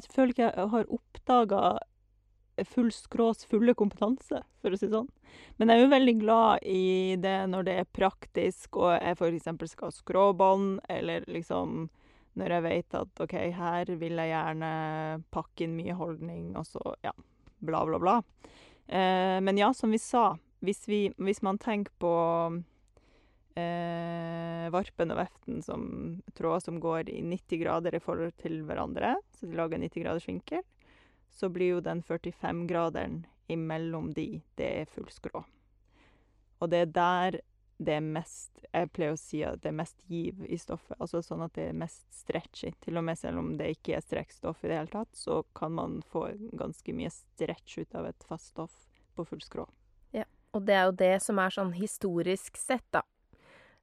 Jeg 0.00 0.12
føler 0.14 0.34
ikke 0.34 0.48
jeg 0.48 0.68
har 0.74 0.92
oppdaga 0.96 1.62
full 2.68 2.90
skrås 2.92 3.44
fulle 3.48 3.74
kompetanse, 3.76 4.42
for 4.60 4.72
å 4.72 4.78
si 4.78 4.88
det 4.88 4.96
sånn. 4.96 5.08
Men 5.56 5.70
jeg 5.70 5.78
er 5.78 5.84
jo 5.84 5.92
veldig 5.94 6.14
glad 6.20 6.66
i 6.68 7.16
det 7.20 7.36
når 7.52 7.66
det 7.68 7.76
er 7.80 7.94
praktisk, 7.96 8.80
og 8.80 8.92
jeg 8.96 9.16
f.eks. 9.16 9.48
skal 9.72 9.88
ha 9.88 9.94
skråbånd, 9.94 10.80
eller 10.90 11.24
liksom 11.30 11.88
når 12.38 12.54
jeg 12.54 12.66
vet 12.66 12.98
at 13.00 13.22
OK, 13.24 13.34
her 13.56 13.94
vil 14.00 14.20
jeg 14.22 14.32
gjerne 14.32 14.70
pakke 15.34 15.66
inn 15.66 15.76
mye 15.78 15.96
holdning, 15.98 16.52
og 16.58 16.68
så 16.68 16.94
ja, 17.04 17.14
bla, 17.58 17.82
bla, 17.88 18.00
bla. 18.02 18.18
Eh, 18.86 19.38
men 19.44 19.58
ja, 19.58 19.72
som 19.76 19.92
vi 19.92 20.00
sa, 20.02 20.32
hvis, 20.64 20.84
vi, 20.88 21.00
hvis 21.16 21.42
man 21.46 21.58
tenker 21.60 21.92
på 22.02 22.14
eh, 23.58 24.66
varpen 24.72 25.14
og 25.14 25.20
veften 25.20 25.62
som 25.64 25.84
tråder 26.36 26.66
som 26.66 26.80
går 26.82 27.10
i 27.12 27.20
90 27.24 27.62
grader 27.64 27.96
i 27.96 28.02
forhold 28.02 28.36
til 28.40 28.60
hverandre, 28.68 29.16
så 29.36 29.48
de 29.48 29.58
lager 29.58 29.82
90 29.82 30.04
graders 30.04 30.28
vinkel, 30.28 30.64
så 31.30 31.48
blir 31.52 31.76
jo 31.76 31.84
den 31.84 32.02
45-graderen 32.02 33.22
imellom 33.50 34.12
de, 34.14 34.42
det 34.58 34.68
er 34.82 34.90
full 34.90 35.08
skrå. 35.10 35.44
Og 36.60 36.70
det 36.70 36.84
er 36.84 36.92
der 36.94 37.40
det 37.80 37.94
er 37.96 38.04
mest 38.04 38.58
Jeg 38.74 38.90
pleier 38.92 39.14
å 39.14 39.18
si 39.18 39.40
at 39.46 39.62
det 39.62 39.70
er 39.70 39.78
mest 39.78 39.96
giv 40.12 40.42
i 40.44 40.58
stoffet. 40.60 40.98
Altså 41.00 41.22
sånn 41.24 41.40
at 41.46 41.54
det 41.56 41.70
er 41.70 41.78
mest 41.80 42.04
stretchy. 42.12 42.74
Til 42.84 43.00
og 43.00 43.06
med 43.08 43.18
selv 43.18 43.40
om 43.40 43.54
det 43.58 43.70
ikke 43.72 43.96
er 43.96 44.04
strekkstoff 44.04 44.60
i 44.62 44.68
det 44.68 44.76
hele 44.76 44.92
tatt, 44.92 45.16
så 45.16 45.40
kan 45.56 45.72
man 45.78 45.98
få 46.12 46.26
ganske 46.60 46.94
mye 46.94 47.10
stretch 47.14 47.80
ut 47.80 47.96
av 47.96 48.10
et 48.10 48.28
fast 48.28 48.52
stoff 48.52 48.76
på 49.16 49.24
full 49.26 49.40
skrå. 49.42 49.64
Og 50.56 50.64
det 50.66 50.76
er 50.76 50.88
jo 50.88 50.96
det 50.98 51.14
som 51.24 51.38
er 51.42 51.54
sånn 51.54 51.72
historisk 51.76 52.58
sett, 52.58 52.86
da. 52.94 53.04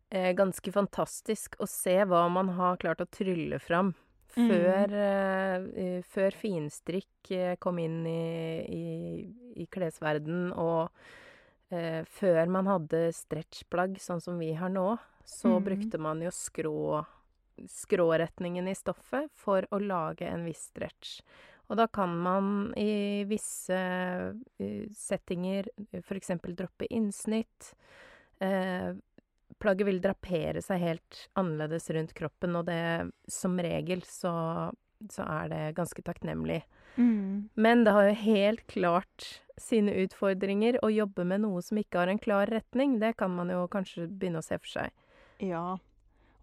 Eh, 0.09 0.31
ganske 0.35 0.71
fantastisk 0.71 1.57
å 1.59 1.67
se 1.67 1.95
hva 2.07 2.25
man 2.31 2.53
har 2.55 2.79
klart 2.79 3.03
å 3.03 3.09
trylle 3.11 3.59
fram. 3.59 3.93
Mm. 4.37 4.49
Før, 4.51 4.93
eh, 5.01 6.01
før 6.05 6.35
finstrikk 6.37 7.31
eh, 7.33 7.55
kom 7.59 7.79
inn 7.81 8.03
i, 8.05 8.21
i, 8.69 8.83
i 9.63 9.67
klesverden, 9.71 10.51
og 10.53 10.91
eh, 11.73 12.03
før 12.05 12.43
man 12.53 12.69
hadde 12.69 13.07
stretchplagg 13.15 13.97
sånn 14.03 14.21
som 14.23 14.37
vi 14.39 14.51
har 14.59 14.71
nå, 14.71 14.91
så 15.27 15.57
mm. 15.57 15.63
brukte 15.65 16.01
man 16.01 16.21
jo 16.23 16.31
skrå 16.35 17.03
skråretningen 17.65 18.67
i 18.69 18.75
stoffet 18.77 19.31
for 19.33 19.65
å 19.73 19.79
lage 19.81 20.27
en 20.29 20.45
viss 20.45 20.67
stretch. 20.69 21.21
Og 21.67 21.75
da 21.79 21.87
kan 21.91 22.13
man 22.23 22.51
i 22.79 23.25
visse 23.27 23.77
settinger 24.95 24.95
settinger 24.95 25.67
f.eks. 25.99 26.31
droppe 26.55 26.87
innsnitt. 26.93 27.73
Eh, 28.39 28.93
plagget 29.59 29.89
vil 29.89 29.99
drapere 30.03 30.61
seg 30.63 30.83
helt 30.83 31.23
annerledes 31.39 31.89
rundt 31.91 32.13
kroppen, 32.15 32.55
og 32.55 32.67
det 32.69 33.09
som 33.31 33.57
regel 33.59 34.03
så, 34.07 34.33
så 35.11 35.27
er 35.27 35.51
det 35.51 35.63
ganske 35.79 36.05
takknemlig. 36.05 36.61
Mm. 36.97 37.49
Men 37.53 37.83
det 37.83 37.93
har 37.93 38.07
jo 38.07 38.15
helt 38.23 38.63
klart 38.71 39.27
sine 39.57 39.93
utfordringer 40.05 40.79
å 40.85 40.89
jobbe 40.93 41.25
med 41.27 41.43
noe 41.43 41.61
som 41.65 41.79
ikke 41.81 41.99
har 42.01 42.11
en 42.11 42.21
klar 42.21 42.49
retning. 42.49 42.97
Det 43.01 43.15
kan 43.19 43.33
man 43.33 43.51
jo 43.53 43.65
kanskje 43.73 44.07
begynne 44.07 44.41
å 44.41 44.45
se 44.45 44.57
for 44.61 44.71
seg. 44.71 44.95
Ja. 45.43 45.77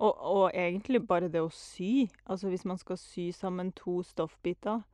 Og, 0.02 0.12
og 0.12 0.46
egentlig 0.52 1.04
bare 1.06 1.30
det 1.30 1.42
å 1.42 1.52
sy. 1.54 2.08
Altså 2.26 2.50
hvis 2.50 2.66
man 2.66 2.78
skal 2.80 2.98
sy 3.00 3.30
sammen 3.34 3.72
to 3.78 4.00
stoffbiter 4.06 4.82
eh, 4.82 4.93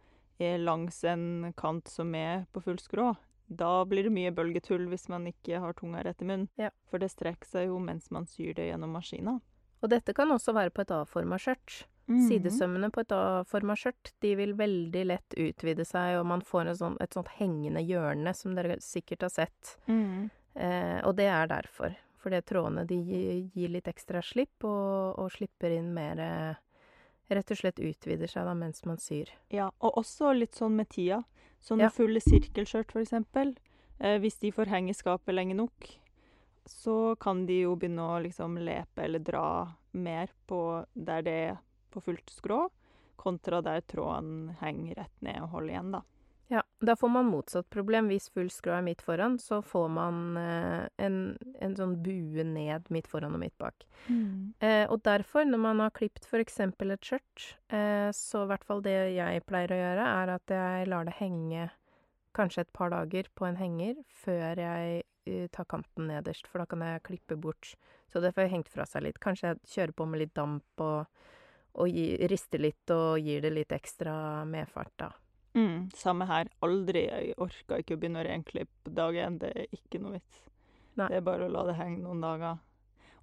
langs 0.61 1.03
en 1.05 1.53
kant 1.57 1.89
som 1.89 2.15
er 2.15 2.47
på 2.53 2.63
full 2.65 2.79
skrå, 2.81 3.13
da 3.51 3.85
blir 3.85 4.07
det 4.07 4.15
mye 4.15 4.31
bølgetull 4.35 4.87
hvis 4.93 5.09
man 5.11 5.27
ikke 5.27 5.59
har 5.63 5.75
tunga 5.79 6.05
rett 6.07 6.23
i 6.23 6.29
munnen. 6.29 6.49
Ja. 6.61 6.71
For 6.91 7.03
det 7.03 7.11
strekker 7.11 7.49
seg 7.51 7.71
jo 7.71 7.81
mens 7.83 8.11
man 8.15 8.29
syr 8.31 8.55
det 8.55 8.69
gjennom 8.71 8.95
maskina. 8.95 9.41
Og 9.81 9.91
dette 9.91 10.15
kan 10.15 10.31
også 10.31 10.55
være 10.55 10.73
på 10.75 10.85
et 10.85 10.93
A-forma 10.95 11.39
skjørt. 11.41 11.85
Mhm. 12.11 12.27
Sidesømmene 12.29 12.91
på 12.95 13.03
et 13.03 13.15
A-forma 13.17 13.75
skjørt 13.79 14.13
de 14.23 14.35
vil 14.39 14.55
veldig 14.59 15.03
lett 15.07 15.35
utvide 15.39 15.87
seg, 15.87 16.19
og 16.21 16.27
man 16.31 16.45
får 16.47 16.71
en 16.71 16.79
sånn, 16.79 16.97
et 17.01 17.17
sånt 17.17 17.31
hengende 17.39 17.83
hjørne, 17.83 18.35
som 18.35 18.55
dere 18.55 18.79
sikkert 18.85 19.27
har 19.27 19.35
sett. 19.35 19.77
Mhm. 19.87 20.31
Eh, 20.55 21.01
og 21.07 21.17
det 21.17 21.29
er 21.31 21.47
derfor. 21.47 21.95
Fordi 22.21 22.43
trådene 22.43 22.87
de 22.87 22.99
gir 23.55 23.71
litt 23.73 23.89
ekstra 23.89 24.21
slipp, 24.23 24.63
og, 24.65 25.19
og 25.19 25.31
slipper 25.33 25.73
inn 25.73 25.95
mer 25.95 26.21
eh, 26.21 26.55
Rett 27.31 27.51
og 27.55 27.57
slett 27.61 27.79
utvider 27.79 28.27
seg 28.31 28.45
da 28.49 28.55
mens 28.59 28.83
man 28.85 28.99
syr. 28.99 29.29
Ja, 29.55 29.69
og 29.81 30.01
også 30.03 30.33
litt 30.37 30.57
sånn 30.59 30.75
med 30.81 30.89
tida. 30.91 31.23
Sånne 31.63 31.87
Ja. 31.87 31.89
fulle 31.95 32.21
sirkelskjørt, 32.21 32.95
eksempel. 32.97 33.57
Eh, 34.01 34.19
hvis 34.19 34.39
de 34.41 34.51
får 34.51 34.67
henge 34.73 34.95
skapet 34.97 35.35
lenge 35.35 35.55
nok, 35.55 35.87
så 36.67 37.17
kan 37.21 37.45
de 37.47 37.61
jo 37.63 37.77
begynne 37.77 38.01
å 38.03 38.21
liksom 38.23 38.57
lepe 38.59 39.05
eller 39.05 39.19
dra 39.21 39.75
mer 39.93 40.29
på 40.49 40.87
der 40.97 41.23
det 41.23 41.33
er 41.51 41.59
på 41.93 42.03
fullt 42.03 42.27
skrå, 42.31 42.69
kontra 43.17 43.61
der 43.63 43.81
tråden 43.83 44.57
henger 44.61 44.95
rett 44.97 45.23
ned 45.23 45.43
og 45.43 45.51
holder 45.51 45.75
igjen, 45.75 45.93
da. 45.93 46.03
Ja, 46.51 46.65
da 46.83 46.97
får 46.99 47.09
man 47.15 47.29
motsatt 47.31 47.69
problem. 47.71 48.09
Hvis 48.11 48.27
full 48.35 48.49
skrå 48.51 48.73
er 48.75 48.83
midt 48.83 49.05
foran, 49.07 49.37
så 49.39 49.61
får 49.63 49.87
man 49.95 50.17
eh, 50.41 50.89
en, 50.99 51.19
en 51.63 51.77
sånn 51.79 51.93
bue 52.03 52.43
ned 52.43 52.89
midt 52.91 53.07
foran 53.07 53.37
og 53.37 53.43
midt 53.45 53.55
bak. 53.63 53.87
Eh, 54.59 54.83
og 54.91 55.05
derfor, 55.07 55.47
når 55.47 55.63
man 55.63 55.83
har 55.85 55.95
klipt 55.95 56.27
f.eks. 56.27 56.59
et 56.67 57.07
skjørt, 57.07 57.45
eh, 57.71 58.11
så 58.17 58.43
i 58.43 58.51
hvert 58.51 58.67
fall 58.67 58.83
det 58.83 58.97
jeg 59.15 59.45
pleier 59.47 59.77
å 59.77 59.79
gjøre, 59.79 60.09
er 60.25 60.35
at 60.35 60.57
jeg 60.57 60.91
lar 60.91 61.07
det 61.07 61.15
henge 61.21 61.69
kanskje 62.35 62.67
et 62.67 62.73
par 62.75 62.91
dager 62.91 63.31
på 63.39 63.47
en 63.47 63.59
henger 63.59 64.03
før 64.25 64.59
jeg 64.59 65.01
eh, 65.31 65.47
tar 65.55 65.71
kanten 65.71 66.11
nederst, 66.11 66.51
for 66.51 66.63
da 66.63 66.67
kan 66.67 66.83
jeg 66.83 67.07
klippe 67.07 67.39
bort. 67.39 67.77
Så 68.11 68.19
det 68.19 68.35
får 68.35 68.51
hengt 68.51 68.75
fra 68.75 68.91
seg 68.91 69.07
litt. 69.07 69.23
Kanskje 69.23 69.53
jeg 69.53 69.75
kjører 69.77 69.97
på 70.03 70.11
med 70.11 70.25
litt 70.25 70.35
damp 70.35 70.83
og, 70.83 71.25
og 71.79 71.95
gi, 71.95 72.11
rister 72.31 72.67
litt 72.67 72.91
og 72.91 73.23
gir 73.23 73.47
det 73.47 73.55
litt 73.55 73.79
ekstra 73.79 74.43
medfart, 74.51 74.97
da. 74.99 75.13
Mm, 75.55 75.91
samme 75.97 76.27
her. 76.31 76.49
Aldri. 76.63 77.07
Jeg 77.09 77.35
orka 77.43 77.79
ikke 77.83 77.97
å 77.97 78.01
begynne 78.01 78.23
å 78.23 78.27
renklippe 78.29 78.93
dag 78.95 79.15
én. 79.15 79.39
Det 79.39 79.51
er 79.57 79.67
ikke 79.75 80.01
noe 80.01 80.13
vits. 80.19 80.41
Nei. 80.97 81.09
Det 81.09 81.17
er 81.17 81.25
bare 81.27 81.47
å 81.49 81.51
la 81.51 81.65
det 81.71 81.75
henge 81.79 82.03
noen 82.05 82.21
dager. 82.23 82.59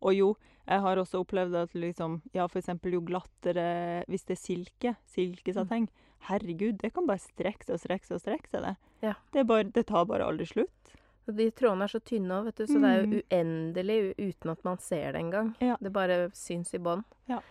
Og 0.01 0.13
jo, 0.13 0.27
jeg 0.67 0.79
har 0.83 0.97
også 1.01 1.21
opplevd 1.23 1.55
at 1.55 1.73
liksom, 1.73 2.21
ja, 2.35 2.45
for 2.47 2.59
eksempel 2.59 2.93
jo 2.93 2.99
glattere 3.01 4.03
Hvis 4.07 4.25
det 4.27 4.35
er 4.35 4.41
silke, 4.41 4.95
silkesateng, 5.07 5.87
herregud, 6.27 6.77
det 6.81 6.91
kan 6.93 7.07
bare 7.07 7.19
strekke 7.23 7.63
seg 7.65 7.75
og 7.77 7.79
strekke 7.81 8.05
seg 8.09 8.15
og 8.17 8.21
strekke 8.21 8.49
seg, 8.51 8.61
det. 8.67 8.75
Ja. 9.01 9.13
Det, 9.31 9.39
er 9.39 9.47
bare, 9.49 9.63
det 9.71 9.85
tar 9.87 10.05
bare 10.09 10.25
aldri 10.27 10.45
slutt. 10.49 10.93
Og 11.27 11.35
de 11.35 11.49
trådene 11.51 11.83
er 11.87 11.91
så 11.91 11.99
tynne 11.99 12.37
òg, 12.39 12.45
vet 12.49 12.57
du, 12.61 12.65
så 12.67 12.79
det 12.81 12.89
er 12.89 12.99
jo 13.01 13.07
Mm. 13.07 13.15
uendelig 13.21 13.97
uten 14.17 14.51
at 14.51 14.63
man 14.63 14.77
ser 14.79 15.11
det 15.11 15.21
engang. 15.21 15.55
Ja. 15.61 15.75
Det 15.81 15.91
bare 15.93 16.29
syns 16.33 16.73
i 16.73 16.79
bånn. 16.79 17.03
Ja. 17.27 17.41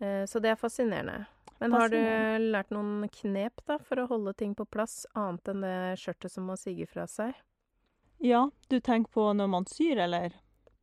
Eh, 0.00 0.24
så 0.26 0.40
det 0.40 0.50
er 0.50 0.56
fascinerende. 0.60 1.26
Men 1.58 1.72
har 1.72 1.88
du 1.92 1.98
lært 2.52 2.72
noen 2.74 3.06
knep 3.12 3.62
da, 3.66 3.78
for 3.82 4.02
å 4.02 4.08
holde 4.10 4.34
ting 4.36 4.54
på 4.54 4.66
plass, 4.68 5.04
annet 5.16 5.48
enn 5.52 5.64
det 5.64 5.76
skjørtet 6.00 6.32
som 6.32 6.48
må 6.50 6.56
sige 6.60 6.88
fra 6.90 7.06
seg? 7.10 7.36
Ja, 8.20 8.50
du 8.68 8.80
tenker 8.80 9.12
på 9.12 9.30
når 9.36 9.48
man 9.52 9.68
syr, 9.68 9.96
eller? 10.06 10.36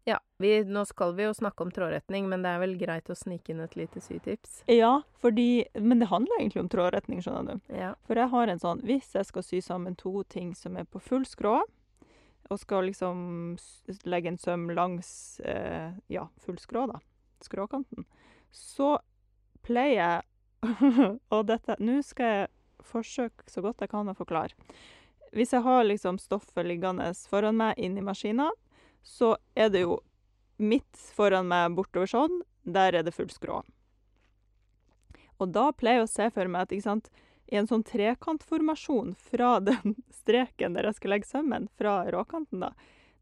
Ja, 0.05 0.19
vi, 0.38 0.63
nå 0.63 0.83
skal 0.86 1.13
vi 1.15 1.23
jo 1.23 1.33
snakke 1.33 1.63
om 1.63 1.71
trådretning, 1.71 2.27
men 2.29 2.43
det 2.43 2.51
er 2.51 2.59
vel 2.59 2.73
greit 2.77 3.07
å 3.09 3.15
snike 3.15 3.53
inn 3.53 3.62
et 3.63 3.77
lite 3.79 4.01
sytips? 4.03 4.63
Ja, 4.67 5.01
fordi 5.23 5.65
Men 5.79 5.99
det 5.99 6.09
handler 6.12 6.41
egentlig 6.41 6.65
om 6.65 6.69
trådretning, 6.69 7.21
skjønner 7.23 7.62
du. 7.62 7.71
Ja. 7.77 7.93
For 8.03 8.19
jeg 8.19 8.27
har 8.33 8.51
en 8.51 8.59
sånn 8.59 8.83
Hvis 8.83 9.13
jeg 9.15 9.29
skal 9.29 9.47
sy 9.47 9.62
sammen 9.63 9.95
to 9.95 10.23
ting 10.27 10.51
som 10.59 10.75
er 10.77 10.83
på 10.83 10.99
full 10.99 11.25
skrå, 11.25 11.62
og 12.51 12.59
skal 12.59 12.89
liksom 12.89 13.55
legge 14.03 14.33
en 14.33 14.38
søm 14.38 14.67
langs 14.75 15.39
eh, 15.39 15.95
ja, 16.12 16.27
full 16.43 16.59
skrå, 16.59 16.83
da, 16.91 16.99
skråkanten, 17.41 18.03
så 18.51 18.97
pleier 19.63 19.95
jeg 19.95 20.33
Og 21.34 21.45
dette 21.49 21.78
Nå 21.84 21.99
skal 22.06 22.34
jeg 22.34 22.52
forsøke 22.84 23.47
så 23.52 23.64
godt 23.64 23.84
jeg 23.84 23.91
kan 23.91 24.09
å 24.11 24.18
forklare. 24.18 24.55
Hvis 25.34 25.53
jeg 25.55 25.66
har 25.66 25.86
liksom 25.88 26.20
stoffet 26.22 26.68
liggende 26.68 27.09
foran 27.30 27.57
meg 27.57 27.80
inn 27.82 27.97
i 27.97 28.05
maskina, 28.05 28.51
så 29.03 29.34
er 29.57 29.72
det 29.74 29.84
jo 29.86 29.97
midt 30.61 30.99
foran 31.16 31.47
meg 31.49 31.74
bortover 31.78 32.09
sånn, 32.09 32.43
der 32.64 32.99
er 32.99 33.05
det 33.05 33.16
full 33.16 33.32
skrå. 33.34 33.64
Og 35.41 35.49
da 35.55 35.72
pleier 35.76 36.03
jeg 36.03 36.07
å 36.07 36.11
se 36.11 36.28
for 36.36 36.51
meg 36.51 36.68
at 36.68 36.76
ikke 36.76 36.86
sant, 36.86 37.09
i 37.51 37.57
en 37.59 37.68
sånn 37.68 37.84
trekantformasjon 37.88 39.16
fra 39.30 39.57
den 39.70 39.97
streken 40.14 40.78
der 40.78 40.89
jeg 40.89 40.99
skal 40.99 41.16
legge 41.16 41.30
sømmen, 41.30 41.68
fra 41.80 42.03
råkanten, 42.14 42.64
da, 42.68 42.72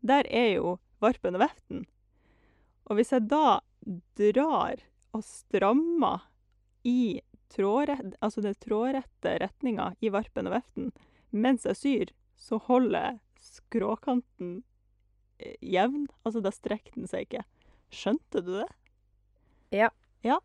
der 0.02 0.28
er 0.28 0.56
jo 0.58 0.78
varpen 1.02 1.38
og 1.38 1.46
veften. 1.46 1.86
Og 2.89 3.00
hvis 3.00 3.14
jeg 3.16 3.30
da 3.32 3.62
drar 4.20 4.84
og 5.16 5.24
strammer 5.26 6.28
i 6.88 7.22
trådrett, 7.52 8.16
altså 8.24 8.43
det 8.43 8.58
trådrette 8.64 9.36
retninga 9.43 9.91
i 10.02 10.12
varpen 10.14 10.49
og 10.49 10.56
veften. 10.58 10.91
Mens 11.32 11.68
jeg 11.68 11.80
syr, 11.80 12.14
så 12.39 12.60
holder 12.68 13.20
skråkanten 13.41 14.62
eh, 15.39 15.58
jevn. 15.62 16.08
Altså, 16.24 16.43
da 16.43 16.54
strekker 16.54 16.95
den 16.97 17.10
seg 17.10 17.28
ikke. 17.28 17.43
Skjønte 17.91 18.43
du 18.45 18.54
det? 18.60 18.70
Ja. 19.76 19.91
Ja. 20.26 20.39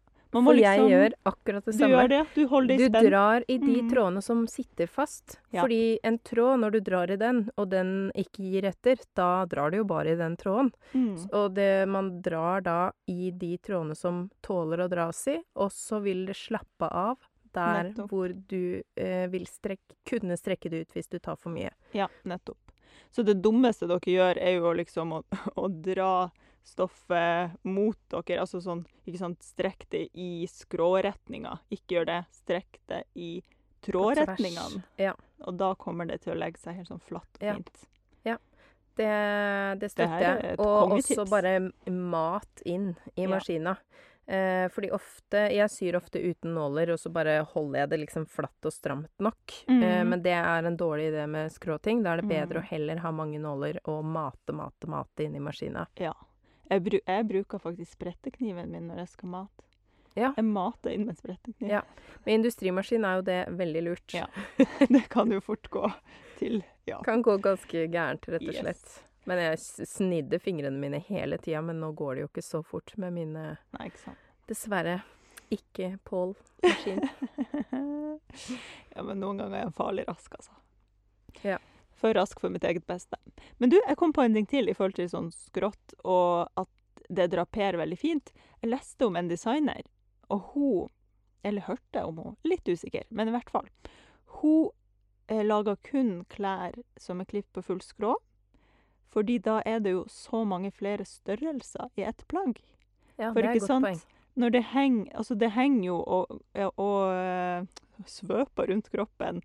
For 0.45 0.55
jeg 0.55 0.81
liksom- 0.81 0.91
gjør 0.91 1.13
akkurat 1.25 1.65
det 1.65 1.73
Du 1.73 1.79
samme. 1.79 1.91
gjør 1.91 2.09
det. 2.09 2.27
Du 2.35 2.47
holder 2.47 2.75
i 2.75 2.89
spenn. 2.89 3.11
drar 3.11 3.45
i 3.49 3.59
de 3.59 3.83
mm. 3.83 3.91
trådene 3.91 4.23
som 4.23 4.47
sitter 4.47 4.87
fast. 4.87 5.41
Ja. 5.51 5.63
Fordi 5.63 5.99
en 6.03 6.19
tråd, 6.19 6.61
når 6.61 6.71
du 6.73 6.81
drar 6.81 7.11
i 7.11 7.17
den, 7.17 7.51
og 7.57 7.71
den 7.71 8.11
ikke 8.15 8.43
gir 8.43 8.65
etter, 8.65 8.97
da 9.15 9.45
drar 9.47 9.71
du 9.71 9.79
jo 9.79 9.85
bare 9.85 10.13
i 10.13 10.17
den 10.17 10.37
tråden. 10.37 10.73
Mm. 10.95 11.29
Og 11.33 11.55
det, 11.55 11.89
man 11.89 12.21
drar 12.23 12.61
da 12.61 12.93
i 13.07 13.31
de 13.31 13.57
trådene 13.59 13.97
som 13.97 14.31
tåler 14.43 14.79
å 14.85 14.89
dras 14.89 15.27
i, 15.29 15.43
og 15.57 15.71
så 15.71 16.03
vil 16.03 16.27
det 16.27 16.37
slappe 16.37 16.91
av 16.91 17.17
der 17.57 17.91
Nettopp. 17.91 18.11
hvor 18.11 18.33
du 18.49 18.83
eh, 18.97 19.27
vil 19.29 19.47
strekke, 19.47 19.97
kunne 20.05 20.37
strekke 20.37 20.71
det 20.71 20.81
ut 20.85 20.97
hvis 20.97 21.09
du 21.09 21.19
tar 21.19 21.37
for 21.37 21.51
mye. 21.51 21.71
Ja, 21.97 22.09
nettopp. 22.25 22.59
Så 23.11 23.23
det 23.25 23.39
dummeste 23.43 23.89
dere 23.89 24.13
gjør, 24.13 24.39
er 24.41 24.59
jo 24.59 24.73
liksom 24.77 25.15
å, 25.17 25.23
å 25.63 25.69
dra 25.69 26.29
stoffet 26.67 27.55
mot 27.63 27.99
dere. 28.11 28.41
Altså 28.43 28.61
sånn, 28.65 28.85
ikke 29.07 29.19
sant, 29.23 29.43
strekk 29.47 29.87
det 29.95 30.09
i 30.19 30.47
skråretninga. 30.51 31.59
Ikke 31.71 31.99
gjør 32.01 32.07
det. 32.11 32.21
Strekk 32.43 32.81
det 32.91 33.05
i 33.15 33.31
trådretningene. 33.87 34.83
Ja. 34.99 35.15
Og 35.47 35.57
da 35.61 35.75
kommer 35.79 36.09
det 36.11 36.23
til 36.25 36.35
å 36.35 36.39
legge 36.41 36.59
seg 36.59 36.81
helt 36.81 36.89
sånn 36.91 37.03
flatt 37.07 37.39
og 37.41 37.47
Ja. 37.47 37.55
fint. 37.61 37.87
Det, 38.97 39.05
det 39.79 39.91
støtter 39.93 40.23
er 40.23 40.41
jeg. 40.41 40.55
Og 40.59 40.89
kongetips. 40.89 41.19
også 41.19 41.25
bare 41.29 41.51
mat 41.93 42.63
inn 42.65 42.97
i 43.15 43.23
Ja. 43.27 43.29
maskina. 43.29 43.77
Eh, 44.27 44.69
fordi 44.73 44.89
ofte 44.91 45.53
Jeg 45.53 45.69
syr 45.69 45.97
ofte 45.97 46.17
uten 46.19 46.55
nåler, 46.55 46.91
og 46.95 46.99
så 46.99 47.13
bare 47.13 47.45
holder 47.45 47.81
jeg 47.81 47.89
det 47.91 47.99
liksom 48.09 48.25
flatt 48.27 48.65
og 48.65 48.73
stramt 48.73 49.11
nok. 49.21 49.53
Eh, 49.69 49.75
Mhm. 49.75 50.09
men 50.09 50.23
det 50.23 50.33
er 50.33 50.65
en 50.65 50.79
dårlig 50.79 51.13
idé 51.13 51.29
med 51.29 51.53
skråting. 51.53 52.03
Da 52.03 52.15
er 52.15 52.23
det 52.23 52.29
bedre 52.31 52.57
mm. 52.59 52.63
å 52.63 52.69
heller 52.71 52.97
ha 52.97 53.11
mange 53.13 53.39
nåler 53.39 53.79
og 53.85 54.03
mate, 54.03 54.53
mate, 54.55 54.87
mate 54.89 55.19
inn 55.25 55.37
i 55.37 55.41
maskina. 55.41 55.87
Ja. 55.95 56.15
Jeg, 56.71 56.83
bru 56.83 56.99
jeg 56.99 57.27
bruker 57.31 57.63
faktisk 57.63 57.93
sprettekniven 57.97 58.71
min 58.73 58.89
når 58.91 59.05
jeg 59.05 59.13
skal 59.15 59.33
mate. 59.33 59.63
Ja. 60.17 60.31
Jeg 60.39 60.47
mater 60.49 60.95
inn 60.97 61.05
med 61.07 61.19
sprettekniv. 61.19 61.69
Ja. 61.71 61.83
Med 62.25 62.39
industrimaskin 62.41 63.05
er 63.05 63.19
jo 63.19 63.25
det 63.27 63.41
veldig 63.59 63.83
lurt. 63.85 64.15
Ja. 64.17 64.27
det 64.97 65.03
kan 65.13 65.31
jo 65.33 65.43
fort 65.45 65.69
gå 65.71 65.85
til 66.41 66.63
ja. 66.89 67.03
Kan 67.05 67.23
gå 67.27 67.37
ganske 67.45 67.87
gærent, 67.93 68.29
rett 68.31 68.43
og 68.47 68.55
Yes. 68.55 68.63
slett. 68.63 69.03
Men 69.27 69.41
jeg 69.43 69.59
snidde 69.91 70.39
fingrene 70.39 70.79
mine 70.79 71.01
hele 71.03 71.37
tida, 71.43 71.61
men 71.61 71.81
nå 71.83 71.91
går 71.99 72.15
det 72.15 72.21
jo 72.25 72.29
ikke 72.31 72.45
så 72.47 72.61
fort 72.63 72.93
med 72.97 73.13
mine 73.17 73.45
Nei, 73.75 73.89
ikke 73.91 73.99
sant. 74.05 74.21
dessverre 74.47 75.01
ikke 75.51 75.97
Pål-maskin. 76.07 77.03
ja, 78.95 79.03
men 79.03 79.21
noen 79.21 79.43
ganger 79.43 79.59
er 79.59 79.65
jeg 79.67 79.75
farlig 79.77 80.05
rask, 80.09 80.39
altså. 80.39 80.55
Ja. 81.43 81.59
For 82.07 82.15
rask 82.15 82.41
for 82.41 82.55
mitt 82.55 82.65
eget 82.65 82.87
beste. 82.87 83.19
Men 83.59 83.71
du, 83.71 83.81
jeg 83.83 83.97
kom 83.99 84.13
på 84.13 84.23
en 84.23 84.35
ting 84.35 84.47
til 84.47 84.71
i 84.71 84.75
forhold 84.75 84.95
til 84.95 85.09
sånn 85.11 85.33
skrått, 85.35 85.95
og 86.07 86.47
at 86.55 86.71
det 87.09 87.31
draperer 87.33 87.79
veldig 87.81 87.99
fint. 87.99 88.31
Jeg 88.63 88.71
leste 88.71 89.09
om 89.09 89.17
en 89.19 89.31
designer, 89.31 89.83
og 90.31 90.53
hun 90.55 90.93
Eller 91.47 91.63
hørte 91.63 92.03
om 92.03 92.17
hun, 92.19 92.37
litt 92.43 92.67
usikker, 92.67 93.05
men 93.15 93.29
i 93.29 93.31
hvert 93.31 93.51
fall. 93.51 93.69
Hun 94.41 94.71
eh, 95.29 95.75
kun 95.83 96.25
klær 96.29 96.75
som 96.99 97.21
er 97.21 97.25
klippet 97.25 97.53
på 97.53 97.63
full 97.63 97.81
skrå, 97.81 98.17
fordi 99.07 99.39
da 99.39 99.61
er 99.63 99.79
det 99.79 99.93
jo 99.93 100.05
så 100.11 100.43
mange 100.45 100.73
flere 100.75 101.05
størrelser 101.05 101.87
i 101.95 102.03
ett 102.03 102.27
plagg. 102.27 102.59
Ja, 103.17 103.31
For 103.31 103.43
det 103.43 103.45
er 103.45 103.53
et 103.53 103.61
godt 103.61 103.71
sant? 103.71 103.87
poeng. 103.87 104.01
Når 104.35 104.51
det 104.51 104.65
henger 104.73 105.13
Altså, 105.15 105.35
det 105.35 105.51
henger 105.53 105.85
jo 105.87 106.01
og, 106.03 106.43
og, 106.55 106.73
og 106.77 107.15
eh, 107.15 107.65
svøper 108.07 108.67
rundt 108.73 108.91
kroppen 108.91 109.41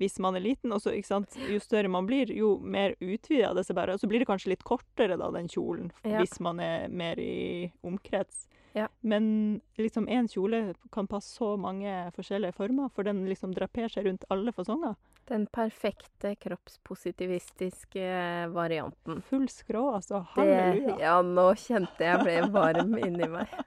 hvis 0.00 0.18
man 0.22 0.36
er 0.36 0.42
liten. 0.44 0.72
Og 0.74 0.82
så, 0.82 0.94
ikke 0.96 1.10
sant, 1.12 1.36
jo 1.50 1.60
større 1.62 1.90
man 1.92 2.06
blir, 2.08 2.32
jo 2.34 2.56
mer 2.58 2.96
utvida 3.00 3.52
disse 3.56 3.76
bare. 3.76 3.94
Og 3.94 4.00
så 4.02 4.10
blir 4.10 4.24
det 4.24 4.28
kanskje 4.30 4.54
litt 4.54 4.64
kortere, 4.66 5.18
da, 5.20 5.30
den 5.34 5.48
kjolen, 5.48 5.92
Ja. 6.04 6.18
hvis 6.20 6.40
man 6.40 6.60
er 6.60 6.88
mer 6.88 7.20
i 7.20 7.70
omkrets. 7.84 8.46
Ja. 8.74 8.88
Men 9.06 9.60
liksom 9.78 10.08
én 10.10 10.26
kjole 10.26 10.72
kan 10.90 11.06
passe 11.06 11.30
så 11.36 11.52
mange 11.56 11.92
forskjellige 12.16 12.56
former, 12.56 12.88
for 12.90 13.04
den 13.06 13.20
liksom 13.30 13.52
draperer 13.54 13.88
seg 13.92 14.08
rundt 14.08 14.24
alle 14.34 14.50
fasonger. 14.52 14.96
Den 15.30 15.46
perfekte 15.46 16.34
kroppspositivistiske 16.42 18.50
varianten. 18.52 19.22
Full 19.22 19.46
skrå, 19.48 19.94
altså. 19.94 20.24
Halleluja. 20.34 20.98
ja, 21.00 21.14
nå 21.22 21.46
kjente 21.56 22.02
jeg 22.04 22.18
ble 22.24 22.40
varm 22.52 22.98
inni 22.98 23.28
meg. 23.28 23.46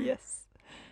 Yes. 0.00 0.46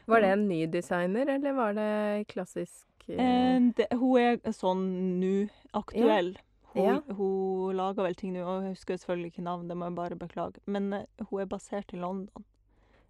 Var 0.04 0.20
det 0.20 0.28
en 0.34 0.42
ny 0.48 0.66
designer, 0.68 1.30
eller 1.32 1.54
var 1.56 1.72
det 1.78 2.26
klassisk 2.28 2.82
eh, 3.08 3.70
det, 3.76 3.86
hun 3.92 4.18
er 4.20 4.52
sånn 4.56 4.84
nå 5.20 5.48
aktuell. 5.76 6.34
Hun, 6.72 6.84
Ja. 6.84 7.00
hun 7.16 7.76
lager 7.76 8.04
vel 8.04 8.14
ting 8.14 8.34
nå, 8.34 8.42
og 8.44 8.66
jeg 8.66 8.74
husker 8.74 8.98
selvfølgelig 9.00 9.32
ikke 9.32 9.46
navn, 9.46 9.68
det 9.68 9.76
må 9.76 9.86
jeg 9.88 9.96
bare 9.96 10.16
beklage. 10.20 10.60
Men 10.66 10.92
eh, 10.92 11.06
hun 11.30 11.40
er 11.40 11.46
basert 11.46 11.94
i 11.94 12.00
London. 12.00 12.44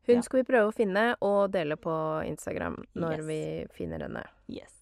Hun 0.07 0.21
ja. 0.21 0.23
skal 0.23 0.39
vi 0.43 0.47
prøve 0.47 0.71
å 0.71 0.75
finne 0.75 1.17
og 1.21 1.51
dele 1.51 1.75
på 1.77 1.93
Instagram 2.29 2.77
når 2.95 3.17
Yes. 3.19 3.27
vi 3.27 3.41
finner 3.75 4.05
henne. 4.07 4.23
Yes. 4.47 4.73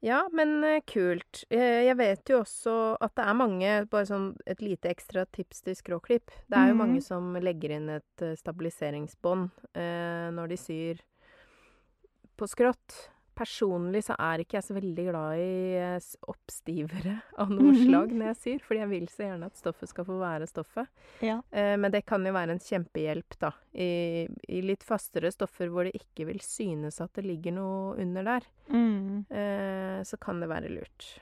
Ja, 0.00 0.28
men 0.30 0.62
eh, 0.62 0.82
kult. 0.86 1.42
Jeg 1.50 1.96
vet 1.98 2.30
jo 2.30 2.44
også 2.44 2.96
at 3.00 3.16
det 3.16 3.24
er 3.24 3.34
mange 3.34 3.72
Bare 3.90 4.06
sånn 4.06 4.36
et 4.46 4.60
lite 4.62 4.92
ekstra 4.92 5.24
tips 5.26 5.62
til 5.66 5.74
skråklipp. 5.74 6.30
Det 6.46 6.60
er 6.60 6.68
jo 6.70 6.76
mm. 6.76 6.82
mange 6.84 7.02
som 7.02 7.34
legger 7.34 7.74
inn 7.74 7.88
et 7.96 8.26
stabiliseringsbånd 8.38 9.50
eh, 9.74 10.30
når 10.36 10.52
de 10.52 10.56
syr 10.60 11.02
på 12.36 12.46
skrått. 12.46 13.10
Personlig 13.36 14.00
så 14.06 14.14
er 14.18 14.40
ikke 14.42 14.56
jeg 14.56 14.64
så 14.64 14.74
veldig 14.78 15.04
glad 15.10 15.40
i 15.42 15.50
eh, 15.76 16.06
oppstivere 16.32 17.18
av 17.42 17.50
noe 17.52 17.72
Mhm. 17.74 17.82
slag 17.84 18.14
når 18.16 18.30
jeg 18.30 18.38
syr, 18.42 18.62
fordi 18.64 18.80
jeg 18.80 18.88
vil 18.94 19.06
så 19.12 19.26
gjerne 19.26 19.50
at 19.50 19.60
stoffet 19.60 19.90
skal 19.92 20.06
få 20.08 20.16
være 20.22 20.48
stoffet. 20.48 20.88
Ja. 21.20 21.42
Eh, 21.52 21.74
men 21.76 21.92
det 21.92 22.04
kan 22.08 22.24
jo 22.24 22.32
være 22.32 22.56
en 22.56 22.62
kjempehjelp, 22.64 23.36
da. 23.42 23.52
I, 23.76 24.26
I 24.48 24.62
litt 24.64 24.82
fastere 24.88 25.28
stoffer 25.34 25.68
hvor 25.68 25.84
det 25.84 25.92
ikke 26.00 26.26
vil 26.30 26.40
synes 26.40 27.00
at 27.04 27.12
det 27.18 27.26
ligger 27.28 27.52
noe 27.58 27.96
under 28.00 28.24
der, 28.24 28.48
Mm. 28.72 29.26
eh, 29.30 30.00
så 30.02 30.16
kan 30.18 30.40
det 30.40 30.48
være 30.50 30.72
lurt. 30.72 31.12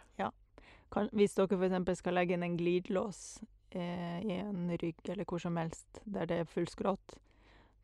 Kan, 0.95 1.09
hvis 1.11 1.33
dere 1.35 1.57
f.eks. 1.59 1.99
skal 1.99 2.15
legge 2.15 2.37
inn 2.37 2.45
en 2.47 2.57
glidelås 2.57 3.41
eh, 3.75 4.21
i 4.23 4.37
en 4.39 4.69
rygg 4.79 5.09
eller 5.11 5.25
hvor 5.27 5.41
som 5.43 5.57
helst 5.59 5.99
der 6.07 6.29
det 6.31 6.37
er 6.39 6.45
fullskrått, 6.47 7.17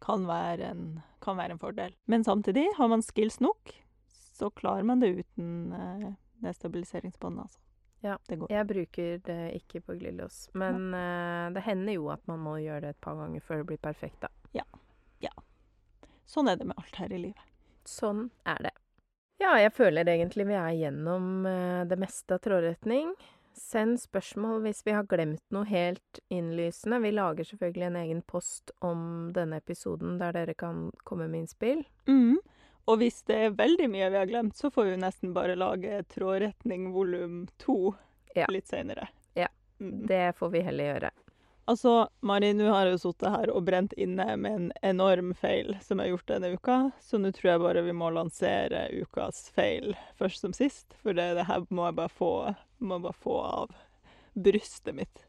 kan 0.01 0.23
være, 0.29 0.69
en, 0.71 0.85
kan 1.21 1.35
være 1.37 1.57
en 1.57 1.59
fordel. 1.59 1.97
Men 2.07 2.23
samtidig, 2.23 2.69
har 2.77 2.87
man 2.93 3.03
skills 3.03 3.41
nok, 3.43 3.73
så 4.41 4.49
klarer 4.57 4.87
man 4.89 5.03
det 5.03 5.11
uten 5.21 5.73
eh, 5.77 6.13
det 6.41 6.55
stabiliseringsbåndet, 6.57 7.43
altså. 7.43 7.61
Ja. 8.01 8.19
Det 8.29 8.37
går. 8.41 8.49
Jeg 8.51 8.67
bruker 8.67 9.19
det 9.27 9.41
ikke 9.59 9.83
på 9.85 9.95
glidelås, 10.01 10.47
men 10.57 10.95
eh, 10.97 11.51
det 11.53 11.65
hender 11.67 11.99
jo 11.99 12.07
at 12.15 12.23
man 12.31 12.41
må 12.41 12.57
gjøre 12.63 12.87
det 12.87 12.95
et 12.95 13.01
par 13.05 13.19
ganger 13.21 13.45
før 13.45 13.61
det 13.61 13.67
blir 13.73 13.83
perfekt, 13.83 14.23
da. 14.25 14.31
Ja. 14.57 14.65
ja. 15.21 15.35
Sånn 16.25 16.49
er 16.49 16.57
det 16.57 16.71
med 16.71 16.81
alt 16.81 16.97
her 16.97 17.13
i 17.13 17.19
livet. 17.27 17.51
Sånn 17.85 18.31
er 18.49 18.65
det. 18.65 18.73
Ja, 19.41 19.53
jeg 19.61 19.73
føler 19.77 20.09
egentlig 20.09 20.47
vi 20.49 20.57
er 20.57 20.73
gjennom 20.79 21.45
eh, 21.49 21.83
det 21.89 22.01
meste 22.01 22.37
av 22.37 22.43
trådretning. 22.45 23.13
Send 23.57 23.99
spørsmål 24.01 24.63
hvis 24.65 24.81
vi 24.87 24.95
har 24.97 25.05
glemt 25.11 25.45
noe 25.53 25.69
helt 25.69 26.21
innlysende. 26.33 27.03
Vi 27.05 27.13
lager 27.13 27.49
selvfølgelig 27.49 27.87
en 27.91 28.01
egen 28.01 28.25
post 28.25 28.73
om 28.81 29.03
denne 29.37 29.61
episoden 29.61 30.17
der 30.21 30.33
dere 30.37 30.57
kan 30.57 30.89
komme 31.05 31.29
med 31.29 31.45
innspill. 31.45 31.85
Mm. 32.09 32.39
Og 32.91 32.99
hvis 32.99 33.23
det 33.29 33.37
er 33.47 33.57
veldig 33.57 33.87
mye 33.93 34.11
vi 34.11 34.19
har 34.19 34.29
glemt, 34.31 34.57
så 34.59 34.71
får 34.75 34.89
vi 34.89 35.01
nesten 35.01 35.35
bare 35.37 35.57
lage 35.59 36.03
trådretning 36.11 36.91
volum 36.95 37.45
to 37.63 37.95
Ja. 38.35 38.47
litt 38.51 38.69
seinere. 38.71 39.09
Ja. 39.35 39.49
Mm. 39.81 40.07
Det 40.07 40.37
får 40.39 40.51
vi 40.51 40.61
heller 40.61 40.85
gjøre. 40.85 41.11
Altså, 41.71 42.09
Mari, 42.21 42.53
nå 42.55 42.67
har 42.73 42.87
jeg 42.87 42.97
jo 42.97 43.03
sittet 43.05 43.31
her 43.31 43.51
og 43.55 43.65
brent 43.67 43.93
inne 43.93 44.37
med 44.37 44.53
en 44.53 44.73
enorm 44.83 45.35
feil 45.39 45.77
som 45.83 45.99
jeg 45.99 46.09
har 46.09 46.17
gjort 46.17 46.31
denne 46.33 46.53
uka, 46.55 46.79
så 47.01 47.19
nå 47.19 47.31
tror 47.37 47.51
jeg 47.53 47.63
bare 47.63 47.85
vi 47.87 47.95
må 47.95 48.11
lansere 48.11 48.89
ukas 48.91 49.51
feil 49.55 49.95
først 50.19 50.43
som 50.43 50.55
sist. 50.57 50.95
For 51.03 51.15
det, 51.15 51.35
det 51.39 51.47
her 51.47 51.67
må 51.71 51.87
jeg 51.87 51.99
bare 52.01 52.15
få, 52.15 52.33
må 52.79 52.99
jeg 52.99 53.07
bare 53.07 53.23
få 53.23 53.37
av 53.47 53.77
brystet 54.35 54.95
mitt. 54.99 55.27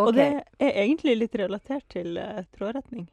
Og 0.00 0.14
det 0.16 0.26
er 0.58 0.72
egentlig 0.82 1.14
litt 1.18 1.36
relatert 1.38 1.86
til 1.92 2.18
uh, 2.18 2.42
trådretning. 2.56 3.06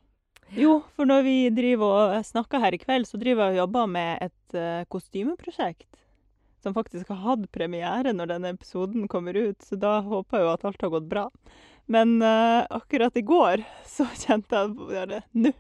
Jo, 0.51 0.81
for 0.97 1.07
når 1.07 1.21
vi 1.23 1.35
driver 1.55 1.93
og 1.95 2.25
snakker 2.27 2.59
her 2.59 2.75
i 2.75 2.79
kveld, 2.81 3.07
så 3.07 3.19
driver 3.19 3.47
jeg 3.47 3.55
og 3.55 3.61
jobber 3.61 3.87
med 3.87 4.25
et 4.25 4.57
eh, 4.59 4.83
kostymeprosjekt. 4.91 5.87
Som 6.61 6.75
faktisk 6.75 7.07
har 7.13 7.21
hatt 7.23 7.47
premiere 7.55 8.11
når 8.13 8.33
denne 8.33 8.51
episoden 8.57 9.07
kommer 9.11 9.37
ut, 9.37 9.63
så 9.63 9.79
da 9.79 10.01
håper 10.03 10.37
jeg 10.37 10.45
jo 10.45 10.51
at 10.51 10.67
alt 10.67 10.83
har 10.83 10.93
gått 10.97 11.07
bra. 11.09 11.25
Men 11.87 12.19
eh, 12.19 12.67
akkurat 12.67 13.15
i 13.15 13.23
går 13.23 13.63
så 13.87 14.09
kjente 14.25 14.59
jeg 14.59 15.07
at 15.07 15.31
nå 15.31 15.55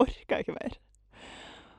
orker 0.00 0.38
jeg 0.38 0.46
ikke 0.46 0.56
mer. 0.56 0.80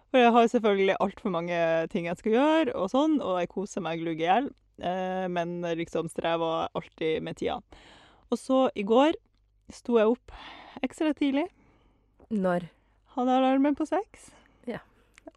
For 0.09 0.21
jeg 0.21 0.33
har 0.37 0.53
selvfølgelig 0.53 1.01
altfor 1.01 1.33
mange 1.33 1.59
ting 1.89 2.09
jeg 2.09 2.21
skal 2.21 2.37
gjøre, 2.37 2.77
og 2.77 2.93
sånn, 2.93 3.19
og 3.25 3.41
jeg 3.41 3.53
koser 3.57 3.85
meg 3.85 4.03
glugg 4.03 4.21
i 4.21 4.29
hjel. 4.29 4.53
Eh, 4.85 5.25
men 5.33 5.63
liksom 5.81 6.13
strever 6.13 6.69
alltid 6.77 7.25
med 7.25 7.41
tida. 7.41 7.57
Og 8.29 8.37
så 8.37 8.67
i 8.77 8.85
går 8.85 9.17
sto 9.73 9.97
jeg 9.97 10.13
opp 10.13 10.37
ekstra 10.85 11.17
tidlig. 11.17 11.49
Når? 12.29 12.69
Hadde 13.15 13.39
alarmen 13.41 13.75
på 13.75 13.87
seks. 13.89 14.29
Ja. 14.69 14.83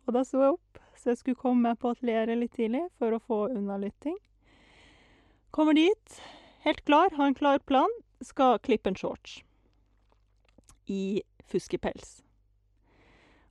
Og 0.07 0.17
da 0.17 0.25
sto 0.29 0.43
jeg 0.43 0.57
opp 0.57 0.73
så 1.03 1.11
jeg 1.11 1.19
skulle 1.19 1.41
komme 1.41 1.73
på 1.83 1.91
atelieret 1.91 2.39
litt 2.39 2.53
tidlig 2.55 2.85
for 3.01 3.11
å 3.11 3.19
få 3.19 3.39
unna 3.51 3.75
litt 3.83 3.97
ting. 4.05 4.15
Kommer 5.51 5.75
dit, 5.75 6.19
helt 6.63 6.85
klar, 6.87 7.11
har 7.17 7.27
en 7.27 7.39
klar 7.39 7.59
plan. 7.67 7.91
Skal 8.23 8.61
klippe 8.63 8.93
en 8.93 8.99
shorts. 8.99 9.41
I 10.87 11.25
fuskepels. 11.51 12.21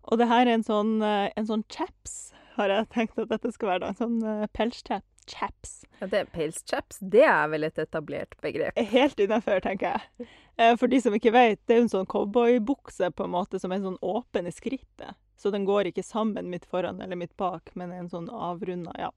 Og 0.08 0.22
det 0.22 0.30
her 0.32 0.46
er 0.46 0.56
en 0.56 0.64
sånn, 0.64 1.02
eh, 1.04 1.28
en 1.36 1.50
sånn 1.50 1.66
chaps, 1.68 2.32
har 2.56 2.72
jeg 2.72 2.88
tenkt 2.96 3.20
at 3.20 3.30
dette 3.34 3.52
skal 3.52 3.74
være. 3.74 3.84
da. 3.84 3.92
En 3.92 4.00
sånn 4.00 4.24
uh, 4.24 4.48
pelschap. 4.56 5.06
Chaps. 5.28 5.86
Ja, 6.00 6.08
det 6.08 6.20
er 6.20 6.30
Pelschaps, 6.34 6.98
det 7.14 7.24
er 7.28 7.48
vel 7.52 7.64
et 7.68 7.78
etablert 7.82 8.34
begrep? 8.42 8.78
helt 8.96 9.20
innafor, 9.22 9.62
tenker 9.64 9.98
jeg. 9.98 10.30
Eh, 10.58 10.76
For 10.80 10.88
de 10.92 11.02
som 11.02 11.14
ikke 11.18 11.34
vet, 11.36 11.60
det 11.68 11.76
er 11.76 11.82
jo 11.84 11.88
en 11.88 11.94
sånn 11.96 12.10
cowboybukse 12.12 13.12
på 13.16 13.28
en 13.28 13.36
måte 13.36 13.60
som 13.62 13.72
er 13.76 13.84
sånn 13.84 14.00
åpen 14.02 14.50
i 14.50 14.54
skrittet. 14.56 15.18
Så 15.38 15.50
den 15.54 15.66
går 15.66 15.90
ikke 15.90 16.04
sammen 16.06 16.50
midt 16.54 16.68
foran 16.70 17.02
eller 17.02 17.18
midt 17.18 17.34
bak, 17.38 17.72
men 17.74 17.92
er 17.94 18.04
en 18.04 18.12
sånn 18.14 18.30
avrunda, 18.30 18.94
ja. 19.00 19.12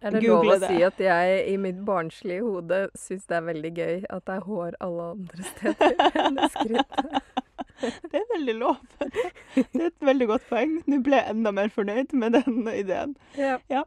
Er 0.00 0.14
det 0.14 0.22
lov 0.24 0.46
å 0.48 0.54
det. 0.56 0.68
si 0.70 0.78
at 0.80 1.00
jeg 1.04 1.40
i 1.52 1.56
mitt 1.60 1.80
barnslige 1.84 2.40
hode 2.40 2.76
syns 2.96 3.26
det 3.28 3.36
er 3.36 3.42
veldig 3.44 3.70
gøy 3.76 3.96
at 4.08 4.24
det 4.30 4.36
er 4.38 4.46
hår 4.46 4.76
alle 4.80 5.08
andre 5.12 5.48
steder 5.50 5.98
enn 6.24 6.38
i 6.40 6.48
skrittet? 6.54 7.18
Det 7.80 8.18
er 8.18 8.24
veldig 8.28 8.54
lov. 8.60 8.80
Det 9.00 9.62
er 9.80 9.86
et 9.86 10.02
veldig 10.04 10.26
godt 10.28 10.42
poeng. 10.50 10.72
Du 10.84 10.98
ble 11.04 11.16
enda 11.30 11.48
mer 11.56 11.70
fornøyd 11.72 12.10
med 12.12 12.34
den 12.36 12.66
ideen. 12.68 13.14
Ja. 13.40 13.54
Ja. 13.72 13.86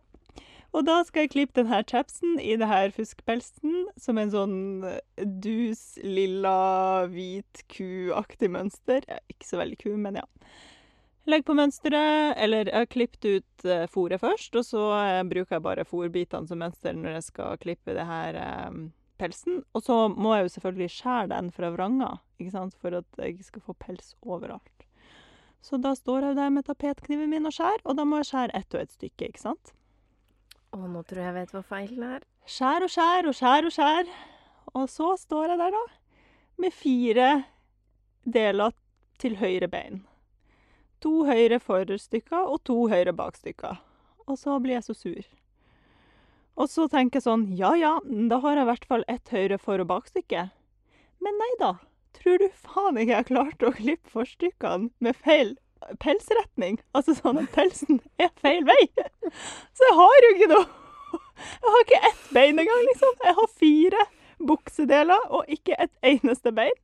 Og 0.74 0.86
da 0.88 0.98
skal 1.06 1.28
jeg 1.28 1.34
klippe 1.36 1.62
denne 1.62 1.84
chapsen 1.86 2.40
i 2.42 2.56
det 2.58 2.68
her 2.70 2.94
fuskpelsen, 2.96 3.90
som 4.00 4.18
en 4.18 4.32
sånn 4.34 4.56
eh, 4.90 5.26
dus, 5.46 6.00
lilla, 6.02 7.06
hvit 7.14 7.62
ku-aktig 7.70 8.50
mønster. 8.56 9.06
Ikke 9.30 9.46
så 9.46 9.62
veldig 9.62 9.78
ku, 9.84 9.92
men 10.02 10.18
ja. 10.24 10.26
Legg 11.30 11.46
på 11.48 11.56
mønsteret, 11.56 12.34
eller 12.42 12.68
jeg 12.68 12.76
har 12.76 12.90
klippet 12.92 13.28
ut 13.30 13.68
uh, 13.70 13.86
fôret 13.88 14.20
først, 14.20 14.58
og 14.60 14.66
så 14.68 14.82
eh, 14.98 15.22
bruker 15.24 15.56
jeg 15.56 15.64
bare 15.64 15.86
fôrbitene 15.88 16.50
som 16.50 16.60
mønster 16.60 16.98
når 16.98 17.16
jeg 17.16 17.28
skal 17.30 17.62
klippe 17.62 17.96
det 17.96 18.04
her 18.10 18.40
eh, 18.42 18.82
pelsen. 19.22 19.62
Og 19.72 19.86
så 19.86 20.00
må 20.12 20.34
jeg 20.36 20.50
jo 20.50 20.54
selvfølgelig 20.58 20.90
skjære 20.98 21.30
den 21.32 21.54
fra 21.56 21.70
vranga, 21.78 22.10
ikke 22.42 22.56
sant, 22.58 22.76
for 22.82 22.98
at 23.00 23.22
jeg 23.22 23.38
ikke 23.38 23.48
skal 23.54 23.66
få 23.70 23.78
pels 23.86 24.18
overalt. 24.26 24.90
Så 25.64 25.80
da 25.80 25.94
står 25.96 26.28
jeg 26.28 26.40
der 26.42 26.52
med 26.52 26.68
tapetkniven 26.68 27.32
min 27.32 27.48
og 27.48 27.56
skjærer, 27.56 27.86
og 27.88 27.96
da 27.96 28.04
må 28.04 28.20
jeg 28.20 28.32
skjære 28.34 28.58
ett 28.60 28.76
og 28.76 28.84
ett 28.84 28.98
stykke, 28.98 29.32
ikke 29.32 29.46
sant. 29.46 29.72
Å, 30.74 30.80
nå 30.90 31.04
tror 31.06 31.22
jeg 31.22 31.30
jeg 31.30 31.36
vet 31.38 31.52
hva 31.54 31.62
feilen 31.70 32.06
er. 32.16 32.24
Skjær 32.50 32.86
og 32.86 32.92
skjær 32.92 33.28
og 33.30 33.36
skjær 33.38 33.68
og 33.68 33.76
skjær. 33.76 34.10
Og 34.74 34.88
så 34.90 35.12
står 35.22 35.54
jeg 35.54 35.60
der, 35.62 35.76
da, 35.76 35.84
med 36.64 36.74
fire 36.74 37.28
deler 38.26 38.74
til 39.22 39.38
høyre 39.38 39.70
bein. 39.70 40.02
To 41.06 41.28
høyre 41.28 41.60
forstykker 41.62 42.50
og 42.50 42.64
to 42.66 42.88
høyre 42.90 43.14
bakstykker. 43.14 43.78
Og 44.26 44.40
så 44.40 44.58
blir 44.64 44.80
jeg 44.80 44.88
så 44.88 44.96
sur. 44.98 45.24
Og 46.54 46.70
så 46.70 46.88
tenker 46.90 47.20
jeg 47.20 47.28
sånn, 47.28 47.48
ja 47.58 47.74
ja, 47.78 47.96
da 48.04 48.40
har 48.42 48.58
jeg 48.58 48.66
i 48.66 48.70
hvert 48.72 48.90
fall 48.90 49.06
ett 49.12 49.30
høyre 49.34 49.60
for- 49.62 49.82
og 49.84 49.90
bakstykke. 49.90 50.48
Men 51.22 51.42
nei 51.42 51.52
da. 51.62 51.76
Tror 52.14 52.40
du 52.40 52.50
faen 52.54 52.98
ikke 53.02 53.16
jeg 53.18 53.30
klarte 53.30 53.70
å 53.70 53.76
klippe 53.78 54.10
forstykkene 54.14 54.92
med 55.02 55.18
feil 55.18 55.56
pelsretning? 56.04 56.80
Altså 56.98 57.16
sånn 57.18 57.42
at 57.42 57.52
pelsen 57.56 58.02
er 58.22 58.32
feil 58.42 58.66
vei. 58.68 58.80
Så 59.74 59.90
jeg 59.90 59.98
har 60.00 60.18
jo 60.28 60.32
ikke 60.38 60.50
noe 60.56 60.66
Jeg 61.14 61.70
har 61.74 61.84
ikke 61.84 62.00
ett 62.08 62.28
bein 62.34 62.60
engang, 62.62 62.84
liksom. 62.88 63.16
Jeg 63.26 63.36
har 63.38 63.50
fire 63.60 64.04
buksedeler 64.48 65.26
og 65.34 65.50
ikke 65.52 65.76
et 65.82 65.92
eneste 66.14 66.54
bein. 66.56 66.78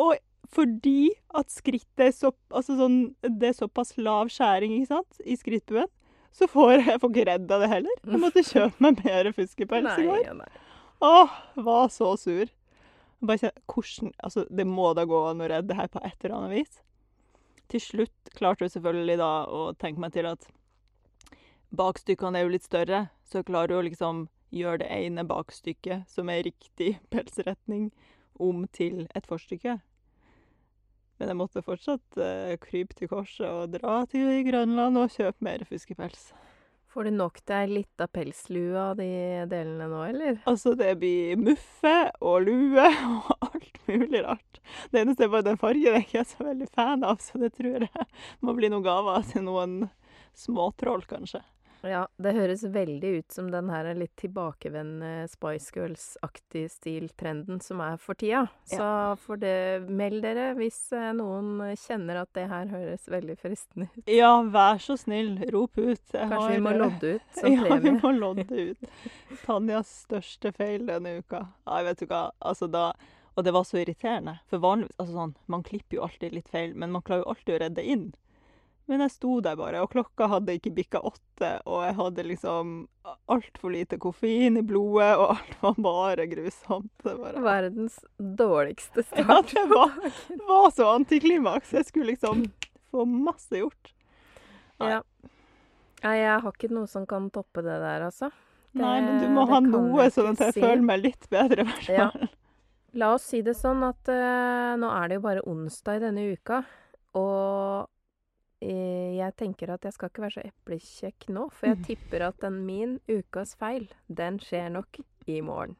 Og 0.00 0.16
fordi 0.54 1.10
at 1.34 1.50
skrittet 1.50 2.06
er 2.08 2.12
så, 2.14 2.30
altså 2.54 2.76
sånn, 2.78 2.98
det 3.24 3.50
er 3.50 3.56
såpass 3.56 3.94
lav 3.98 4.30
skjæring 4.32 4.76
ikke 4.76 4.90
sant, 4.92 5.20
i 5.24 5.36
skrittbuen, 5.38 5.88
så 6.34 6.48
får 6.50 6.76
jeg 6.80 7.00
får 7.02 7.14
ikke 7.14 7.38
av 7.38 7.64
det 7.64 7.70
heller. 7.70 7.96
Jeg 8.04 8.20
måtte 8.22 8.44
kjøpe 8.46 8.84
meg 8.84 9.02
mer 9.04 9.30
fuskepels 9.36 9.90
i 10.02 10.06
går. 10.08 10.44
Åh, 11.04 11.34
var 11.66 11.90
så 11.94 12.12
sur. 12.20 12.50
Bare 13.24 13.40
kjenner, 13.70 14.12
altså, 14.18 14.44
det 14.50 14.66
må 14.68 14.92
da 14.98 15.06
gå 15.08 15.20
an 15.30 15.42
å 15.42 15.48
redde 15.50 15.70
det 15.72 15.78
her 15.78 15.90
på 15.92 16.02
et 16.04 16.16
eller 16.26 16.36
annet 16.38 16.58
vis. 16.58 16.80
Til 17.72 17.80
slutt 17.80 18.34
klarte 18.36 18.66
jeg 18.66 18.74
selvfølgelig 18.76 19.16
da 19.20 19.32
å 19.48 19.62
tenke 19.80 20.02
meg 20.02 20.14
til 20.14 20.28
at 20.28 20.46
bakstykkene 21.74 22.38
er 22.38 22.46
jo 22.46 22.52
litt 22.54 22.66
større, 22.66 23.06
så 23.26 23.40
jeg 23.40 23.48
klarer 23.48 23.76
jo 23.76 23.86
liksom 23.88 24.26
gjøre 24.54 24.84
det 24.84 24.90
ene 24.94 25.24
bakstykket 25.26 26.06
som 26.10 26.30
er 26.30 26.44
riktig 26.46 26.96
pelsretning, 27.14 27.90
om 28.34 28.64
til 28.74 29.04
et 29.14 29.26
forstykke. 29.30 29.78
Men 31.18 31.30
jeg 31.30 31.38
måtte 31.38 31.62
fortsatt 31.62 32.18
uh, 32.18 32.54
krype 32.58 32.96
til 32.98 33.10
korset 33.10 33.46
og 33.46 33.76
dra 33.76 34.00
til 34.10 34.42
Grønland 34.48 34.98
og 34.98 35.12
kjøpe 35.14 35.46
mer 35.46 35.62
fuskepels. 35.68 36.32
Får 36.94 37.08
du 37.08 37.10
nok 37.10 37.40
deg 37.50 37.72
litt 37.72 38.02
av 38.04 38.06
pelslue 38.14 38.78
av 38.78 38.92
de 39.00 39.08
delene 39.50 39.88
nå, 39.90 40.02
eller? 40.12 40.36
Altså, 40.46 40.76
det 40.78 40.92
blir 41.00 41.34
muffe 41.42 41.94
og 42.22 42.44
lue 42.46 42.84
og 43.16 43.32
alt 43.48 43.80
mulig 43.88 44.20
rart. 44.22 44.60
Det 44.92 45.02
eneste 45.02 45.26
er 45.26 45.32
bare 45.32 45.48
den 45.48 45.58
fargen 45.58 45.98
jeg 45.98 46.06
ikke 46.06 46.20
er 46.22 46.28
så 46.30 46.46
veldig 46.46 46.68
fan 46.70 47.02
av, 47.02 47.18
så 47.18 47.40
det 47.42 47.50
tror 47.56 47.88
jeg 47.88 48.06
må 48.46 48.54
bli 48.54 48.70
noen 48.70 48.86
gaver 48.86 49.26
til 49.32 49.42
noen 49.48 49.74
småtroll, 50.38 51.02
kanskje. 51.10 51.42
Ja, 51.84 52.06
det 52.16 52.32
høres 52.32 52.62
veldig 52.72 53.10
ut 53.18 53.34
som 53.34 53.50
den 53.52 53.68
her 53.72 53.90
litt 53.98 54.14
tilbakevendende 54.20 55.26
Spice 55.28 55.74
Girls-aktig 55.74 56.64
stil-trenden 56.72 57.60
som 57.60 57.82
er 57.84 57.98
for 58.00 58.16
tida. 58.18 58.46
Så 58.68 58.86
for 59.20 59.40
det 59.40 59.84
Meld 59.88 60.22
dere 60.24 60.52
hvis 60.58 60.78
eh, 60.96 61.10
noen 61.16 61.60
kjenner 61.80 62.22
at 62.22 62.32
det 62.36 62.46
her 62.50 62.70
høres 62.72 63.04
veldig 63.12 63.36
fristende 63.40 63.90
ut. 63.96 64.08
Ja, 64.08 64.32
vær 64.42 64.80
så 64.82 64.96
snill, 65.00 65.36
rop 65.52 65.76
ut. 65.76 66.00
Jeg 66.14 66.30
Kanskje 66.32 66.54
vi 66.54 66.62
må 66.64 66.74
lodde 66.78 67.14
ut 67.18 67.28
som 67.40 67.52
Ja, 67.52 67.80
vi 67.84 67.94
må 67.98 68.14
lodde 68.16 68.48
ut. 68.48 68.90
Tanjas 69.44 69.92
største 70.06 70.54
feil 70.56 70.88
denne 70.88 71.18
uka. 71.20 71.44
Nei, 71.68 71.82
vet 71.90 72.00
du 72.00 72.08
hva, 72.08 72.30
altså 72.40 72.70
da 72.70 72.92
Og 73.34 73.42
det 73.44 73.52
var 73.52 73.64
så 73.66 73.80
irriterende. 73.80 74.38
For 74.48 74.62
vanligvis 74.62 74.94
Altså 75.02 75.16
sånn, 75.18 75.32
man 75.50 75.64
klipper 75.66 75.98
jo 75.98 76.04
alltid 76.06 76.36
litt 76.36 76.48
feil, 76.52 76.74
men 76.78 76.92
man 76.94 77.02
klarer 77.02 77.24
jo 77.24 77.32
alltid 77.34 77.56
å 77.56 77.62
redde 77.64 77.82
inn. 77.82 78.12
Men 78.90 79.00
jeg 79.00 79.14
sto 79.14 79.38
der 79.40 79.56
bare, 79.56 79.80
og 79.80 79.88
klokka 79.94 80.26
hadde 80.28 80.58
ikke 80.58 80.74
bikka 80.76 81.00
åtte, 81.08 81.50
og 81.64 81.86
jeg 81.86 81.94
hadde 81.96 82.24
liksom 82.28 82.74
altfor 83.32 83.72
lite 83.72 83.96
koffein 84.00 84.58
i 84.60 84.64
blodet, 84.66 85.14
og 85.16 85.38
alt 85.38 85.54
var 85.62 85.78
bare 85.86 86.26
grusomt. 86.28 86.92
Det 87.00 87.16
bare 87.22 87.44
Verdens 87.44 87.96
dårligste 88.18 89.02
start. 89.08 89.24
Ja, 89.24 89.40
det 89.40 89.64
var, 89.72 89.96
var 90.50 90.70
så 90.76 90.90
antiklimaks. 90.98 91.72
Jeg 91.72 91.88
skulle 91.88 92.12
liksom 92.12 92.44
få 92.92 93.06
masse 93.08 93.62
gjort. 93.62 93.94
Nei. 94.82 94.96
Ja. 94.96 95.02
Nei, 96.04 96.16
jeg 96.20 96.40
har 96.44 96.52
ikke 96.52 96.68
noe 96.76 96.90
som 96.90 97.06
kan 97.08 97.30
toppe 97.32 97.64
det 97.64 97.78
der, 97.80 98.04
altså. 98.10 98.28
Nei, 98.76 98.98
men 99.00 99.22
du 99.22 99.28
må 99.32 99.46
ha 99.48 99.62
noe, 99.64 100.10
sånn 100.12 100.34
at 100.34 100.48
jeg 100.48 100.58
si. 100.58 100.62
føler 100.64 100.84
meg 100.84 101.04
litt 101.06 101.28
bedre, 101.32 101.64
i 101.64 101.70
hvert 101.70 101.92
Ja. 101.94 102.10
La 102.94 103.08
oss 103.16 103.24
si 103.26 103.40
det 103.42 103.56
sånn 103.58 103.80
at 103.82 104.06
uh, 104.06 104.74
nå 104.78 104.86
er 104.86 105.08
det 105.10 105.16
jo 105.16 105.22
bare 105.24 105.42
onsdag 105.50 105.96
i 105.98 106.02
denne 106.04 106.26
uka, 106.36 106.60
og 107.18 107.88
jeg 108.64 109.34
tenker 109.36 109.70
at 109.74 109.84
jeg 109.84 109.92
skal 109.96 110.10
ikke 110.10 110.22
være 110.24 110.36
så 110.38 110.44
eplekjekk 110.48 111.28
nå, 111.36 111.48
for 111.52 111.70
jeg 111.70 111.82
tipper 111.90 112.24
at 112.28 112.38
den 112.44 112.62
min 112.66 112.96
ukas 113.10 113.54
feil, 113.60 113.88
den 114.08 114.38
skjer 114.42 114.70
nok 114.74 115.00
i 115.30 115.40
morgen. 115.44 115.76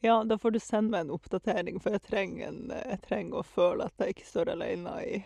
Ja, 0.00 0.22
da 0.24 0.38
får 0.40 0.54
du 0.54 0.58
sende 0.64 0.94
meg 0.94 1.02
en 1.04 1.12
oppdatering, 1.12 1.76
for 1.84 1.92
jeg 1.92 2.00
trenger, 2.06 2.48
en, 2.48 2.70
jeg 2.72 3.00
trenger 3.04 3.42
å 3.42 3.44
føle 3.44 3.84
at 3.90 4.00
jeg 4.00 4.14
ikke 4.14 4.28
står 4.30 4.52
alene 4.54 4.94
i 5.04 5.18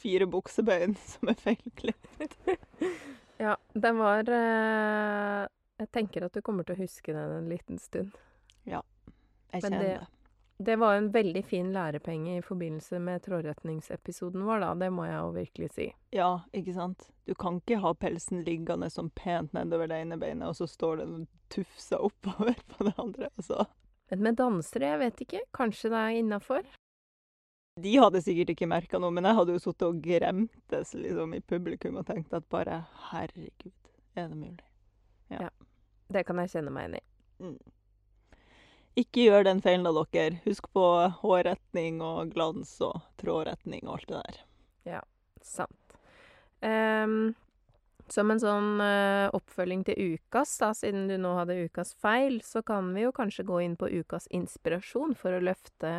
fire 0.00 0.26
buksebein 0.26 0.96
som 1.12 1.28
er 1.32 1.40
feilklipt. 1.42 2.38
Ja, 3.34 3.56
den 3.74 3.96
var 3.98 4.28
eh, 4.30 5.40
Jeg 5.82 5.88
tenker 5.90 6.22
at 6.28 6.36
du 6.36 6.38
kommer 6.46 6.62
til 6.64 6.76
å 6.76 6.84
huske 6.84 7.10
den 7.12 7.32
en 7.34 7.48
liten 7.50 7.80
stund. 7.82 8.12
Ja, 8.62 8.78
Jeg 9.50 9.64
kjenner 9.64 9.82
det- 9.82 10.06
det. 10.58 10.76
Var 10.76 10.94
en 10.94 11.10
veldig 11.14 11.42
fin 11.44 11.72
lærepenge 11.72 12.36
i 12.38 12.42
forbindelse 12.42 12.98
med 13.02 13.22
trådretningsepisoden 13.24 14.44
vår, 14.46 14.60
da. 14.64 14.74
Det 14.84 14.90
må 14.94 15.06
jeg 15.08 15.18
jo 15.18 15.32
virkelig 15.36 15.70
si. 15.74 15.88
Ja, 16.14 16.30
ikke 16.52 16.74
sant? 16.76 17.08
Du 17.24 17.34
kan 17.34 17.58
ikke 17.60 17.80
ha 17.82 17.94
pelsen 17.94 18.44
liggende 18.46 18.90
sånn 18.92 19.10
pent 19.16 19.54
nedover 19.56 19.90
det 19.90 20.02
ene 20.04 20.18
beinet, 20.20 20.48
og 20.48 20.58
så 20.58 20.68
står 20.70 21.02
det 21.02 21.08
noen 21.10 21.26
tufser 21.54 22.04
oppover 22.04 22.56
på 22.74 22.88
det 22.88 22.94
andre. 22.98 23.30
Altså. 23.38 23.66
Men 24.12 24.26
med 24.28 24.40
dansere, 24.40 24.94
jeg 24.94 25.02
vet 25.04 25.22
ikke. 25.26 25.44
Kanskje 25.56 25.90
det 25.92 26.00
er 26.00 26.18
innafor? 26.20 26.66
De 27.80 27.96
hadde 27.98 28.20
sikkert 28.22 28.52
ikke 28.52 28.68
merka 28.70 29.00
noe, 29.02 29.10
men 29.10 29.26
jeg 29.26 29.34
hadde 29.34 29.54
jo 29.56 29.62
sittet 29.62 29.88
og 29.88 30.02
gremtes 30.04 30.92
liksom, 30.94 31.32
i 31.34 31.42
publikum 31.42 31.96
og 31.98 32.06
tenkt 32.06 32.36
at 32.36 32.46
bare 32.52 32.84
herregud, 33.10 33.74
er 34.14 34.28
det 34.30 34.38
mulig? 34.38 34.68
Ja, 35.32 35.48
Det 36.12 36.22
kan 36.28 36.38
jeg 36.38 36.52
kjenne 36.52 36.70
meg 36.70 36.86
igjen 36.86 37.00
i. 37.00 37.02
Mm. 37.42 37.56
Ikke 39.00 39.26
gjør 39.26 39.48
den 39.48 39.62
feilen 39.64 39.88
av 39.90 39.98
dere. 40.14 40.38
Husk 40.44 40.68
på 40.74 40.84
hårretning 41.22 41.98
og 42.04 42.30
glans 42.34 42.76
og 42.84 43.00
trådretning 43.18 43.88
og 43.88 43.96
alt 43.96 44.08
det 44.12 44.20
der. 44.20 44.38
Ja, 44.94 45.00
Sant. 45.44 45.96
Um, 46.60 47.34
som 48.08 48.30
en 48.32 48.40
sånn 48.40 48.80
uh, 48.80 49.32
oppfølging 49.36 49.84
til 49.86 50.14
ukas, 50.14 50.56
da, 50.60 50.72
siden 50.76 51.06
du 51.08 51.16
nå 51.20 51.34
hadde 51.38 51.56
ukas 51.68 51.94
feil, 52.00 52.40
så 52.44 52.64
kan 52.64 52.92
vi 52.96 53.06
jo 53.06 53.14
kanskje 53.16 53.46
gå 53.48 53.62
inn 53.64 53.78
på 53.80 53.88
ukas 54.00 54.28
inspirasjon 54.32 55.14
for 55.16 55.36
å 55.36 55.44
løfte 55.44 55.92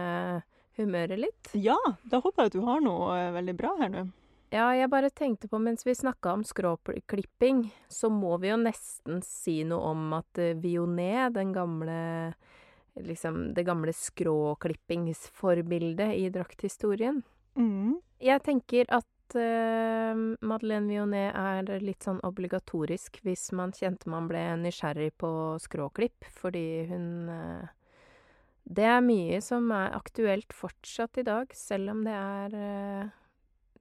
humøret 0.78 1.22
litt. 1.22 1.54
Ja, 1.58 1.78
da 2.04 2.22
håper 2.22 2.46
jeg 2.46 2.54
at 2.54 2.58
du 2.58 2.66
har 2.68 2.84
noe 2.84 3.16
eh, 3.18 3.34
veldig 3.34 3.56
bra 3.58 3.74
her 3.80 3.91
nå. 3.93 4.06
Ja, 4.54 4.70
jeg 4.78 4.91
bare 4.91 5.10
tenkte 5.10 5.50
på 5.50 5.58
mens 5.60 5.84
vi 5.88 5.96
snakka 5.98 6.36
om 6.38 6.43
skråklipping, 6.46 7.66
så 7.89 8.12
må 8.14 8.38
vi 8.43 8.52
jo 8.52 8.60
nesten 8.62 9.24
si 9.26 9.64
noe 9.68 9.93
om 9.96 10.14
at 10.20 10.41
eh, 10.41 10.54
Vionet, 10.62 11.34
den 11.38 11.56
gamle 11.56 11.98
Liksom 12.96 13.54
det 13.54 13.64
gamle 13.68 13.93
skråklippingsforbildet 13.93 16.14
i 16.16 16.30
drakthistorien 16.32 17.24
Mm. 17.56 18.00
Jeg 18.20 18.43
tenker 18.43 18.89
at 18.93 19.38
uh, 19.39 20.16
Madeleine 20.46 20.91
Vionnet 20.91 21.36
er 21.36 21.84
litt 21.84 22.06
sånn 22.06 22.20
obligatorisk 22.28 23.22
hvis 23.26 23.48
man 23.56 23.74
kjente 23.76 24.12
man 24.12 24.28
ble 24.30 24.43
nysgjerrig 24.62 25.14
på 25.22 25.32
skråklipp, 25.64 26.28
fordi 26.36 26.86
hun 26.91 27.08
uh, 27.32 27.72
Det 28.66 28.88
er 28.89 29.06
mye 29.06 29.41
som 29.46 29.70
er 29.72 29.96
aktuelt 29.96 30.54
fortsatt 30.54 31.22
i 31.22 31.28
dag, 31.28 31.52
selv 31.54 31.96
om 31.96 32.04
det 32.06 32.16
er 32.16 32.60
uh, 32.60 33.16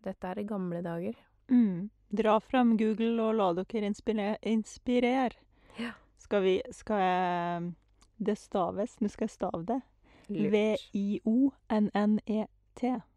Dette 0.05 0.31
er 0.31 0.43
i 0.43 0.49
gamle 0.49 0.83
dager. 0.85 1.17
Mm. 1.49 1.89
Dra 2.15 2.39
fram 2.41 2.77
Google 2.79 3.17
og 3.25 3.39
la 3.41 3.53
dere 3.59 3.89
inspirere. 3.89 4.37
inspirere. 4.43 5.41
Ja. 5.81 5.97
Skal 6.19 6.45
vi 6.45 6.61
Skal 6.71 7.01
jeg 7.01 7.73
Det 8.17 8.37
staves. 8.39 9.01
Nå 9.01 9.09
skal 9.13 9.25
jeg 9.29 9.35
stave 9.35 9.65
det. 9.69 9.81
V-i-o-n-n-e-t. 10.29 11.81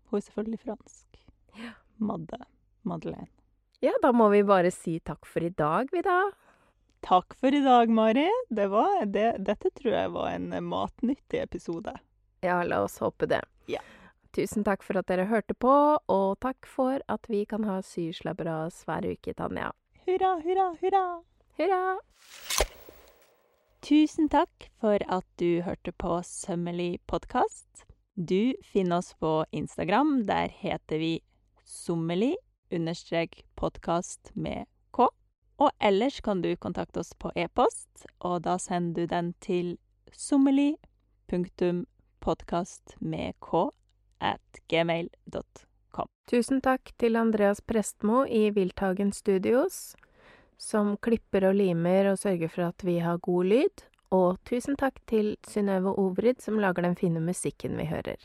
Hun 0.08 0.18
er 0.18 0.22
selvfølgelig 0.28 0.60
fransk. 0.64 1.08
Ja. 1.58 1.72
Madde. 1.98 2.40
Madeleine. 2.88 3.28
Ja, 3.80 3.94
da 4.02 4.12
må 4.12 4.30
vi 4.34 4.44
bare 4.48 4.72
si 4.74 5.00
takk 5.06 5.26
for 5.30 5.44
i 5.46 5.50
dag, 5.54 5.90
vi 5.94 6.02
da. 6.06 6.32
Takk 7.06 7.36
for 7.38 7.54
i 7.54 7.62
dag, 7.62 7.90
Mari. 7.94 8.26
Det 8.50 8.68
var, 8.74 9.06
det, 9.06 9.28
dette 9.46 9.70
tror 9.78 9.94
jeg 9.94 10.14
var 10.16 10.32
en 10.34 10.50
matnyttig 10.66 11.44
episode. 11.44 11.94
Ja, 12.42 12.64
la 12.66 12.82
oss 12.86 12.98
håpe 13.04 13.30
det. 13.30 13.44
Ja. 13.70 13.84
Tusen 14.34 14.66
takk 14.66 14.84
for 14.86 14.98
at 15.00 15.10
dere 15.10 15.28
hørte 15.30 15.54
på, 15.54 15.74
og 15.98 16.40
takk 16.44 16.70
for 16.70 17.02
at 17.10 17.30
vi 17.30 17.44
kan 17.50 17.66
ha 17.70 17.80
syslabberas 17.86 18.84
hver 18.90 19.08
uke, 19.14 19.34
Tanja. 19.38 19.72
Hurra, 20.08 20.38
hurra, 20.44 20.72
hurra! 20.82 21.06
Hurra! 21.58 22.76
Tusen 23.88 24.28
takk 24.28 24.66
for 24.82 25.00
at 25.08 25.24
du 25.40 25.62
hørte 25.64 25.94
på 25.96 26.18
Sømmelig 26.28 27.00
podkast. 27.08 27.86
Du 28.20 28.52
finner 28.68 28.98
oss 28.98 29.14
på 29.16 29.46
Instagram. 29.56 30.26
Der 30.28 30.52
heter 30.52 31.00
vi 31.00 31.22
sommelig 31.64 32.34
understrek 32.68 33.46
podkast 33.56 34.34
med 34.36 34.68
k. 34.92 35.08
Og 35.64 35.72
ellers 35.80 36.20
kan 36.20 36.42
du 36.44 36.50
kontakte 36.60 37.00
oss 37.00 37.14
på 37.16 37.32
e-post, 37.40 38.04
og 38.20 38.44
da 38.44 38.58
sender 38.60 39.08
du 39.08 39.14
den 39.14 39.30
til 39.40 39.78
sommelig 40.12 40.76
punktum 41.32 41.86
podkast 42.20 42.98
med 43.00 43.40
k 43.40 43.70
at 44.20 44.60
gmail.com. 44.68 46.12
Tusen 46.28 46.60
takk 46.60 46.92
til 47.00 47.16
Andreas 47.16 47.64
Prestmo 47.64 48.26
i 48.28 48.50
Wildtagen 48.52 49.16
Studios, 49.16 49.96
som 50.58 50.98
klipper 50.98 51.50
og 51.50 51.56
limer 51.58 52.12
og 52.12 52.20
sørger 52.20 52.52
for 52.52 52.70
at 52.72 52.86
vi 52.86 52.98
har 53.04 53.22
god 53.24 53.46
lyd. 53.54 53.86
Og 54.16 54.38
tusen 54.48 54.78
takk 54.80 55.02
til 55.10 55.36
Synnøve 55.48 55.92
Obrid, 56.00 56.42
som 56.42 56.60
lager 56.64 56.88
den 56.88 56.96
fine 56.96 57.20
musikken 57.20 57.78
vi 57.78 57.90
hører. 57.92 58.16